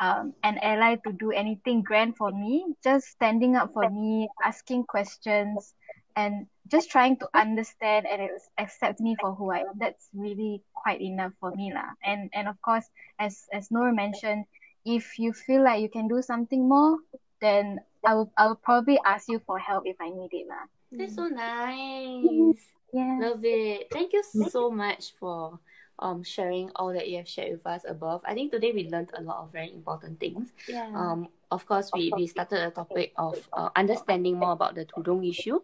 um, 0.00 0.32
an 0.42 0.58
ally 0.62 0.96
to 1.06 1.12
do 1.12 1.30
anything 1.30 1.82
grand 1.82 2.16
for 2.16 2.30
me. 2.30 2.64
Just 2.82 3.08
standing 3.08 3.54
up 3.54 3.72
for 3.74 3.88
me, 3.90 4.28
asking 4.42 4.84
questions, 4.84 5.74
and 6.16 6.46
just 6.70 6.90
trying 6.90 7.16
to 7.18 7.28
understand 7.34 8.06
and 8.06 8.28
accept 8.58 9.00
me 9.00 9.16
for 9.20 9.34
who 9.34 9.50
I 9.50 9.60
am. 9.66 9.76
That's 9.78 10.08
really 10.14 10.62
quite 10.74 11.00
enough 11.00 11.32
for 11.40 11.50
me, 11.52 11.72
lah. 11.74 11.96
And 12.04 12.30
and 12.34 12.48
of 12.48 12.60
course, 12.62 12.84
as 13.18 13.48
as 13.52 13.70
Noor 13.70 13.92
mentioned, 13.92 14.44
if 14.84 15.18
you 15.18 15.32
feel 15.32 15.64
like 15.64 15.80
you 15.82 15.88
can 15.88 16.08
do 16.08 16.22
something 16.22 16.68
more, 16.68 16.98
then 17.40 17.80
I 18.04 18.14
will 18.14 18.30
I 18.36 18.46
will 18.46 18.60
probably 18.60 18.98
ask 19.04 19.28
you 19.28 19.40
for 19.46 19.58
help 19.58 19.84
if 19.86 19.96
I 20.00 20.08
need 20.10 20.30
it, 20.32 20.46
lah. 20.48 20.64
that's 20.92 21.16
so 21.16 21.28
nice 21.28 22.56
Yeah. 22.92 23.20
love 23.20 23.44
it 23.44 23.92
thank 23.92 24.16
you 24.16 24.24
so 24.24 24.70
much 24.72 25.12
for 25.20 25.60
um 26.00 26.24
sharing 26.24 26.72
all 26.76 26.88
that 26.96 27.04
you 27.04 27.18
have 27.20 27.28
shared 27.28 27.52
with 27.52 27.66
us 27.68 27.84
above 27.84 28.24
i 28.24 28.32
think 28.32 28.48
today 28.50 28.72
we 28.72 28.88
learned 28.88 29.12
a 29.12 29.20
lot 29.20 29.44
of 29.44 29.52
very 29.52 29.68
important 29.68 30.16
things 30.16 30.56
Yeah. 30.64 30.88
um 30.96 31.28
of 31.50 31.66
course 31.66 31.90
we 31.94 32.12
we 32.16 32.26
started 32.26 32.60
a 32.60 32.70
topic 32.70 33.12
of 33.16 33.48
uh, 33.52 33.70
understanding 33.76 34.38
more 34.38 34.52
about 34.52 34.74
the 34.74 34.84
tudung 34.84 35.26
issue. 35.28 35.60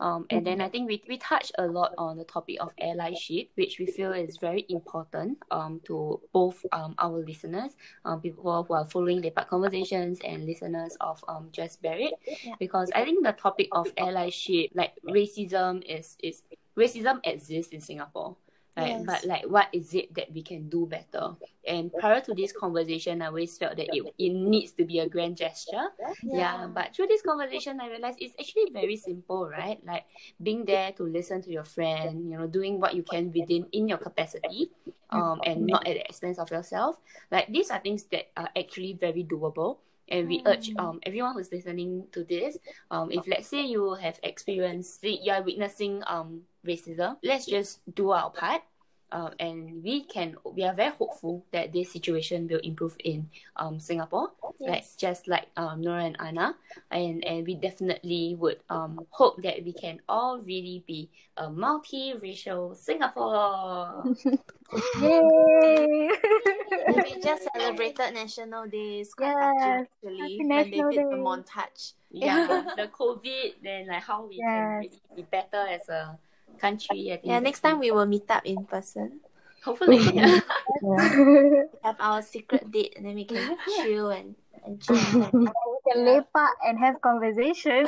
Um 0.00 0.26
and 0.30 0.46
then 0.46 0.60
i 0.60 0.68
think 0.68 0.88
we, 0.88 1.02
we 1.08 1.16
touched 1.18 1.52
a 1.58 1.66
lot 1.66 1.94
on 1.98 2.18
the 2.18 2.24
topic 2.24 2.58
of 2.60 2.70
allyship 2.76 3.48
which 3.54 3.78
we 3.78 3.86
feel 3.86 4.12
is 4.12 4.36
very 4.36 4.66
important 4.68 5.38
um 5.50 5.80
to 5.84 6.20
both 6.32 6.64
um 6.72 6.94
our 6.98 7.18
listeners 7.24 7.72
um 8.04 8.20
people 8.20 8.64
who 8.64 8.74
are 8.74 8.84
following 8.84 9.22
lepak 9.22 9.48
conversations 9.48 10.20
and 10.24 10.44
listeners 10.44 10.96
of 11.00 11.24
um 11.28 11.48
just 11.52 11.82
Bear 11.82 11.98
It. 11.98 12.14
Because 12.60 12.90
i 12.94 13.04
think 13.04 13.24
the 13.24 13.32
topic 13.32 13.68
of 13.72 13.86
allyship 13.96 14.70
like 14.74 14.92
racism 15.08 15.82
is 15.88 16.16
is 16.22 16.42
racism 16.76 17.18
exists 17.24 17.72
in 17.72 17.80
singapore 17.80 18.36
right 18.76 19.00
Yes. 19.00 19.06
but 19.06 19.24
like 19.24 19.44
what 19.48 19.68
is 19.72 19.94
it 19.94 20.12
that 20.14 20.32
we 20.32 20.42
can 20.42 20.68
do 20.68 20.86
better? 20.86 21.34
And 21.66 21.90
prior 21.98 22.20
to 22.20 22.34
this 22.34 22.52
conversation 22.52 23.22
i 23.22 23.26
always 23.26 23.58
felt 23.58 23.76
that 23.76 23.88
it, 23.90 24.04
it 24.18 24.30
needs 24.30 24.72
to 24.78 24.84
be 24.84 25.00
a 25.00 25.08
grand 25.08 25.36
gesture. 25.36 25.88
Yeah. 26.22 26.66
but 26.72 26.94
through 26.94 27.08
this 27.08 27.22
conversation 27.22 27.80
i 27.80 27.88
realized 27.88 28.18
it's 28.20 28.34
actually 28.38 28.70
very 28.72 28.96
simple 28.96 29.48
right? 29.48 29.80
Like 29.84 30.04
being 30.42 30.64
there 30.64 30.92
to 30.92 31.02
listen 31.02 31.42
to 31.42 31.50
your 31.50 31.64
friend 31.64 32.30
you 32.30 32.38
know 32.38 32.46
doing 32.46 32.78
what 32.80 32.94
you 32.94 33.02
can 33.02 33.32
within 33.32 33.66
in 33.72 33.88
your 33.88 33.98
capacity 33.98 34.70
um 35.10 35.40
and 35.44 35.66
not 35.66 35.86
at 35.86 35.94
the 35.94 36.04
expense 36.06 36.38
of 36.38 36.50
yourself. 36.50 36.98
Like 37.30 37.48
these 37.52 37.70
are 37.70 37.78
things 37.80 38.04
that 38.12 38.30
are 38.36 38.50
actually 38.56 38.94
very 38.94 39.24
doable. 39.24 39.78
And 40.08 40.28
we 40.28 40.42
urge 40.46 40.70
um 40.78 41.00
everyone 41.02 41.34
who's 41.34 41.50
listening 41.50 42.06
to 42.12 42.22
this 42.22 42.58
um 42.90 43.10
if 43.10 43.26
let's 43.26 43.48
say 43.48 43.66
you 43.66 43.94
have 43.94 44.20
experienced 44.22 45.02
you 45.02 45.32
are 45.32 45.42
witnessing 45.42 46.02
um 46.06 46.42
racism 46.66 47.16
let's 47.22 47.46
just 47.46 47.80
do 47.94 48.10
our 48.10 48.30
part 48.30 48.62
um, 49.12 49.30
and 49.38 49.82
we 49.84 50.02
can 50.02 50.34
we 50.54 50.64
are 50.64 50.74
very 50.74 50.90
hopeful 50.90 51.44
that 51.52 51.72
this 51.72 51.92
situation 51.92 52.48
will 52.50 52.58
improve 52.64 52.96
in 53.04 53.28
um 53.56 53.78
Singapore 53.78 54.32
like 54.66 54.82
Yes. 54.82 54.96
just 54.98 55.28
like 55.28 55.46
um 55.56 55.80
Nora 55.80 56.04
and 56.04 56.16
Anna 56.18 56.56
and 56.90 57.24
and 57.24 57.46
we 57.46 57.54
definitely 57.54 58.34
would 58.38 58.58
um 58.68 59.06
hope 59.10 59.40
that 59.42 59.62
we 59.64 59.72
can 59.72 60.00
all 60.08 60.38
really 60.42 60.82
be 60.86 61.08
a 61.36 61.48
multi-racial 61.48 62.74
Singapore 62.74 64.02
Yay! 65.00 66.10
We 67.04 67.20
just 67.22 67.48
celebrated 67.54 68.14
National 68.14 68.66
Day. 68.66 69.00
It's 69.00 69.14
quite 69.14 69.34
Yes. 69.38 69.86
actually 70.02 70.38
Happy 70.40 70.48
when 70.48 70.70
they 70.70 70.96
did 70.96 71.06
the 71.10 71.16
montage. 71.16 71.92
yeah 72.10 72.46
the 72.76 72.88
COVID 72.88 73.54
then 73.62 73.86
like 73.86 74.02
how 74.02 74.26
we 74.26 74.38
can 74.40 74.74
really 74.80 75.00
be 75.14 75.22
better 75.22 75.66
as 75.68 75.88
a 75.88 76.18
country 76.56 77.12
I 77.12 77.16
think 77.16 77.26
Yeah, 77.30 77.38
next 77.40 77.60
time 77.60 77.78
we 77.78 77.90
will 77.90 78.06
meet 78.06 78.28
up 78.30 78.44
in 78.44 78.64
person. 78.64 79.20
hopefully 79.62 79.98
yeah. 80.14 80.40
Have 81.82 81.96
our 82.00 82.22
secret 82.22 82.70
date 82.70 82.94
and 82.96 83.06
then 83.06 83.14
we 83.14 83.24
can 83.24 83.56
chill 83.82 84.10
and, 84.10 84.34
and 84.64 84.80
chat. 84.82 85.32
we 85.34 85.78
can 85.86 85.98
lepak 86.02 86.52
and 86.66 86.78
have 86.78 87.00
conversation. 87.00 87.86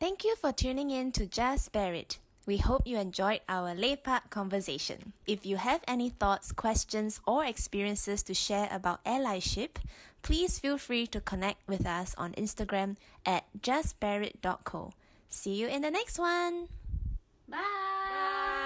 Thank 0.00 0.24
you 0.24 0.36
for 0.36 0.52
tuning 0.52 0.90
in 0.90 1.12
to 1.12 1.26
Just 1.26 1.72
Bear 1.72 1.92
It. 1.94 2.18
We 2.46 2.58
hope 2.58 2.86
you 2.86 2.96
enjoyed 2.96 3.40
our 3.48 3.74
Lepak 3.74 4.30
conversation. 4.30 5.12
If 5.26 5.44
you 5.44 5.56
have 5.56 5.82
any 5.88 6.10
thoughts, 6.10 6.52
questions, 6.52 7.20
or 7.26 7.44
experiences 7.44 8.22
to 8.22 8.34
share 8.34 8.68
about 8.70 9.02
allyship, 9.04 9.82
please 10.22 10.58
feel 10.58 10.78
free 10.78 11.08
to 11.08 11.20
connect 11.20 11.66
with 11.66 11.84
us 11.84 12.14
on 12.16 12.32
Instagram 12.34 12.96
at 13.26 13.44
justbearit.co. 13.60 14.92
See 15.28 15.54
you 15.54 15.66
in 15.66 15.82
the 15.82 15.90
next 15.90 16.18
one! 16.18 16.68
bye 17.48 18.65